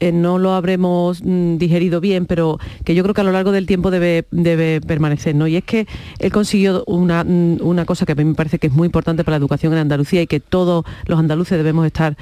eh, 0.00 0.12
no 0.12 0.38
lo 0.38 0.52
habremos 0.52 1.22
mm, 1.22 1.56
digerido 1.56 2.00
bien, 2.00 2.26
pero 2.26 2.58
que 2.84 2.94
yo 2.94 3.02
creo 3.02 3.14
que 3.14 3.20
a 3.20 3.24
lo 3.24 3.32
largo 3.32 3.52
del 3.52 3.66
tiempo 3.66 3.90
debe, 3.90 4.26
debe 4.30 4.80
permanecer. 4.80 5.34
¿no? 5.34 5.46
Y 5.46 5.56
es 5.56 5.64
que 5.64 5.86
él 6.18 6.32
consiguió 6.32 6.84
una, 6.86 7.24
mm, 7.24 7.58
una 7.60 7.84
cosa 7.84 8.06
que 8.06 8.12
a 8.12 8.14
mí 8.14 8.24
me 8.24 8.34
parece 8.34 8.58
que 8.58 8.68
es 8.68 8.72
muy 8.72 8.86
importante 8.86 9.24
para 9.24 9.34
la 9.34 9.38
educación 9.38 9.72
en 9.72 9.80
Andalucía 9.80 10.22
y 10.22 10.26
que 10.26 10.40
todos 10.40 10.84
los 11.06 11.18
andaluces 11.18 11.56
debemos 11.56 11.86
estar 11.86 12.16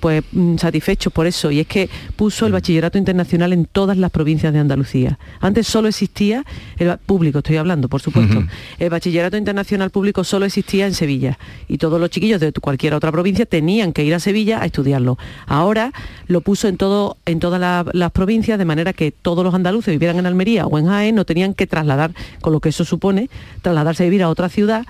pues, 0.00 0.24
mm, 0.32 0.56
satisfechos 0.56 1.12
por 1.12 1.26
eso, 1.26 1.50
y 1.50 1.60
es 1.60 1.66
que 1.66 1.88
puso 2.16 2.46
el 2.46 2.52
bachillerato 2.52 2.98
internacional 2.98 3.52
en 3.52 3.64
todas 3.66 3.96
las 3.96 4.10
provincias 4.10 4.52
de 4.52 4.58
Andalucía. 4.58 5.18
Antes 5.40 5.66
solo 5.66 5.88
existía 5.88 6.44
el 6.80 6.98
público, 6.98 7.38
estoy 7.38 7.56
hablando, 7.56 7.88
por 7.88 8.00
supuesto. 8.00 8.42
El 8.78 8.90
bachillerato 8.90 9.36
internacional 9.36 9.90
público 9.90 10.24
solo 10.24 10.46
existía 10.46 10.86
en 10.86 10.94
Sevilla 10.94 11.38
y 11.68 11.78
todos 11.78 12.00
los 12.00 12.10
chiquillos 12.10 12.40
de 12.40 12.52
cualquier 12.52 12.94
otra 12.94 13.12
provincia 13.12 13.46
tenían 13.46 13.92
que 13.92 14.02
ir 14.02 14.14
a 14.14 14.18
Sevilla 14.18 14.62
a 14.62 14.66
estudiarlo. 14.66 15.18
Ahora 15.46 15.92
lo 16.26 16.40
puso 16.40 16.68
en, 16.68 16.76
todo, 16.76 17.18
en 17.26 17.38
todas 17.38 17.86
las 17.92 18.12
provincias 18.12 18.58
de 18.58 18.64
manera 18.64 18.92
que 18.92 19.12
todos 19.12 19.44
los 19.44 19.54
andaluces 19.54 19.92
vivieran 19.92 20.18
en 20.18 20.26
Almería 20.26 20.66
o 20.66 20.78
en 20.78 20.86
Jaén 20.86 21.14
no 21.14 21.24
tenían 21.24 21.54
que 21.54 21.66
trasladar, 21.66 22.12
con 22.40 22.52
lo 22.52 22.60
que 22.60 22.70
eso 22.70 22.84
supone, 22.84 23.28
trasladarse 23.62 24.02
a 24.02 24.06
vivir 24.06 24.22
a 24.22 24.30
otra 24.30 24.48
ciudad 24.48 24.86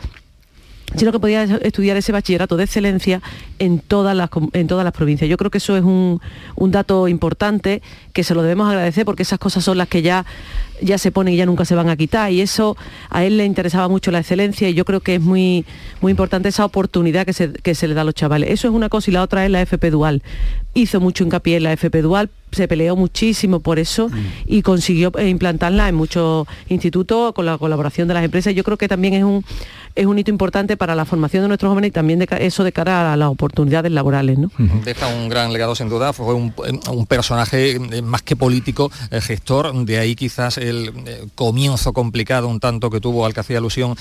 sino 0.96 1.12
que 1.12 1.20
podía 1.20 1.44
estudiar 1.44 1.96
ese 1.96 2.12
bachillerato 2.12 2.56
de 2.56 2.64
excelencia 2.64 3.22
en 3.58 3.78
todas 3.78 4.16
las, 4.16 4.30
en 4.52 4.66
todas 4.66 4.84
las 4.84 4.92
provincias. 4.92 5.28
Yo 5.28 5.36
creo 5.36 5.50
que 5.50 5.58
eso 5.58 5.76
es 5.76 5.84
un, 5.84 6.20
dato 6.56 7.08
importante 7.08 7.82
que 8.12 8.22
se 8.24 8.34
lo 8.34 8.42
debemos 8.42 8.68
agradecer 8.68 9.04
porque 9.04 9.22
esas 9.22 9.38
cosas 9.38 9.64
son 9.64 9.78
las 9.78 9.88
que 9.88 10.02
ya, 10.02 10.24
ya 10.80 10.98
se 10.98 11.10
ponen 11.10 11.34
y 11.34 11.36
ya 11.36 11.46
nunca 11.46 11.64
se 11.64 11.74
van 11.74 11.88
a 11.88 11.96
quitar 11.96 12.30
y 12.30 12.40
eso 12.40 12.76
a 13.08 13.24
él 13.24 13.36
le 13.36 13.44
interesaba 13.44 13.88
mucho 13.88 14.10
la 14.10 14.20
excelencia 14.20 14.68
y 14.68 14.74
yo 14.74 14.84
creo 14.84 15.00
que 15.00 15.16
es 15.16 15.20
muy, 15.20 15.64
muy 16.00 16.10
importante 16.10 16.48
esa 16.48 16.64
oportunidad 16.64 17.26
que 17.26 17.32
se, 17.32 17.52
que 17.52 17.74
se 17.74 17.88
le 17.88 17.94
da 17.94 18.02
a 18.02 18.04
los 18.04 18.14
chavales. 18.14 18.50
Eso 18.50 18.68
es 18.68 18.74
una 18.74 18.88
cosa 18.88 19.10
y 19.10 19.14
la 19.14 19.22
otra 19.22 19.44
es 19.44 19.50
la 19.50 19.62
FP 19.62 19.90
Dual. 19.90 20.22
Hizo 20.74 21.00
mucho 21.00 21.24
hincapié 21.24 21.56
en 21.56 21.64
la 21.64 21.72
FP 21.72 22.02
Dual, 22.02 22.30
se 22.52 22.68
peleó 22.68 22.96
muchísimo 22.96 23.60
por 23.60 23.78
eso 23.78 24.08
mm. 24.08 24.26
y 24.46 24.62
consiguió 24.62 25.12
eh, 25.18 25.28
implantarla 25.28 25.88
en 25.88 25.94
muchos 25.94 26.46
institutos 26.68 27.32
con 27.32 27.46
la 27.46 27.58
colaboración 27.58 28.08
de 28.08 28.14
las 28.14 28.24
empresas. 28.24 28.54
Yo 28.54 28.64
creo 28.64 28.76
que 28.76 28.88
también 28.88 29.14
es 29.14 29.24
un, 29.24 29.44
es 29.94 30.06
un 30.06 30.18
hito 30.18 30.30
importante 30.30 30.76
para 30.76 30.94
la 30.94 31.04
formación 31.04 31.42
de 31.42 31.48
nuestros 31.48 31.70
jóvenes 31.70 31.88
y 31.88 31.92
también 31.92 32.18
de, 32.18 32.28
eso 32.40 32.64
de 32.64 32.72
cara 32.72 33.12
a 33.12 33.16
las 33.16 33.28
oportunidades 33.28 33.92
laborales. 33.92 34.38
¿no? 34.38 34.50
Deja 34.84 35.06
un 35.08 35.28
gran 35.28 35.52
legado 35.52 35.74
sin 35.74 35.88
duda, 35.88 36.12
fue 36.12 36.34
un, 36.34 36.52
personaje 37.08 37.72
eh, 37.72 38.02
más 38.02 38.22
que 38.22 38.36
político, 38.36 38.90
eh, 39.10 39.20
gestor, 39.20 39.74
de 39.84 39.98
ahí 39.98 40.14
quizás 40.14 40.58
el 40.58 40.92
comienzo 41.34 41.92
complicado 41.92 42.46
un 42.48 42.60
tanto 42.60 42.90
que 42.90 43.00
tuvo 43.00 43.26
al 43.26 43.34
que 43.34 43.40
hacía 43.40 43.58
alusión 43.58 43.96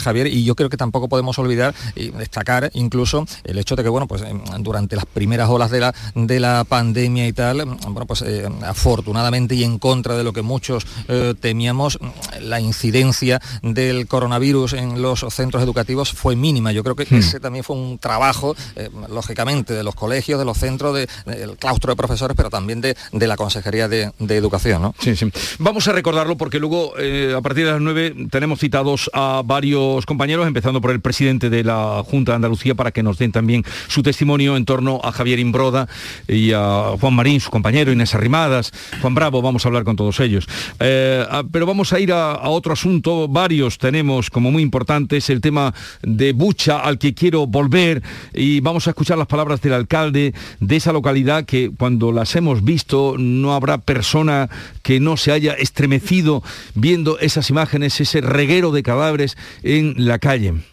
Javier 0.00 0.26
y 0.26 0.44
yo 0.44 0.54
creo 0.54 0.70
que 0.70 0.76
tampoco 0.76 1.08
podemos 1.08 1.38
olvidar 1.38 1.74
y 1.94 2.10
destacar 2.10 2.70
incluso 2.74 3.26
el 3.44 3.58
hecho 3.58 3.76
de 3.76 3.82
que 3.82 3.88
bueno 3.88 4.06
pues 4.06 4.22
durante 4.60 4.96
las 4.96 5.06
primeras 5.06 5.48
olas 5.50 5.70
de 5.70 5.80
la, 5.80 5.94
de 6.14 6.40
la 6.40 6.64
pandemia 6.64 7.26
y 7.26 7.32
tal 7.32 7.61
bueno, 7.64 8.06
pues 8.06 8.22
eh, 8.22 8.48
afortunadamente 8.66 9.54
y 9.54 9.64
en 9.64 9.78
contra 9.78 10.16
de 10.16 10.24
lo 10.24 10.32
que 10.32 10.42
muchos 10.42 10.86
eh, 11.08 11.34
temíamos, 11.38 11.98
la 12.40 12.60
incidencia 12.60 13.40
del 13.62 14.06
coronavirus 14.06 14.74
en 14.74 15.02
los 15.02 15.24
centros 15.30 15.62
educativos 15.62 16.12
fue 16.12 16.36
mínima. 16.36 16.72
Yo 16.72 16.82
creo 16.82 16.96
que 16.96 17.04
hmm. 17.04 17.18
ese 17.18 17.40
también 17.40 17.64
fue 17.64 17.76
un 17.76 17.98
trabajo, 17.98 18.54
eh, 18.76 18.90
lógicamente, 19.08 19.74
de 19.74 19.82
los 19.82 19.94
colegios, 19.94 20.38
de 20.38 20.44
los 20.44 20.58
centros, 20.58 20.94
del 20.94 21.56
claustro 21.58 21.92
de 21.92 21.96
profesores, 21.96 22.36
pero 22.36 22.50
también 22.50 22.80
de, 22.80 22.96
la 23.12 23.36
Consejería 23.36 23.88
de, 23.88 24.12
Educación. 24.32 24.82
¿no? 24.82 24.94
Sí, 24.98 25.14
sí. 25.14 25.30
Vamos 25.58 25.86
a 25.88 25.92
recordarlo 25.92 26.36
porque 26.36 26.58
luego, 26.58 26.94
a 26.94 27.40
partir 27.42 27.66
de 27.66 27.72
las 27.72 27.80
9, 27.80 28.28
tenemos 28.30 28.58
citados 28.58 29.10
a 29.12 29.42
varios 29.44 30.06
compañeros, 30.06 30.46
empezando 30.46 30.80
por 30.80 30.90
el 30.90 31.00
presidente 31.00 31.50
de 31.50 31.64
la 31.64 32.02
Junta 32.04 32.32
de 32.32 32.36
Andalucía, 32.36 32.74
para 32.74 32.90
que 32.92 33.02
nos 33.02 33.18
den 33.18 33.32
también 33.32 33.64
su 33.88 34.02
testimonio 34.02 34.56
en 34.56 34.64
torno 34.64 35.00
a 35.04 35.12
Javier 35.12 35.38
Imbroda 35.38 35.88
y 36.28 36.52
a 36.52 36.94
Juan 37.00 37.14
Marín, 37.14 37.40
compañero 37.52 37.92
Inés 37.92 38.14
Arrimadas, 38.14 38.72
Juan 39.02 39.14
Bravo, 39.14 39.42
vamos 39.42 39.64
a 39.64 39.68
hablar 39.68 39.84
con 39.84 39.94
todos 39.94 40.18
ellos. 40.20 40.48
Eh, 40.80 41.24
pero 41.52 41.66
vamos 41.66 41.92
a 41.92 42.00
ir 42.00 42.10
a, 42.10 42.48
otro 42.48 42.72
asunto, 42.72 43.28
varios 43.28 43.76
tenemos 43.76 44.30
como 44.30 44.50
muy 44.50 44.62
importantes, 44.62 45.28
el 45.28 45.42
tema 45.42 45.74
de 46.02 46.32
Bucha, 46.32 46.80
al 46.80 46.98
que 46.98 47.12
quiero 47.12 47.46
volver, 47.46 48.02
y 48.32 48.60
vamos 48.60 48.86
a 48.86 48.90
escuchar 48.90 49.18
las 49.18 49.26
palabras 49.26 49.60
del 49.60 49.74
alcalde 49.74 50.32
de 50.60 50.76
esa 50.76 50.94
localidad 50.94 51.44
que 51.44 51.70
cuando 51.76 52.10
las 52.10 52.34
hemos 52.36 52.64
visto 52.64 53.16
no 53.18 53.52
habrá 53.52 53.76
persona 53.76 54.48
que 54.82 54.98
no 54.98 55.18
se 55.18 55.32
haya 55.32 55.52
estremecido 55.52 56.42
viendo 56.74 57.18
esas 57.18 57.50
imágenes, 57.50 58.00
ese 58.00 58.22
reguero 58.22 58.72
de 58.72 58.82
cadáveres 58.82 59.36
en 59.62 59.94
la 59.98 60.18
calle. 60.18 60.71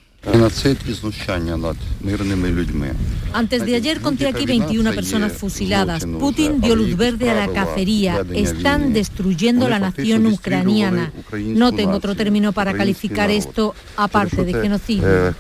Antes 3.34 3.66
de 3.66 3.76
ayer 3.76 4.02
conté 4.02 4.28
aquí 4.28 4.46
21 4.46 4.92
personas 4.94 5.34
fusiladas. 5.34 6.06
Putin 6.06 6.60
dio 6.60 6.76
luz 6.76 6.98
verde 6.98 7.30
a 7.30 7.36
la 7.36 7.54
cacería. 7.54 8.26
Están 8.34 8.92
destruyendo 8.92 9.70
la 9.70 9.80
nación 9.80 10.26
ucraniana. 10.28 11.14
No 11.32 11.72
tengo 11.72 11.94
otro 11.94 12.16
término 12.16 12.52
para 12.52 12.74
calificar 12.74 13.32
esto 13.32 13.74
aparte 13.96 14.44
de 14.44 14.54
genocidio. 14.54 15.36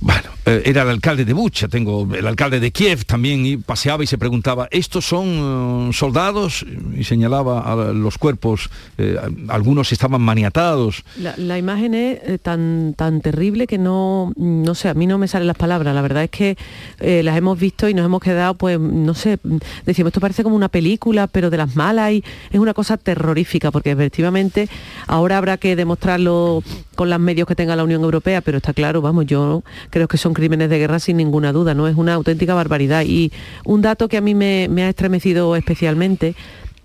Bueno, 0.00 0.30
eh, 0.48 0.62
era 0.64 0.82
el 0.82 0.90
alcalde 0.90 1.24
de 1.24 1.32
Bucha, 1.32 1.66
tengo 1.66 2.08
el 2.14 2.24
alcalde 2.24 2.60
de 2.60 2.70
Kiev 2.70 3.04
también 3.04 3.44
y 3.44 3.56
paseaba 3.56 4.04
y 4.04 4.06
se 4.06 4.16
preguntaba, 4.16 4.68
¿estos 4.70 5.04
son 5.04 5.88
eh, 5.88 5.92
soldados? 5.92 6.64
Y 6.96 7.02
señalaba 7.02 7.60
a 7.60 7.92
los 7.92 8.16
cuerpos, 8.16 8.70
eh, 8.96 9.18
algunos 9.48 9.90
estaban 9.90 10.22
maniatados. 10.22 11.02
La, 11.36 11.58
imagen 11.58 11.94
es 11.94 12.40
tan, 12.42 12.94
tan 12.96 13.22
terrible 13.22 13.66
que 13.66 13.76
no, 13.76 14.32
no 14.36 14.76
sé, 14.76 14.88
a 14.88 14.94
mí 14.94 15.08
no 15.08 15.18
me 15.18 15.26
salen 15.26 15.48
las 15.48 15.56
palabras, 15.56 15.92
la 15.96 16.02
verdad 16.02 16.22
es 16.22 16.30
que 16.30 16.56
las 17.00 17.36
hemos 17.36 17.58
visto 17.58 17.88
y 17.88 17.94
nos 17.94 18.04
hemos 18.04 18.22
quedado, 18.22 18.54
pues, 18.54 18.78
no 18.78 19.14
sé, 19.14 19.38
decimos, 19.84 20.10
esto 20.10 20.20
parece 20.20 20.44
como 20.44 20.54
una 20.54 20.68
película, 20.68 21.26
pero 21.26 21.50
de 21.50 21.56
las 21.56 21.74
malas 21.74 22.12
y 22.12 22.22
es 22.52 22.60
una 22.60 22.72
cosa 22.72 22.96
terrorífica, 22.98 23.72
porque 23.72 23.90
efectivamente 23.90 24.68
ahora 25.08 25.38
habrá 25.38 25.56
que 25.56 25.74
demostrarlo 25.74 26.62
con 26.94 27.10
los 27.10 27.18
medios 27.20 27.48
que 27.48 27.54
tenga 27.54 27.74
la 27.74 27.84
Unión 27.84 28.02
Europea, 28.02 28.42
pero 28.42 28.58
está 28.58 28.72
claro, 28.72 29.02
vamos, 29.02 29.26
yo 29.26 29.64
creo 29.90 30.06
que 30.08 30.18
son 30.18 30.35
crímenes 30.36 30.68
de 30.68 30.78
guerra 30.78 31.00
sin 31.00 31.16
ninguna 31.16 31.52
duda, 31.52 31.74
¿no? 31.74 31.88
Es 31.88 31.96
una 31.96 32.14
auténtica 32.14 32.54
barbaridad. 32.54 33.04
Y 33.04 33.32
un 33.64 33.80
dato 33.80 34.08
que 34.08 34.18
a 34.18 34.20
mí 34.20 34.34
me, 34.34 34.68
ha 34.82 34.88
estremecido 34.88 35.56
especialmente 35.56 36.34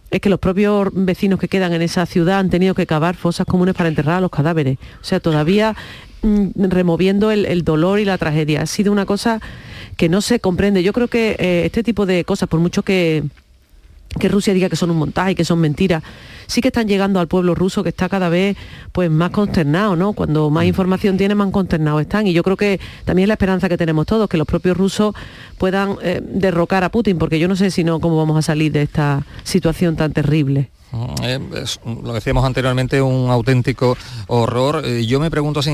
es 0.09 0.21
que 0.21 0.29
los 0.29 0.39
propios 0.39 0.89
vecinos 0.93 1.39
que 1.39 1.47
quedan 1.47 1.73
en 1.73 1.81
esa 1.81 2.05
ciudad 2.05 2.39
han 2.39 2.49
tenido 2.49 2.73
que 2.73 2.85
cavar 2.85 3.15
fosas 3.15 3.45
comunes 3.45 3.75
para 3.75 3.89
enterrar 3.89 4.17
a 4.17 4.21
los 4.21 4.31
cadáveres. 4.31 4.77
O 5.01 5.03
sea, 5.03 5.19
todavía 5.19 5.75
mm, 6.21 6.69
removiendo 6.69 7.29
el, 7.31 7.63
dolor 7.63 7.99
y 7.99 8.05
la 8.05 8.17
tragedia. 8.17 8.61
Ha 8.61 8.65
sido 8.65 8.91
una 8.91 9.05
cosa 9.05 9.41
que 9.97 10.09
no 10.09 10.21
se 10.21 10.39
comprende. 10.39 10.83
Yo 10.83 10.93
creo 10.93 11.09
que 11.09 11.35
eh, 11.37 11.63
este 11.65 11.83
tipo 11.83 12.05
de 12.05 12.23
cosas, 12.23 12.47
por 12.47 12.59
mucho 12.59 12.83
que, 12.83 13.23
que 14.19 14.29
Rusia 14.29 14.53
diga 14.53 14.69
que 14.69 14.75
son 14.75 14.91
un 14.91 14.97
montaje 14.97 15.35
que 15.35 15.45
son 15.45 15.59
mentiras, 15.59 16.03
sí 16.51 16.59
que 16.59 16.67
están 16.67 16.85
llegando 16.85 17.21
al 17.21 17.29
pueblo 17.29 17.55
ruso 17.55 17.81
que 17.81 17.89
está 17.89 18.09
cada 18.09 18.27
vez 18.27 18.57
pues 18.91 19.09
más 19.09 19.31
consternado, 19.31 19.95
¿no? 19.95 20.11
Cuando 20.11 20.49
más 20.49 20.65
información 20.65 21.15
tiene, 21.15 21.33
más 21.33 21.49
consternados 21.49 22.01
están. 22.01 22.27
Y 22.27 22.33
yo 22.33 22.43
creo 22.43 22.57
que 22.57 22.77
también 23.05 23.23
es 23.23 23.27
la 23.29 23.35
esperanza 23.35 23.69
que 23.69 23.77
tenemos 23.77 24.05
todos, 24.05 24.27
que 24.27 24.35
los 24.35 24.45
propios 24.45 24.75
rusos 24.75 25.15
puedan 25.57 25.95
eh, 26.01 26.21
derrocar 26.21 26.83
a 26.83 26.89
Putin, 26.89 27.17
porque 27.17 27.39
yo 27.39 27.47
no 27.47 27.55
sé 27.55 27.71
si 27.71 27.85
no 27.85 28.01
cómo 28.01 28.17
vamos 28.17 28.37
a 28.37 28.41
salir 28.41 28.73
de 28.73 28.81
esta 28.81 29.25
situación 29.43 29.95
tan 29.95 30.11
terrible. 30.11 30.69
Eh, 31.23 31.39
lo 32.03 32.13
decíamos 32.13 32.43
anteriormente, 32.43 33.01
un 33.01 33.29
auténtico 33.29 33.97
horror. 34.27 34.83
Eh, 34.85 35.05
yo 35.05 35.19
me 35.19 35.31
pregunto 35.31 35.61
si, 35.61 35.71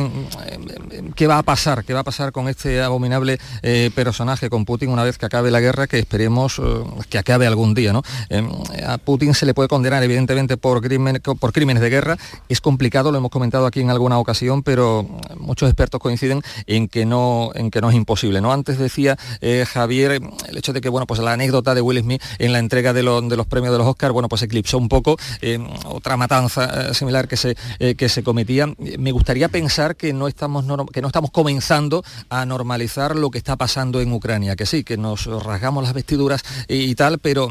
qué 1.16 1.28
va 1.28 1.40
a 1.40 1.44
pasar, 1.44 1.84
qué 1.84 1.94
va 1.94 2.02
a 2.02 2.04
pasar 2.04 2.32
con 2.32 2.48
este 2.48 2.82
abominable 2.82 3.40
eh, 3.64 3.90
personaje, 3.96 4.50
con 4.50 4.66
Putin, 4.66 4.90
una 4.90 5.04
vez 5.04 5.18
que 5.18 5.26
acabe 5.26 5.50
la 5.50 5.60
guerra, 5.60 5.88
que 5.88 6.00
esperemos 6.00 6.62
que 7.10 7.18
acabe 7.18 7.48
algún 7.48 7.74
día. 7.74 7.94
¿no? 7.94 8.04
a 8.86 8.98
Putin 8.98 9.34
se 9.34 9.46
le 9.46 9.54
puede 9.54 9.70
condenar, 9.70 10.04
evidentemente, 10.04 10.58
por, 10.58 10.82
por 11.40 11.54
crímenes 11.54 11.82
de 11.82 11.90
guerra. 11.90 12.18
Es 12.50 12.62
complicado, 12.62 13.12
lo 13.12 13.18
hemos 13.18 13.32
comentado 13.32 13.66
aquí 13.66 13.82
en 13.82 13.90
alguna 13.90 14.20
ocasión, 14.20 14.64
pero 14.64 15.08
muchos 15.40 15.70
expertos 15.70 16.00
coinciden 16.00 16.42
en 16.68 16.88
que 16.88 17.06
no, 17.06 17.52
en 17.56 17.72
que 17.72 17.82
no 17.82 17.90
es 17.90 17.96
imposible. 17.96 18.42
¿no? 18.42 18.52
Antes 18.52 18.78
decía 18.78 19.18
Javier 19.74 20.22
el 20.48 20.58
hecho 20.58 20.74
de 20.74 20.82
que 20.82 20.90
bueno, 20.90 21.08
pues 21.08 21.20
la 21.20 21.34
anécdota 21.34 21.74
de 21.74 21.82
Will 21.82 22.00
Smith 22.02 22.22
en 22.40 22.54
la 22.54 22.60
entrega 22.60 22.94
de, 22.94 23.02
de 23.02 23.38
los 23.38 23.48
premios 23.48 23.72
de 23.72 23.78
los 23.78 23.88
Oscars, 23.88 24.14
bueno, 24.14 24.30
pues 24.30 24.42
eclipsó 24.42 24.78
un 24.78 24.90
poco 24.90 25.07
eh, 25.42 25.60
otra 25.86 26.18
matanza 26.18 26.90
eh, 26.90 26.94
similar 26.94 27.28
que 27.28 27.38
se, 27.38 27.56
eh, 27.80 27.96
que 27.96 28.10
se 28.10 28.24
cometía. 28.24 28.68
Me 28.98 29.12
gustaría 29.12 29.50
pensar 29.50 29.96
que 29.96 30.14
no, 30.14 30.28
estamos 30.28 30.66
que 30.92 31.02
no 31.02 31.08
estamos 31.08 31.32
comenzando 31.32 32.04
a 32.30 32.46
normalizar 32.46 33.16
lo 33.16 33.30
que 33.32 33.38
está 33.38 33.56
pasando 33.56 34.02
en 34.02 34.12
Ucrania, 34.12 34.56
que 34.56 34.66
sí, 34.66 34.84
que 34.84 34.98
nos 34.98 35.26
rasgamos 35.44 35.84
las 35.84 35.94
vestiduras 35.94 36.44
y, 36.68 36.96
tal, 36.96 37.20
pero 37.20 37.50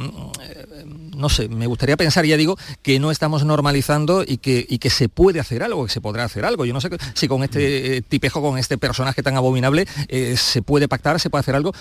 no 1.17 1.29
sé, 1.29 1.49
me 1.49 1.67
gustaría 1.67 1.97
pensar, 1.97 2.25
ya 2.25 2.37
digo, 2.37 2.59
que 2.83 3.01
no 3.01 3.11
estamos 3.11 3.45
normalizando 3.45 4.25
y 4.27 4.39
que, 4.39 4.67
y 4.69 4.79
que 4.79 4.91
se 4.91 5.09
puede 5.09 5.41
hacer 5.41 5.63
algo, 5.63 5.85
que 5.87 5.93
se 5.93 6.01
podrá 6.01 6.25
hacer 6.25 6.45
algo. 6.45 6.65
Yo 6.65 6.73
no 6.73 6.81
sé 6.81 6.91
si 7.15 7.29
con 7.29 7.43
este 7.43 7.97
eh, 7.97 8.03
tipejo, 8.03 8.43
con 8.43 8.59
este 8.59 8.79
personaje 8.79 9.23
tan 9.23 9.37
abominable, 9.37 9.87
eh, 10.09 10.37
se 10.37 10.63
puede 10.63 10.89
pactar, 10.89 11.19
se 11.21 11.31
puede 11.31 11.41
hacer 11.41 11.55
algo. 11.55 11.73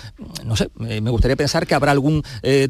No 0.44 0.56
sé, 0.56 0.70
me 0.76 1.10
gustaría 1.10 1.36
pensar 1.36 1.66
que 1.66 1.74
habrá 1.74 1.92
algún 1.92 2.22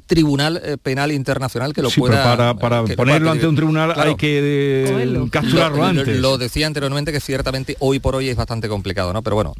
tribunal 0.07 0.79
penal 0.83 1.13
internacional 1.13 1.73
que 1.73 1.83
lo 1.83 1.91
pueda... 1.91 2.23
para, 2.25 2.55
para 2.55 2.85
ponerlo 2.85 3.31
ante 3.31 3.47
un 3.47 3.57
tribunal 3.57 3.95
hay 3.97 4.17
que 4.17 5.27
capturarlo 5.31 5.85
antes. 5.85 6.19
Lo, 6.19 6.39
decía 6.39 6.67
anteriormente 6.67 7.13
que 7.13 7.21
ciertamente 7.21 7.77
hoy 7.81 7.99
por 7.99 8.15
hoy 8.15 8.29
es 8.29 8.37
bastante 8.37 8.69
complicado, 8.69 9.13
¿no? 9.13 9.23
Pero 9.23 9.37
bueno, 9.37 9.55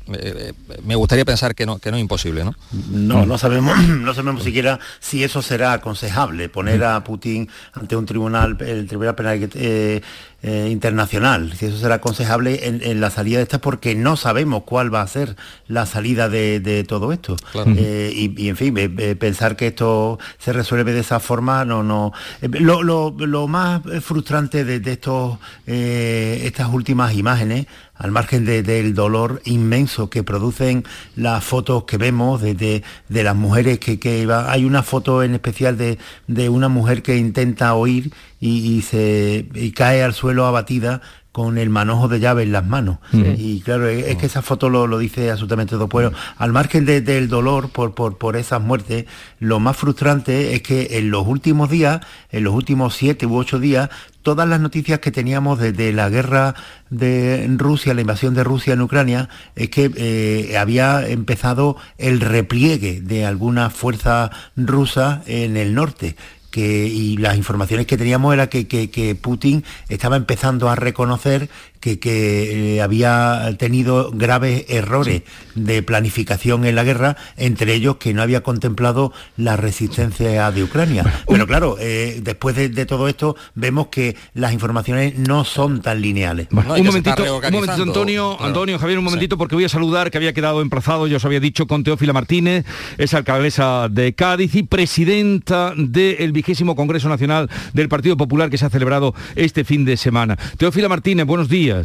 me 0.85 0.95
gustaría 0.95 1.25
pensar 1.25 1.55
que 1.55 1.67
no, 1.67 1.79
que 1.79 1.91
no 1.91 1.97
es 1.97 2.01
imposible, 2.01 2.45
¿no? 2.45 2.55
No, 2.91 3.27
no 3.27 3.39
sabemos, 3.39 3.79
no 3.89 4.15
sabemos 4.15 4.43
siquiera 4.43 4.79
si 5.01 5.25
eso 5.25 5.43
será 5.43 5.73
aconsejable, 5.73 6.49
poner 6.49 6.85
a 6.85 6.96
Putin 7.05 7.49
ante 7.73 7.97
un 7.97 8.07
tribunal, 8.07 8.57
el 8.61 8.87
Tribunal 8.87 9.15
Penal 9.15 9.51
eh, 9.55 10.01
eh, 10.43 10.69
Internacional, 10.71 11.53
si 11.55 11.67
eso 11.67 11.77
será 11.79 11.97
aconsejable 11.97 12.67
en, 12.67 13.01
la 13.01 13.11
salida 13.11 13.39
de 13.39 13.43
esta, 13.43 13.61
porque 13.61 13.95
no 13.95 14.17
sabemos 14.17 14.63
cuál 14.65 14.95
va 14.95 15.03
a 15.03 15.07
ser 15.07 15.37
la 15.67 15.87
salida 15.87 16.29
de, 16.29 16.85
todo 16.87 17.13
esto. 17.13 17.37
Eh, 17.77 18.13
y, 18.15 18.49
en 18.49 18.57
fin, 18.57 18.75
pensar 19.19 19.57
que 19.57 19.69
esto 19.69 20.19
se 20.39 20.53
resuelve 20.53 20.93
de 20.93 21.01
esa 21.01 21.21
forma, 21.21 21.65
no, 21.65 21.83
no. 21.83 22.13
Lo, 22.43 23.49
más 23.49 23.83
frustrante 24.03 24.65
de, 24.65 24.81
de 24.81 24.93
estos, 24.93 25.39
estas 25.67 26.69
últimas 26.73 27.15
imágenes 27.15 27.67
al 27.99 28.11
margen 28.11 28.45
del 28.45 28.95
dolor 28.95 29.41
inmenso 29.45 30.11
que 30.11 30.23
producen 30.23 30.85
las 31.15 31.43
fotos 31.45 31.85
que 31.85 31.97
vemos 31.97 32.43
de, 32.43 32.83
las 33.09 33.37
mujeres 33.37 33.79
que, 33.79 33.99
que 33.99 34.29
hay 34.31 34.65
una 34.65 34.83
foto 34.83 35.23
en 35.23 35.35
especial 35.35 35.77
de, 35.79 36.49
una 36.49 36.69
mujer 36.69 37.03
que 37.03 37.17
intenta 37.17 37.75
oír 37.75 38.13
y, 38.41 38.83
se 38.83 39.47
cae 39.75 40.03
al 40.03 40.15
suelo 40.15 40.47
abatida 40.47 41.01
con 41.37 41.59
el 41.59 41.69
manojo 41.69 42.09
de 42.09 42.19
llave 42.19 42.45
en 42.45 42.53
las 42.53 42.65
manos. 42.65 42.97
Y 43.13 43.61
claro, 43.61 43.89
es, 43.89 44.17
que 44.17 44.25
esa 44.25 44.41
foto 44.41 44.71
lo, 44.71 44.97
dice 44.97 45.31
absolutamente 45.31 45.75
todo. 45.75 45.87
pueblo. 45.87 46.17
al 46.39 46.51
margen 46.51 46.87
del 46.87 47.29
dolor 47.29 47.69
por, 47.69 47.95
por, 47.95 48.17
por, 48.17 48.39
esas 48.39 48.63
muertes, 48.63 49.05
lo 49.39 49.61
más 49.61 49.77
frustrante 49.77 50.55
es 50.55 50.63
que 50.63 50.97
en 50.97 51.11
los 51.11 51.27
últimos 51.27 51.69
días, 51.69 52.01
en 52.31 52.43
los 52.43 52.55
últimos 52.55 52.95
siete 52.95 53.27
u 53.27 53.37
ocho 53.37 53.59
días, 53.59 53.91
todas 54.23 54.49
las 54.49 54.61
noticias 54.61 55.01
que 55.01 55.11
teníamos 55.11 55.59
desde 55.59 55.93
la 55.93 56.09
guerra 56.09 56.55
de 56.89 57.47
Rusia, 57.59 57.93
la 57.93 58.01
invasión 58.01 58.33
de 58.33 58.43
Rusia 58.43 58.73
en 58.73 58.81
Ucrania, 58.81 59.29
es 59.57 59.69
que 59.69 59.93
eh, 59.95 60.57
había 60.57 61.07
empezado 61.07 61.77
el 61.99 62.21
repliegue 62.21 63.03
de 63.03 63.27
alguna 63.27 63.69
fuerza 63.69 64.31
rusa 64.57 65.23
en 65.27 65.59
el 65.59 65.75
norte 65.75 66.17
y 66.61 67.17
las 67.17 67.37
informaciones 67.37 67.87
que 67.87 67.97
teníamos 67.97 68.33
era 68.35 68.49
que, 68.49 68.67
que, 68.67 69.15
Putin 69.15 69.65
estaba 69.89 70.17
empezando 70.17 70.69
a 70.69 70.77
reconocer 70.77 71.49
que, 71.95 72.77
eh, 72.77 72.83
había 72.83 73.55
tenido 73.59 74.11
graves 74.13 74.65
errores 74.69 75.23
de 75.55 75.83
planificación 75.83 76.65
en 76.65 76.75
la 76.75 76.85
guerra, 76.85 77.17
entre 77.37 77.75
ellos 77.75 77.97
que 77.97 78.13
no 78.13 78.23
había 78.23 78.43
contemplado 78.43 79.13
la 79.37 79.57
resistencia 79.57 80.51
de 80.51 80.63
Ucrania. 80.63 81.23
Pero 81.29 81.47
claro, 81.47 81.77
eh, 81.81 82.21
después 82.23 82.57
de, 82.57 82.87
todo 82.87 83.09
esto 83.09 83.37
vemos 83.55 83.89
que 83.89 84.17
las 84.35 84.53
informaciones 84.53 85.19
no 85.19 85.45
son 85.45 85.81
tan 85.81 86.01
lineales. 86.01 86.49
un, 86.51 86.67
momentito, 86.67 87.23
un 87.23 87.53
momentito, 87.53 87.83
Antonio, 87.83 88.37
Antonio, 88.41 88.79
Javier, 88.79 88.99
un 88.99 89.05
momentito, 89.05 89.39
porque 89.39 89.55
voy 89.55 89.65
a 89.65 89.69
saludar 89.69 90.11
que 90.11 90.19
había 90.19 90.33
quedado 90.33 90.63
emplazado, 90.63 91.07
yo 91.07 91.17
os 91.17 91.25
había 91.25 91.41
dicho, 91.41 91.67
con 91.67 91.85
Teófila 91.85 92.13
Martínez, 92.13 92.65
es 92.99 93.15
alcaldesa 93.15 93.89
de 93.89 94.15
Cádiz 94.15 94.55
y 94.55 94.63
presidenta 94.63 95.73
del 95.77 96.33
vigésimo 96.33 96.77
Congreso 96.77 97.09
Nacional 97.09 97.51
del 97.73 97.89
Partido 97.89 98.17
Popular 98.17 98.51
que 98.51 98.59
se 98.59 98.67
ha 98.67 98.71
celebrado 98.71 99.15
este 99.35 99.65
fin 99.65 99.85
de 99.85 99.97
semana. 99.97 100.37
Teófila 100.59 100.89
Martínez, 100.89 101.27
buenos 101.27 101.49
días. 101.49 101.76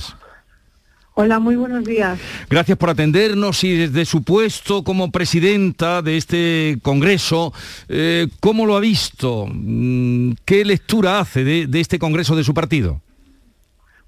Hola, 1.14 1.40
muy 1.40 1.56
buenos 1.56 1.84
días. 1.84 2.18
Gracias 2.50 2.78
por 2.78 2.90
atendernos 2.90 3.64
y 3.64 3.76
desde 3.76 4.06
su 4.06 4.24
puesto 4.24 4.84
como 4.84 5.12
presidenta 5.12 6.02
de 6.02 6.18
este 6.18 6.80
Congreso, 6.82 7.54
eh, 7.90 8.28
¿cómo 8.40 8.66
lo 8.66 8.78
ha 8.78 8.80
visto? 8.80 9.46
Mm, 9.52 10.32
¿Qué 10.46 10.64
lectura 10.64 11.20
hace 11.20 11.44
de 11.44 11.80
este 11.80 12.00
Congreso 12.00 12.36
de 12.36 12.44
su 12.44 12.54
partido? 12.54 13.02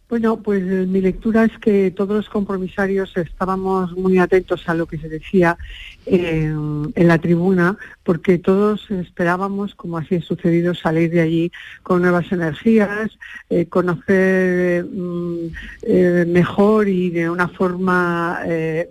Bueno, 0.10 0.38
pues 0.38 0.62
eh, 0.62 0.86
mi 0.86 1.02
lectura 1.02 1.46
es 1.46 1.58
que 1.60 1.90
todos 1.90 2.16
los 2.18 2.30
compromisarios 2.30 3.16
estábamos 3.18 3.94
muy 3.94 4.20
atentos 4.20 4.68
a 4.68 4.74
lo 4.74 4.86
que 4.86 4.98
se 4.98 5.10
decía 5.10 5.58
en, 6.06 6.94
la 6.96 7.18
tribuna, 7.18 7.78
porque 8.04 8.38
todos 8.38 8.92
esperábamos, 8.92 9.74
como 9.76 9.98
así 9.98 10.16
ha 10.16 10.22
sucedido, 10.22 10.76
salir 10.76 11.10
de 11.10 11.22
allí 11.22 11.52
con 11.82 12.02
nuevas 12.02 12.32
energías, 12.32 13.18
eh, 13.50 13.66
conocer 13.66 14.86
mm, 14.86 15.48
eh, 15.84 16.26
mejor 16.28 16.90
y 16.90 17.10
de 17.10 17.30
una 17.30 17.48
forma 17.48 18.42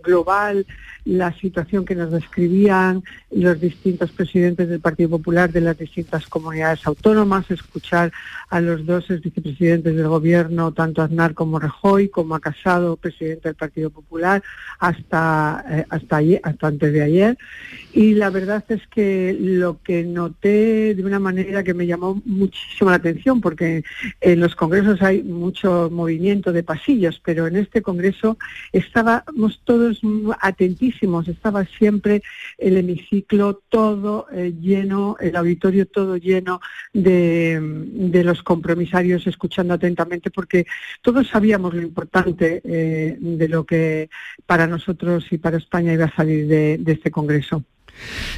global 0.02 0.66
la 1.04 1.32
situación 1.32 1.84
que 1.84 1.94
nos 1.94 2.10
describían 2.12 3.02
los 3.30 3.60
distintos 3.60 4.10
presidentes 4.12 4.68
del 4.68 4.80
Partido 4.80 5.10
Popular 5.10 5.50
de 5.50 5.60
las 5.60 5.76
distintas 5.76 6.26
comunidades 6.26 6.86
autónomas, 6.86 7.50
escuchar 7.50 8.12
a 8.52 8.60
los 8.60 8.84
dos 8.84 9.08
vicepresidentes 9.08 9.96
del 9.96 10.08
Gobierno, 10.08 10.72
tanto 10.72 11.00
Aznar 11.00 11.32
como 11.32 11.58
Rejoy, 11.58 12.10
como 12.10 12.34
a 12.34 12.40
Casado, 12.40 12.96
presidente 12.96 13.48
del 13.48 13.56
Partido 13.56 13.88
Popular, 13.88 14.42
hasta, 14.78 15.64
eh, 15.70 15.86
hasta, 15.88 16.20
hasta 16.42 16.66
antes 16.66 16.92
de 16.92 17.02
ayer. 17.02 17.38
Y 17.94 18.12
la 18.12 18.28
verdad 18.28 18.62
es 18.68 18.86
que 18.88 19.34
lo 19.40 19.80
que 19.82 20.04
noté 20.04 20.94
de 20.94 21.02
una 21.02 21.18
manera 21.18 21.62
que 21.62 21.72
me 21.72 21.86
llamó 21.86 22.20
muchísimo 22.26 22.90
la 22.90 22.96
atención, 22.96 23.40
porque 23.40 23.84
en 24.20 24.40
los 24.40 24.54
congresos 24.54 25.00
hay 25.00 25.22
mucho 25.22 25.88
movimiento 25.90 26.52
de 26.52 26.62
pasillos, 26.62 27.22
pero 27.24 27.46
en 27.46 27.56
este 27.56 27.80
congreso 27.80 28.36
estábamos 28.72 29.62
todos 29.64 30.02
atentísimos 30.40 31.26
estaba 31.28 31.64
siempre 31.64 32.22
el 32.58 32.76
hemiciclo 32.76 33.62
todo 33.68 34.26
eh, 34.32 34.52
lleno, 34.60 35.16
el 35.20 35.36
auditorio 35.36 35.86
todo 35.86 36.16
lleno 36.16 36.60
de, 36.92 38.22
los 38.24 38.41
compromisarios 38.42 39.26
escuchando 39.26 39.74
atentamente, 39.74 40.30
porque 40.30 40.66
todos 41.00 41.28
sabíamos 41.28 41.74
lo 41.74 41.82
importante 41.82 42.60
eh, 42.64 43.16
de 43.18 43.48
lo 43.48 43.64
que 43.64 44.08
para 44.46 44.66
nosotros 44.66 45.26
y 45.30 45.38
para 45.38 45.58
España 45.58 45.92
iba 45.92 46.06
a 46.06 46.16
salir 46.16 46.46
de, 46.46 46.80
este 46.86 47.10
Congreso. 47.10 47.64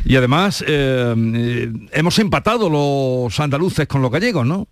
Y 0.05 0.17
además 0.17 0.65
eh, 0.67 1.73
hemos 1.93 2.19
empatado 2.19 2.69
los 2.69 3.39
andaluces 3.41 3.87
con 3.87 4.03
los 4.03 4.11
gallegos, 4.11 4.47
¿no? 4.47 4.69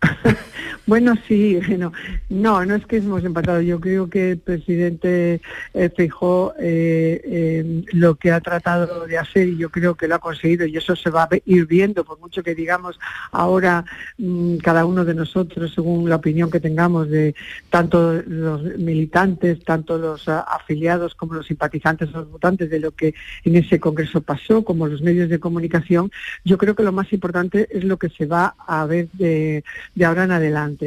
Bueno, 0.88 1.12
sí, 1.28 1.60
bueno, 1.68 1.92
no, 2.30 2.64
no 2.64 2.74
es 2.74 2.86
que 2.86 2.96
hemos 2.96 3.22
empatado. 3.22 3.60
Yo 3.60 3.78
creo 3.78 4.08
que 4.08 4.30
el 4.30 4.38
presidente 4.38 5.42
eh, 5.74 5.90
Feijó 5.94 6.54
eh, 6.58 7.20
eh, 7.24 7.84
lo 7.92 8.14
que 8.14 8.32
ha 8.32 8.40
tratado 8.40 9.06
de 9.06 9.18
hacer 9.18 9.48
y 9.48 9.58
yo 9.58 9.68
creo 9.68 9.96
que 9.96 10.08
lo 10.08 10.14
ha 10.14 10.18
conseguido 10.18 10.64
y 10.64 10.78
eso 10.78 10.96
se 10.96 11.10
va 11.10 11.24
a 11.24 11.28
ir 11.44 11.66
viendo, 11.66 12.04
por 12.04 12.18
mucho 12.18 12.42
que 12.42 12.54
digamos 12.54 12.98
ahora 13.32 13.84
mm, 14.16 14.56
cada 14.56 14.86
uno 14.86 15.04
de 15.04 15.12
nosotros, 15.12 15.74
según 15.74 16.08
la 16.08 16.16
opinión 16.16 16.50
que 16.50 16.58
tengamos 16.58 17.10
de 17.10 17.34
tanto 17.68 18.22
los 18.26 18.62
militantes, 18.78 19.62
tanto 19.64 19.98
los 19.98 20.26
ah, 20.26 20.40
afiliados 20.40 21.14
como 21.14 21.34
los 21.34 21.46
simpatizantes, 21.46 22.12
los 22.12 22.30
votantes 22.30 22.70
de 22.70 22.80
lo 22.80 22.92
que 22.92 23.14
en 23.44 23.56
ese 23.56 23.78
congreso 23.78 24.22
pasó, 24.22 24.64
como 24.64 24.86
los 24.86 25.02
medios 25.02 25.28
de 25.28 25.38
comunicación, 25.38 26.10
yo 26.46 26.56
creo 26.56 26.74
que 26.74 26.82
lo 26.82 26.92
más 26.92 27.12
importante 27.12 27.68
es 27.70 27.84
lo 27.84 27.98
que 27.98 28.08
se 28.08 28.24
va 28.24 28.54
a 28.66 28.86
ver 28.86 29.08
de 29.12 29.62
ahora 30.02 30.24
en 30.24 30.30
adelante. 30.30 30.77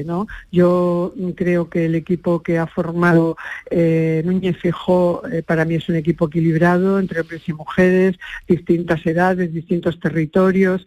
Yo 0.51 1.13
creo 1.35 1.69
que 1.69 1.85
el 1.85 1.95
equipo 1.95 2.41
que 2.41 2.57
ha 2.57 2.67
formado 2.67 3.37
eh, 3.69 4.21
Núñez 4.25 4.57
Fijó 4.57 5.21
eh, 5.31 5.43
para 5.43 5.65
mí 5.65 5.75
es 5.75 5.89
un 5.89 5.95
equipo 5.95 6.27
equilibrado 6.27 6.99
entre 6.99 7.21
hombres 7.21 7.47
y 7.47 7.53
mujeres, 7.53 8.17
distintas 8.47 9.05
edades, 9.05 9.53
distintos 9.53 9.99
territorios, 9.99 10.85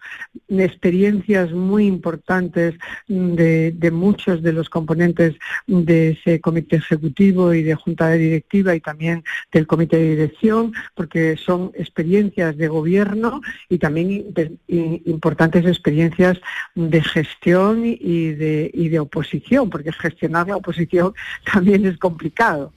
experiencias 0.49 1.53
muy 1.53 1.87
importantes 1.87 2.75
de, 3.09 3.91
muchos 3.93 4.43
de 4.43 4.53
los 4.53 4.69
componentes 4.69 5.35
de 5.67 6.11
ese 6.11 6.41
comité 6.41 6.77
ejecutivo 6.77 7.55
y 7.55 7.63
de 7.63 7.75
junta 7.75 8.09
de 8.09 8.19
directiva 8.19 8.75
y 8.75 8.81
también 8.81 9.23
del 9.53 9.67
comité 9.67 9.97
de 9.99 10.11
dirección, 10.11 10.73
porque 10.95 11.37
son 11.37 11.73
experiencias 11.75 12.57
de 12.57 12.69
gobierno 12.69 13.41
y 13.69 13.79
también 13.79 14.35
importantes 14.69 15.67
experiencias 15.67 16.41
de 16.75 17.03
gestión 17.03 17.83
y 17.85 18.33
de, 18.33 18.71
de 18.89 19.01
oposición, 19.01 19.71
porque 19.71 19.93
gestionar 19.93 20.49
la 20.49 20.57
oposición 20.57 21.15
también 21.53 21.85
es 21.87 21.99
complicado. 21.99 22.73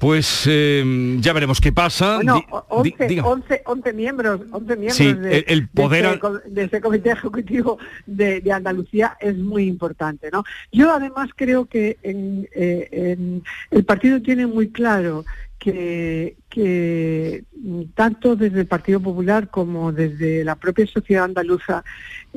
Pues 0.00 0.44
eh, 0.46 1.16
ya 1.20 1.32
veremos 1.32 1.60
qué 1.60 1.72
pasa. 1.72 2.16
Bueno, 2.16 2.44
Di- 2.82 2.90
di- 2.90 2.94
11, 2.96 3.06
diga. 3.08 3.24
11, 3.24 3.62
11 3.64 3.92
miembros, 3.94 4.40
11 4.50 4.76
miembros 4.76 4.96
Sí, 4.96 5.12
de, 5.14 5.38
el- 5.38 5.44
el 5.46 5.68
poder 5.68 6.04
de, 6.06 6.14
este, 6.16 6.50
de 6.50 6.64
este 6.64 6.80
comité 6.80 7.10
ejecutivo 7.12 7.78
de, 8.04 8.40
de 8.42 8.52
Andalucía 8.52 9.16
es 9.20 9.36
muy 9.36 9.66
importante. 9.68 10.28
¿no? 10.30 10.44
Yo 10.70 10.92
además 10.92 11.30
creo 11.34 11.64
que 11.64 11.96
en, 12.02 12.46
eh, 12.54 12.88
en- 12.92 13.42
el 13.70 13.84
partido 13.84 14.20
tiene 14.20 14.46
muy 14.46 14.68
claro 14.68 15.24
que, 15.58 16.36
que 16.50 17.44
mm, 17.58 17.82
tanto 17.94 18.36
desde 18.36 18.60
el 18.60 18.66
Partido 18.66 19.00
Popular 19.00 19.48
como 19.48 19.92
desde 19.92 20.44
la 20.44 20.56
propia 20.56 20.86
sociedad 20.86 21.24
andaluza, 21.24 21.82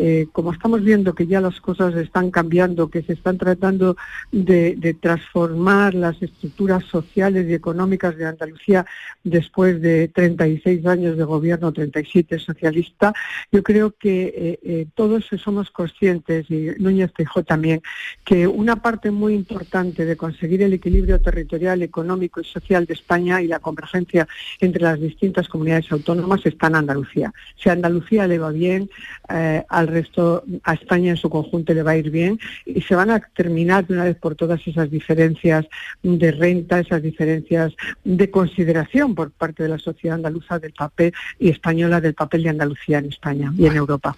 eh, 0.02 0.28
como 0.32 0.54
estamos 0.54 0.82
viendo 0.82 1.14
que 1.14 1.28
ya 1.28 1.42
las 1.42 1.60
cosas 1.60 1.94
están 1.96 2.32
cambiando, 2.32 2.90
que 2.90 3.04
se 3.04 3.12
están 3.12 3.38
tratando 3.38 3.98
de, 4.32 4.96
transformar 5.02 5.94
las 5.94 6.22
estructuras 6.22 6.86
sociales 6.86 7.50
y 7.50 7.54
económicas 7.54 8.16
de 8.16 8.26
Andalucía 8.26 8.86
después 9.26 9.82
de 9.82 10.08
36 10.08 10.86
años 10.86 11.18
de 11.18 11.26
gobierno, 11.26 11.74
37 11.74 12.40
socialista, 12.40 13.14
yo 13.52 13.62
creo 13.62 13.92
que 13.92 14.34
eh, 14.34 14.60
eh, 14.64 14.88
todos 14.96 15.26
somos 15.44 15.70
conscientes, 15.70 16.50
y 16.50 16.70
Núñez 16.78 17.12
Feijóo 17.14 17.44
también, 17.44 17.82
que 18.24 18.48
una 18.48 18.78
parte 18.78 19.12
muy 19.12 19.34
importante 19.34 20.06
de 20.06 20.16
conseguir 20.16 20.62
el 20.62 20.72
equilibrio 20.72 21.20
territorial, 21.20 21.82
económico 21.82 22.40
y 22.40 22.46
social 22.46 22.86
de 22.86 22.94
España 22.94 23.42
y 23.42 23.48
la 23.48 23.60
convergencia 23.60 24.30
entre 24.62 24.82
las 24.82 24.98
distintas 24.98 25.50
comunidades 25.50 25.92
autónomas 25.92 26.46
está 26.46 26.68
en 26.68 26.76
Andalucía. 26.76 27.34
Si 27.58 27.68
a 27.68 27.74
Andalucía 27.74 28.28
le 28.28 28.40
va 28.40 28.52
bien, 28.52 28.90
al 29.28 29.89
resto, 29.90 30.44
a 30.64 30.74
España 30.74 31.12
en 31.12 31.18
su 31.18 31.30
conjunto 31.30 31.74
le 31.74 31.84
va 31.84 31.92
a 31.92 31.98
ir 31.98 32.10
bien 32.12 32.40
y 32.66 32.82
se 32.82 32.96
van 32.96 33.10
a 33.10 33.20
terminar 33.20 33.86
de 33.88 33.94
una 33.94 34.04
vez 34.06 34.16
por 34.18 34.36
todas 34.36 34.66
esas 34.68 34.90
diferencias 34.92 35.66
de 36.04 36.32
renta, 36.32 36.80
esas 36.80 37.02
diferencias 37.02 37.74
de 38.04 38.30
consideración 38.30 39.16
por 39.16 39.32
parte 39.32 39.64
de 39.64 39.70
la 39.70 39.78
sociedad 39.80 40.16
andaluza 40.16 40.60
del 40.60 40.74
papel 40.74 41.14
y 41.40 41.50
española 41.50 42.02
del 42.02 42.14
papel 42.14 42.44
de 42.44 42.50
Andalucía 42.50 43.00
en 43.00 43.06
España 43.06 43.54
y 43.58 43.66
en 43.66 43.76
Europa. 43.76 44.16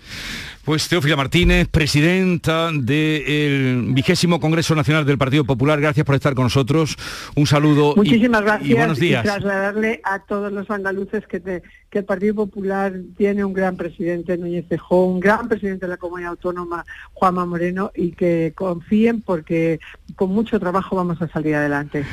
Pues 0.65 0.87
Teófila 0.87 1.15
Martínez, 1.15 1.67
presidenta 1.69 2.69
del 2.71 3.85
vigésimo 3.93 4.39
Congreso 4.39 4.75
Nacional 4.75 5.05
del 5.05 5.17
Partido 5.17 5.43
Popular, 5.43 5.79
gracias 5.81 6.05
por 6.05 6.15
estar 6.15 6.35
con 6.35 6.43
nosotros. 6.45 6.97
Un 7.35 7.47
saludo 7.47 7.93
y- 7.95 7.99
Muchísimas 7.99 8.41
y, 8.41 8.45
gracias 8.45 8.77
buenos 8.77 8.99
días. 8.99 9.23
trasladarle 9.23 10.01
a 10.03 10.19
todos 10.19 10.51
los 10.51 10.69
andaluces 10.69 11.25
que, 11.27 11.39
te- 11.39 11.63
que 11.89 11.99
el 11.99 12.05
Partido 12.05 12.35
Popular 12.35 12.93
tiene 13.17 13.43
un 13.43 13.53
gran 13.53 13.75
presidente, 13.75 14.37
Núñez 14.37 14.65
Feijóo, 14.67 15.05
un 15.07 15.19
gran 15.19 15.47
presidente 15.51 15.85
de 15.85 15.89
la 15.89 15.97
Comunidad 15.97 16.31
Autónoma, 16.31 16.85
Juanma 17.13 17.45
Moreno, 17.45 17.91
y 17.93 18.11
que 18.11 18.53
confíen 18.55 19.21
porque 19.21 19.79
con 20.15 20.29
mucho 20.29 20.59
trabajo 20.61 20.95
vamos 20.95 21.21
a 21.21 21.27
salir 21.27 21.55
adelante. 21.55 22.05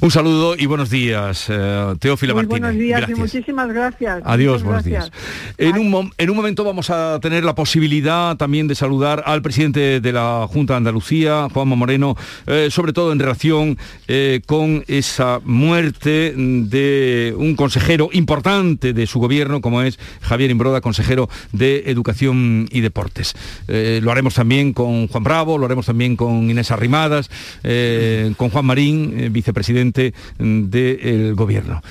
Un 0.00 0.10
saludo 0.10 0.56
y 0.58 0.66
buenos 0.66 0.90
días, 0.90 1.46
eh, 1.48 1.94
Teófila 2.00 2.34
Muy 2.34 2.42
Martínez. 2.42 2.60
buenos 2.60 2.78
días 2.80 2.98
Gracias. 3.00 3.18
y 3.18 3.20
muchísimas 3.20 3.68
gracias. 3.68 4.20
Adiós, 4.24 4.64
Muchas 4.64 4.84
buenos 4.84 4.84
gracias. 4.84 5.10
días. 5.58 5.74
En 5.76 5.78
un, 5.78 6.10
en 6.18 6.30
un 6.30 6.36
momento 6.36 6.64
vamos 6.64 6.90
a 6.90 7.20
tener 7.20 7.44
la 7.44 7.54
posibilidad 7.54 8.36
también 8.36 8.66
de 8.66 8.74
saludar 8.74 9.22
al 9.26 9.42
presidente 9.42 10.00
de 10.00 10.12
la 10.12 10.48
Junta 10.50 10.72
de 10.72 10.78
Andalucía, 10.78 11.46
Juanma 11.54 11.76
Moreno, 11.76 12.16
eh, 12.46 12.66
sobre 12.70 12.92
todo 12.92 13.12
en 13.12 13.20
relación 13.20 13.78
eh, 14.08 14.40
con 14.44 14.82
esa 14.88 15.40
muerte 15.44 16.34
de 16.36 17.34
un 17.38 17.54
consejero 17.54 18.08
importante 18.12 18.92
de 18.92 19.06
su 19.06 19.20
gobierno, 19.20 19.60
como 19.60 19.82
es 19.82 20.00
Javier 20.20 20.50
Imbroda, 20.50 20.80
consejero 20.80 21.28
de 21.52 21.84
Educación 21.86 22.66
y 22.72 22.80
Deportes. 22.80 23.34
Eh, 23.68 24.00
lo 24.02 24.10
haremos 24.10 24.34
también 24.34 24.72
con 24.72 25.08
Juan 25.08 25.24
Bravo, 25.24 25.58
lo 25.58 25.66
haremos 25.66 25.86
también 25.86 26.16
con 26.16 26.50
Inés 26.50 26.70
Arrimadas, 26.70 27.30
eh, 27.62 28.32
con 28.36 28.50
Juan 28.50 28.66
Marín, 28.66 29.14
eh, 29.18 29.28
vicepresidente 29.28 30.14
mm, 30.38 30.64
del 30.64 31.34
gobierno. 31.34 31.82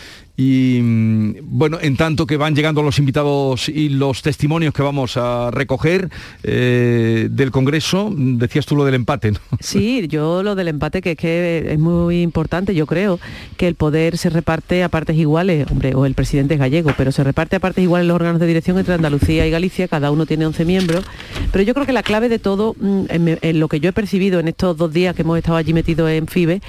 Y 0.41 0.79
mm, 0.81 1.35
bueno, 1.43 1.77
en 1.79 1.95
tanto 1.95 2.25
que 2.25 2.35
van 2.35 2.55
llegando 2.55 2.81
los 2.81 2.97
invitados 2.97 3.69
y 3.69 3.89
los 3.89 4.23
testimonios 4.23 4.73
que 4.73 4.81
vamos 4.81 5.15
a 5.15 5.51
recoger 5.51 6.09
eh, 6.41 7.27
del 7.29 7.51
Congreso, 7.51 8.11
decías 8.15 8.65
tú 8.65 8.75
lo 8.75 8.83
del 8.83 8.95
empate, 8.95 9.33
¿no? 9.33 9.39
Sí, 9.59 10.07
yo 10.07 10.41
lo 10.41 10.55
del 10.55 10.69
empate 10.69 11.01
que 11.01 11.11
es 11.11 11.17
que 11.17 11.73
es 11.73 11.77
muy 11.77 12.23
importante, 12.23 12.73
yo 12.73 12.87
creo 12.87 13.19
que 13.55 13.67
el 13.67 13.75
poder 13.75 14.17
se 14.17 14.31
reparte 14.31 14.83
a 14.83 14.89
partes 14.89 15.15
iguales, 15.15 15.67
hombre, 15.69 15.93
o 15.93 16.07
el 16.07 16.15
presidente 16.15 16.55
es 16.55 16.59
gallego, 16.59 16.91
pero 16.97 17.11
se 17.11 17.23
reparte 17.23 17.57
a 17.57 17.59
partes 17.59 17.83
iguales 17.83 18.07
los 18.07 18.15
órganos 18.15 18.39
de 18.39 18.47
dirección 18.47 18.79
entre 18.79 18.95
Andalucía 18.95 19.45
y 19.45 19.51
Galicia, 19.51 19.87
cada 19.87 20.09
uno 20.09 20.25
tiene 20.25 20.47
11 20.47 20.65
miembros, 20.65 21.05
pero 21.51 21.63
yo 21.63 21.75
creo 21.75 21.85
que 21.85 21.93
la 21.93 22.01
clave 22.01 22.29
de 22.29 22.39
todo, 22.39 22.75
mm, 22.79 23.05
en 23.09 23.59
lo 23.59 23.67
que 23.67 23.79
yo 23.79 23.89
he 23.89 23.93
percibido 23.93 24.39
en 24.39 24.47
estos 24.47 24.75
dos 24.75 24.91
días 24.91 25.15
que 25.15 25.21
hemos 25.21 25.37
estado 25.37 25.57
allí 25.57 25.73
metidos 25.73 26.09
en 26.09 26.25
FIBE, 26.25 26.61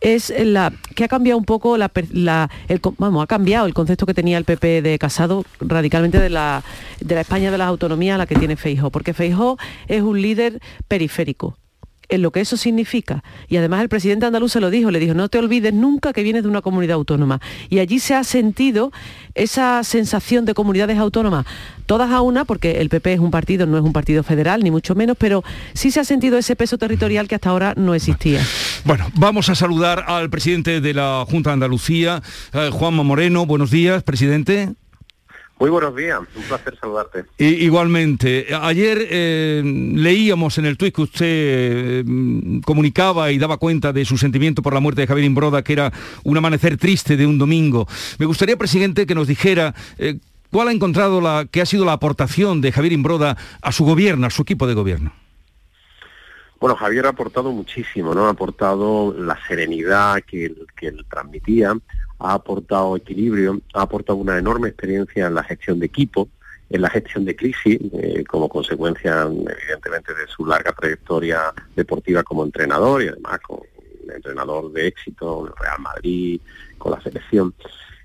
es 0.00 0.32
la 0.38 0.72
que 0.94 1.04
ha 1.04 1.08
cambiado 1.08 1.38
un 1.38 1.44
poco 1.44 1.76
la, 1.76 1.90
el, 2.68 2.80
vamos 2.98 3.22
ha 3.22 3.26
cambiado 3.26 3.66
el 3.66 3.74
concepto 3.74 4.06
que 4.06 4.14
tenía 4.14 4.38
el 4.38 4.44
PP 4.44 4.82
de 4.82 4.98
Casado 4.98 5.44
radicalmente 5.60 6.20
de 6.20 6.30
la 6.30 6.62
de 7.00 7.14
la 7.14 7.22
España 7.22 7.50
de 7.50 7.58
las 7.58 7.68
autonomías 7.68 8.16
a 8.16 8.18
la 8.18 8.26
que 8.26 8.36
tiene 8.36 8.56
Feijó 8.56 8.90
porque 8.90 9.14
Feijó 9.14 9.58
es 9.88 10.02
un 10.02 10.20
líder 10.20 10.60
periférico 10.88 11.56
en 12.08 12.22
lo 12.22 12.30
que 12.30 12.40
eso 12.40 12.56
significa. 12.56 13.22
Y 13.48 13.56
además 13.56 13.82
el 13.82 13.88
presidente 13.88 14.26
andaluz 14.26 14.52
se 14.52 14.60
lo 14.60 14.70
dijo, 14.70 14.90
le 14.90 14.98
dijo, 14.98 15.14
no 15.14 15.28
te 15.28 15.38
olvides 15.38 15.72
nunca 15.72 16.12
que 16.12 16.22
vienes 16.22 16.42
de 16.42 16.48
una 16.48 16.62
comunidad 16.62 16.94
autónoma. 16.94 17.40
Y 17.68 17.78
allí 17.78 17.98
se 17.98 18.14
ha 18.14 18.24
sentido 18.24 18.92
esa 19.34 19.82
sensación 19.84 20.44
de 20.44 20.54
comunidades 20.54 20.98
autónomas, 20.98 21.46
todas 21.86 22.10
a 22.10 22.20
una, 22.20 22.44
porque 22.44 22.80
el 22.80 22.88
PP 22.88 23.14
es 23.14 23.20
un 23.20 23.30
partido, 23.30 23.66
no 23.66 23.76
es 23.76 23.84
un 23.84 23.92
partido 23.92 24.22
federal, 24.22 24.62
ni 24.62 24.70
mucho 24.70 24.94
menos, 24.94 25.16
pero 25.18 25.44
sí 25.74 25.90
se 25.90 26.00
ha 26.00 26.04
sentido 26.04 26.38
ese 26.38 26.56
peso 26.56 26.78
territorial 26.78 27.28
que 27.28 27.34
hasta 27.34 27.50
ahora 27.50 27.74
no 27.76 27.94
existía. 27.94 28.40
Bueno, 28.84 29.06
vamos 29.14 29.48
a 29.48 29.54
saludar 29.54 30.04
al 30.06 30.30
presidente 30.30 30.80
de 30.80 30.94
la 30.94 31.24
Junta 31.28 31.50
de 31.50 31.54
Andalucía, 31.54 32.22
eh, 32.52 32.70
Juanma 32.72 33.02
Moreno. 33.02 33.46
Buenos 33.46 33.70
días, 33.70 34.02
presidente. 34.02 34.74
Muy 35.58 35.70
buenos 35.70 35.96
días, 35.96 36.20
un 36.34 36.42
placer 36.42 36.76
saludarte. 36.78 37.24
Igualmente, 37.38 38.46
ayer 38.60 38.98
eh, 39.08 39.62
leíamos 39.64 40.58
en 40.58 40.66
el 40.66 40.76
tuit 40.76 40.94
que 40.94 41.00
usted 41.00 41.26
eh, 41.26 42.04
mm, 42.04 42.60
comunicaba 42.60 43.30
y 43.30 43.38
daba 43.38 43.56
cuenta 43.56 43.90
de 43.90 44.04
su 44.04 44.18
sentimiento 44.18 44.60
por 44.60 44.74
la 44.74 44.80
muerte 44.80 45.00
de 45.00 45.06
Javier 45.06 45.24
Imbroda, 45.24 45.62
que 45.62 45.72
era 45.72 45.90
un 46.24 46.36
amanecer 46.36 46.76
triste 46.76 47.16
de 47.16 47.26
un 47.26 47.38
domingo. 47.38 47.88
Me 48.18 48.26
gustaría, 48.26 48.58
presidente, 48.58 49.06
que 49.06 49.14
nos 49.14 49.28
dijera 49.28 49.74
eh, 49.96 50.18
cuál 50.50 50.68
ha 50.68 50.72
encontrado 50.72 51.22
la, 51.22 51.46
que 51.50 51.62
ha 51.62 51.66
sido 51.66 51.86
la 51.86 51.92
aportación 51.92 52.60
de 52.60 52.72
Javier 52.72 52.92
Imbroda 52.92 53.38
a 53.62 53.72
su 53.72 53.86
gobierno, 53.86 54.26
a 54.26 54.30
su 54.30 54.42
equipo 54.42 54.66
de 54.66 54.74
gobierno. 54.74 55.14
Bueno, 56.60 56.76
Javier 56.76 57.06
ha 57.06 57.10
aportado 57.10 57.50
muchísimo, 57.50 58.14
¿no? 58.14 58.26
Ha 58.26 58.30
aportado 58.30 59.14
la 59.18 59.38
serenidad 59.46 60.22
que 60.26 60.54
que 60.76 60.88
él 60.88 61.06
transmitía, 61.08 61.74
ha 62.18 62.34
aportado 62.34 62.96
equilibrio, 62.96 63.60
ha 63.74 63.82
aportado 63.82 64.18
una 64.18 64.38
enorme 64.38 64.68
experiencia 64.68 65.26
en 65.26 65.34
la 65.34 65.42
gestión 65.42 65.78
de 65.78 65.86
equipo, 65.86 66.28
en 66.68 66.82
la 66.82 66.90
gestión 66.90 67.24
de 67.24 67.36
crisis, 67.36 67.78
eh, 67.92 68.24
como 68.26 68.48
consecuencia, 68.48 69.22
evidentemente, 69.22 70.14
de 70.14 70.26
su 70.26 70.44
larga 70.44 70.72
trayectoria 70.72 71.52
deportiva 71.76 72.22
como 72.22 72.44
entrenador 72.44 73.02
y 73.02 73.08
además 73.08 73.40
como 73.40 73.64
entrenador 74.12 74.72
de 74.72 74.86
éxito 74.88 75.54
Real 75.60 75.80
Madrid, 75.80 76.40
con 76.78 76.92
la 76.92 77.00
selección. 77.00 77.54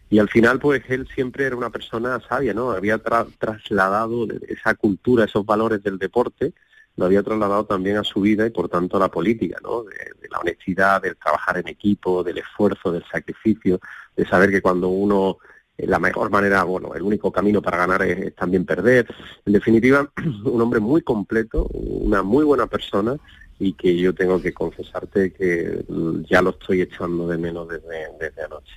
Y 0.10 0.20
al 0.20 0.30
final, 0.30 0.60
pues 0.60 0.84
él 0.90 1.08
siempre 1.16 1.46
era 1.46 1.56
una 1.56 1.70
persona 1.70 2.20
sabia, 2.28 2.54
¿no? 2.54 2.72
Había 2.72 3.02
tra- 3.02 3.28
trasladado 3.40 4.28
esa 4.48 4.76
cultura, 4.76 5.26
esos 5.26 5.46
valores 5.46 5.82
del 5.82 5.98
deporte, 5.98 6.54
lo 6.98 7.06
había 7.06 7.24
trasladado 7.24 7.66
también 7.66 7.96
a 7.98 8.04
su 8.04 8.20
vida 8.20 8.46
y 8.46 8.50
por 8.50 8.68
tanto 8.68 8.98
a 8.98 9.00
la 9.00 9.08
política, 9.08 9.58
¿no? 9.64 9.84
De, 9.84 9.96
de 10.22 10.28
la 10.30 10.40
honestidad, 10.40 11.02
del 11.02 11.16
trabajar 11.16 11.58
en 11.58 11.70
equipo, 11.70 12.24
del 12.24 12.40
esfuerzo, 12.40 12.92
del 12.92 13.06
sacrificio, 13.10 13.80
de 14.16 14.26
saber 14.26 14.50
que 14.52 14.62
cuando 14.62 14.90
uno 14.90 15.38
eh, 15.78 15.88
la 15.88 16.00
mejor 16.00 16.30
manera, 16.30 16.64
bueno, 16.64 16.94
el 16.96 17.02
único 17.02 17.32
camino 17.32 17.62
para 17.62 17.78
ganar 17.78 18.02
es, 18.04 18.18
es 18.20 18.36
también 18.36 18.66
perder. 18.66 19.08
En 19.46 19.54
definitiva, 19.54 20.10
un 20.46 20.62
hombre 20.62 20.80
muy 20.80 21.02
completo, 21.02 21.68
una 21.74 22.24
muy 22.24 22.44
buena 22.44 22.68
persona 22.68 23.16
y 23.60 23.74
que 23.74 23.96
yo 23.98 24.14
tengo 24.16 24.42
que 24.42 24.54
confesarte 24.54 25.32
que 25.34 25.84
mm, 25.88 26.22
ya 26.30 26.42
lo 26.42 26.50
estoy 26.52 26.82
echando 26.82 27.28
de 27.28 27.38
menos 27.38 27.68
desde, 27.70 28.08
desde 28.20 28.44
anoche. 28.44 28.74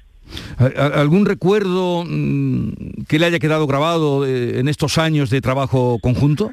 ¿A- 0.59 0.83
a- 0.83 1.01
¿Algún 1.01 1.25
recuerdo 1.27 2.05
mm, 2.07 3.05
que 3.09 3.19
le 3.19 3.27
haya 3.27 3.39
quedado 3.39 3.67
grabado 3.67 4.27
eh, 4.27 4.59
en 4.59 4.69
estos 4.69 4.99
años 4.99 5.31
de 5.31 5.41
trabajo 5.41 5.99
conjunto? 6.03 6.51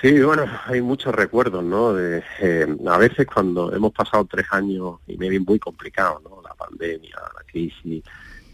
Sí, 0.00 0.20
bueno, 0.20 0.44
hay 0.66 0.80
muchos 0.80 1.12
recuerdos, 1.14 1.64
¿no? 1.64 1.92
De, 1.92 2.22
eh, 2.40 2.66
a 2.86 2.98
veces 2.98 3.26
cuando 3.26 3.74
hemos 3.74 3.92
pasado 3.92 4.24
tres 4.30 4.46
años 4.52 4.96
y 5.08 5.16
medio 5.16 5.40
muy 5.42 5.58
complicados, 5.58 6.22
¿no? 6.22 6.40
La 6.42 6.54
pandemia, 6.54 7.16
crisis, 7.48 8.04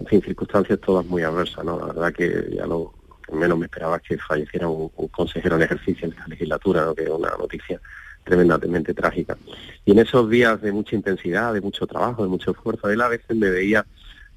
en 0.01 0.07
fin, 0.07 0.23
circunstancias 0.23 0.81
todas 0.81 1.05
muy 1.07 1.23
adversas, 1.23 1.65
¿no? 1.65 1.79
La 1.79 1.87
verdad 1.87 2.13
que 2.13 2.51
ya 2.55 2.67
lo 2.67 2.93
menos 3.33 3.59
me 3.59 3.67
esperaba 3.67 3.97
es 3.97 4.03
que 4.03 4.19
falleciera 4.19 4.69
un, 4.69 4.89
consejero 5.11 5.57
en 5.57 5.63
ejercicio 5.63 6.07
en 6.07 6.13
esta 6.13 6.27
legislatura, 6.29 6.85
¿no? 6.85 6.95
Que 6.95 7.05
es 7.05 7.11
una 7.11 7.31
noticia 7.39 7.81
tremendamente 8.25 8.95
trágica. 8.95 9.37
Y 9.85 9.93
en 9.93 9.99
esos 9.99 10.29
días 10.31 10.61
de 10.63 10.73
mucha 10.73 10.97
intensidad, 10.97 11.53
de 11.53 11.61
mucho 11.61 11.87
trabajo, 11.87 12.23
de 12.23 12.29
mucho 12.29 12.53
esfuerzo, 12.53 12.89
él 12.89 13.01
a 13.01 13.09
veces 13.09 13.37
me 13.37 13.51
veía 13.51 13.85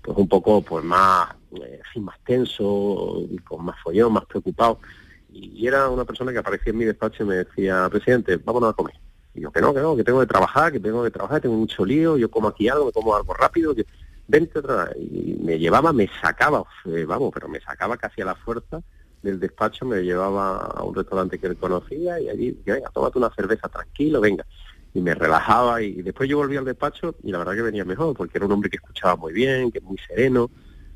pues 0.02 0.18
un 0.18 0.28
poco 0.28 0.62
pues 0.62 0.84
más, 0.84 1.30
eh, 1.56 1.82
más 2.00 2.18
tenso, 2.26 3.24
con 3.48 3.64
más 3.66 3.80
follón, 3.82 4.14
más 4.14 4.26
preocupado 4.26 4.80
y 5.38 5.68
era 5.68 5.90
una 5.90 6.06
persona 6.06 6.32
que 6.32 6.40
aparecía 6.40 6.72
en 6.72 6.78
mi 6.78 6.86
despacho 6.86 7.24
y 7.24 7.28
me 7.28 7.36
decía, 7.36 7.88
presidente, 7.90 8.38
vámonos 8.38 8.72
a 8.72 8.74
comer. 8.74 8.96
Y 9.34 9.42
yo, 9.42 9.52
que 9.52 9.62
no, 9.62 9.74
que 9.74 9.82
no, 9.82 9.96
que 9.96 10.04
tengo 10.04 10.20
que 10.20 10.26
trabajar, 10.26 10.72
que 10.72 10.80
tengo 10.80 11.04
que 11.04 11.12
trabajar, 11.12 11.42
tengo 11.42 11.56
mucho 11.56 11.86
lío, 11.86 12.18
yo 12.18 12.30
como 12.32 12.48
aquí 12.48 12.68
algo, 12.70 12.86
me 12.86 12.92
como 12.92 13.16
algo 13.16 13.34
rápido, 13.34 13.76
que 13.76 13.86
vente 14.28 14.60
otra. 14.60 14.92
Y 14.96 15.38
me 15.42 15.58
llevaba, 15.58 15.94
me 15.94 16.10
sacaba, 16.22 16.64
eh, 16.86 17.06
vamos, 17.06 17.32
pero 17.34 17.48
me 17.48 17.60
sacaba 17.60 17.98
casi 17.98 18.22
a 18.22 18.26
la 18.26 18.36
fuerza 18.36 18.82
del 19.22 19.40
despacho, 19.40 19.86
me 19.86 20.02
llevaba 20.02 20.58
a 20.58 20.84
un 20.84 20.94
restaurante 20.94 21.40
que 21.40 21.48
él 21.48 21.58
conocía 21.58 22.20
y 22.20 22.30
allí, 22.30 22.54
que 22.64 22.74
venga, 22.74 22.90
tómate 22.90 23.18
una 23.18 23.34
cerveza 23.34 23.68
tranquilo, 23.68 24.22
venga. 24.22 24.46
Y 24.94 25.02
me 25.02 25.14
relajaba 25.14 25.82
y, 25.82 26.02
después 26.02 26.30
yo 26.30 26.38
volví 26.38 26.58
al 26.58 26.66
despacho 26.66 27.16
y 27.24 27.32
la 27.32 27.40
verdad 27.40 27.56
que 27.56 27.62
venía 27.62 27.86
mejor, 27.86 28.16
porque 28.16 28.38
era 28.38 28.46
un 28.46 28.52
hombre 28.52 28.70
que 28.70 28.78
escuchaba 28.78 29.16
muy 29.16 29.34
bien, 29.34 29.72
que 29.72 29.80
es 29.80 29.84
muy 29.84 29.98
sereno, 30.08 30.50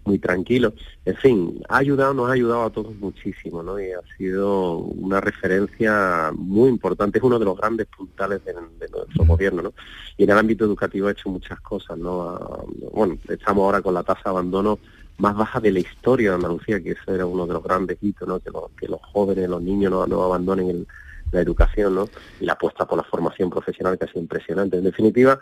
muy 0.06 0.20
tranquilo. 0.20 0.74
En 1.06 1.16
fin, 1.16 1.62
ha 1.70 1.78
ayudado, 1.78 2.14
nos 2.14 2.30
ha 2.30 2.34
ayudado 2.34 2.64
a 2.64 2.70
todos 2.70 2.96
muchísimo, 2.96 3.62
¿no? 3.64 3.80
Y 3.80 3.92
ha 3.92 4.02
sido 4.18 4.78
una 4.78 5.22
referencia 5.22 6.32
muy 6.36 6.70
importante, 6.70 7.20
es 7.20 7.24
uno 7.24 7.40
de 7.40 7.46
los 7.46 7.58
grandes 7.58 7.88
puntales 7.88 8.44
de, 8.46 8.54
nuestro 8.54 9.26
gobierno, 9.26 9.62
¿no? 9.62 9.74
Y 10.18 10.24
en 10.24 10.30
el 10.32 10.38
ámbito 10.38 10.66
educativo 10.66 11.08
ha 11.08 11.12
hecho 11.12 11.30
muchas 11.30 11.60
cosas, 11.62 11.98
¿no? 11.98 12.66
bueno, 12.94 13.18
estamos 13.30 13.64
ahora 13.64 13.82
con 13.82 13.94
la 13.94 14.04
tasa 14.04 14.22
de 14.26 14.30
abandono 14.32 14.80
más 15.18 15.36
baja 15.36 15.60
de 15.60 15.72
la 15.72 15.80
historia 15.80 16.30
de 16.30 16.36
Andalucía, 16.36 16.82
que 16.82 16.92
ese 16.92 17.14
era 17.14 17.26
uno 17.26 17.46
de 17.46 17.54
los 17.54 17.64
grandes 17.64 17.98
hitos, 18.02 18.28
¿no? 18.28 18.40
Que, 18.40 18.50
que 18.80 18.88
los 18.88 19.00
jóvenes, 19.14 19.48
los 19.50 19.62
niños 19.62 19.92
no, 19.92 20.08
no 20.08 20.24
abandonen 20.24 20.88
la 21.32 21.42
educación, 21.42 21.96
¿no? 21.96 22.10
Y 22.40 22.46
la 22.46 22.54
apuesta 22.54 22.86
por 22.86 22.98
la 22.98 23.04
formación 23.04 23.50
profesional 23.50 23.98
que 23.98 24.06
ha 24.06 24.08
sido 24.08 24.22
impresionante. 24.22 24.78
En 24.78 24.84
definitiva, 24.84 25.40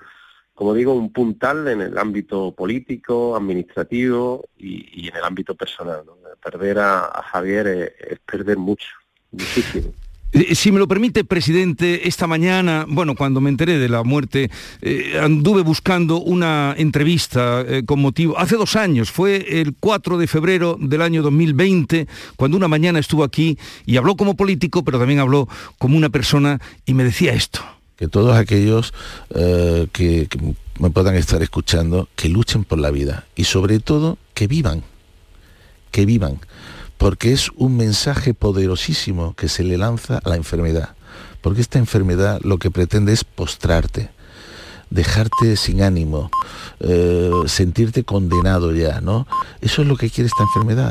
como 0.59 0.73
digo, 0.73 0.93
un 0.93 1.13
puntal 1.13 1.69
en 1.69 1.79
el 1.79 1.97
ámbito 1.97 2.51
político, 2.51 3.33
administrativo 3.37 4.43
y, 4.57 5.07
en 5.07 5.15
el 5.15 5.23
ámbito 5.23 5.55
personal. 5.55 6.03
Perder 6.43 6.79
a, 6.79 7.23
Javier 7.31 7.95
es, 7.97 8.19
perder 8.29 8.57
mucho, 8.57 8.89
muchísimo. 9.31 9.93
Eh, 10.33 10.53
si 10.55 10.73
me 10.73 10.79
lo 10.79 10.85
permite, 10.85 11.23
presidente, 11.23 12.09
esta 12.09 12.27
mañana, 12.27 12.85
bueno, 12.89 13.15
cuando 13.15 13.39
me 13.39 13.49
enteré 13.49 13.79
de 13.79 13.87
la 13.87 14.03
muerte, 14.03 14.51
eh, 14.81 15.17
anduve 15.21 15.61
buscando 15.61 16.19
una 16.19 16.75
entrevista 16.77 17.63
eh, 17.65 17.83
con 17.85 18.01
motivo, 18.01 18.37
hace 18.37 18.57
dos 18.57 18.75
años, 18.75 19.11
fue 19.11 19.61
el 19.61 19.75
4 19.79 20.17
de 20.17 20.27
febrero 20.27 20.75
del 20.77 21.01
año 21.01 21.21
2020, 21.21 22.05
cuando 22.35 22.57
una 22.57 22.67
mañana 22.67 22.99
estuvo 22.99 23.23
aquí 23.23 23.57
y 23.85 23.95
habló 23.95 24.17
como 24.17 24.35
político, 24.35 24.83
pero 24.83 24.99
también 24.99 25.21
habló 25.21 25.47
como 25.77 25.95
una 25.95 26.09
persona 26.09 26.59
y 26.85 26.93
me 26.95 27.05
decía 27.05 27.31
esto 27.31 27.78
que 27.99 28.07
todos 28.07 28.37
aquellos 28.37 28.93
eh, 29.35 29.87
que, 29.91 30.29
me 30.79 30.89
puedan 30.89 31.15
estar 31.15 31.43
escuchando, 31.43 32.07
que 32.15 32.29
luchen 32.29 32.63
por 32.63 32.79
la 32.79 32.91
vida 32.91 33.25
y 33.35 33.43
sobre 33.43 33.79
todo 33.79 34.17
que 34.33 34.47
vivan, 34.47 34.83
que 35.91 36.05
vivan, 36.05 36.39
porque 36.97 37.33
es 37.33 37.49
un 37.57 37.75
mensaje 37.75 38.33
poderosísimo 38.33 39.33
que 39.35 39.49
se 39.49 39.65
le 39.65 39.77
lanza 39.77 40.21
a 40.23 40.29
la 40.29 40.37
enfermedad, 40.37 40.95
porque 41.41 41.59
esta 41.59 41.77
enfermedad 41.77 42.39
lo 42.41 42.57
que 42.57 42.71
pretende 42.71 43.11
es 43.11 43.25
postrarte, 43.25 44.11
dejarte 44.89 45.57
sin 45.57 45.81
ánimo, 45.81 46.31
eh, 46.79 47.31
sentirte 47.47 48.05
condenado 48.05 48.73
ya, 48.73 49.01
¿no? 49.01 49.27
Eso 49.59 49.81
es 49.81 49.89
lo 49.89 49.97
que 49.97 50.09
quiere 50.09 50.29
esta 50.29 50.43
enfermedad. 50.43 50.87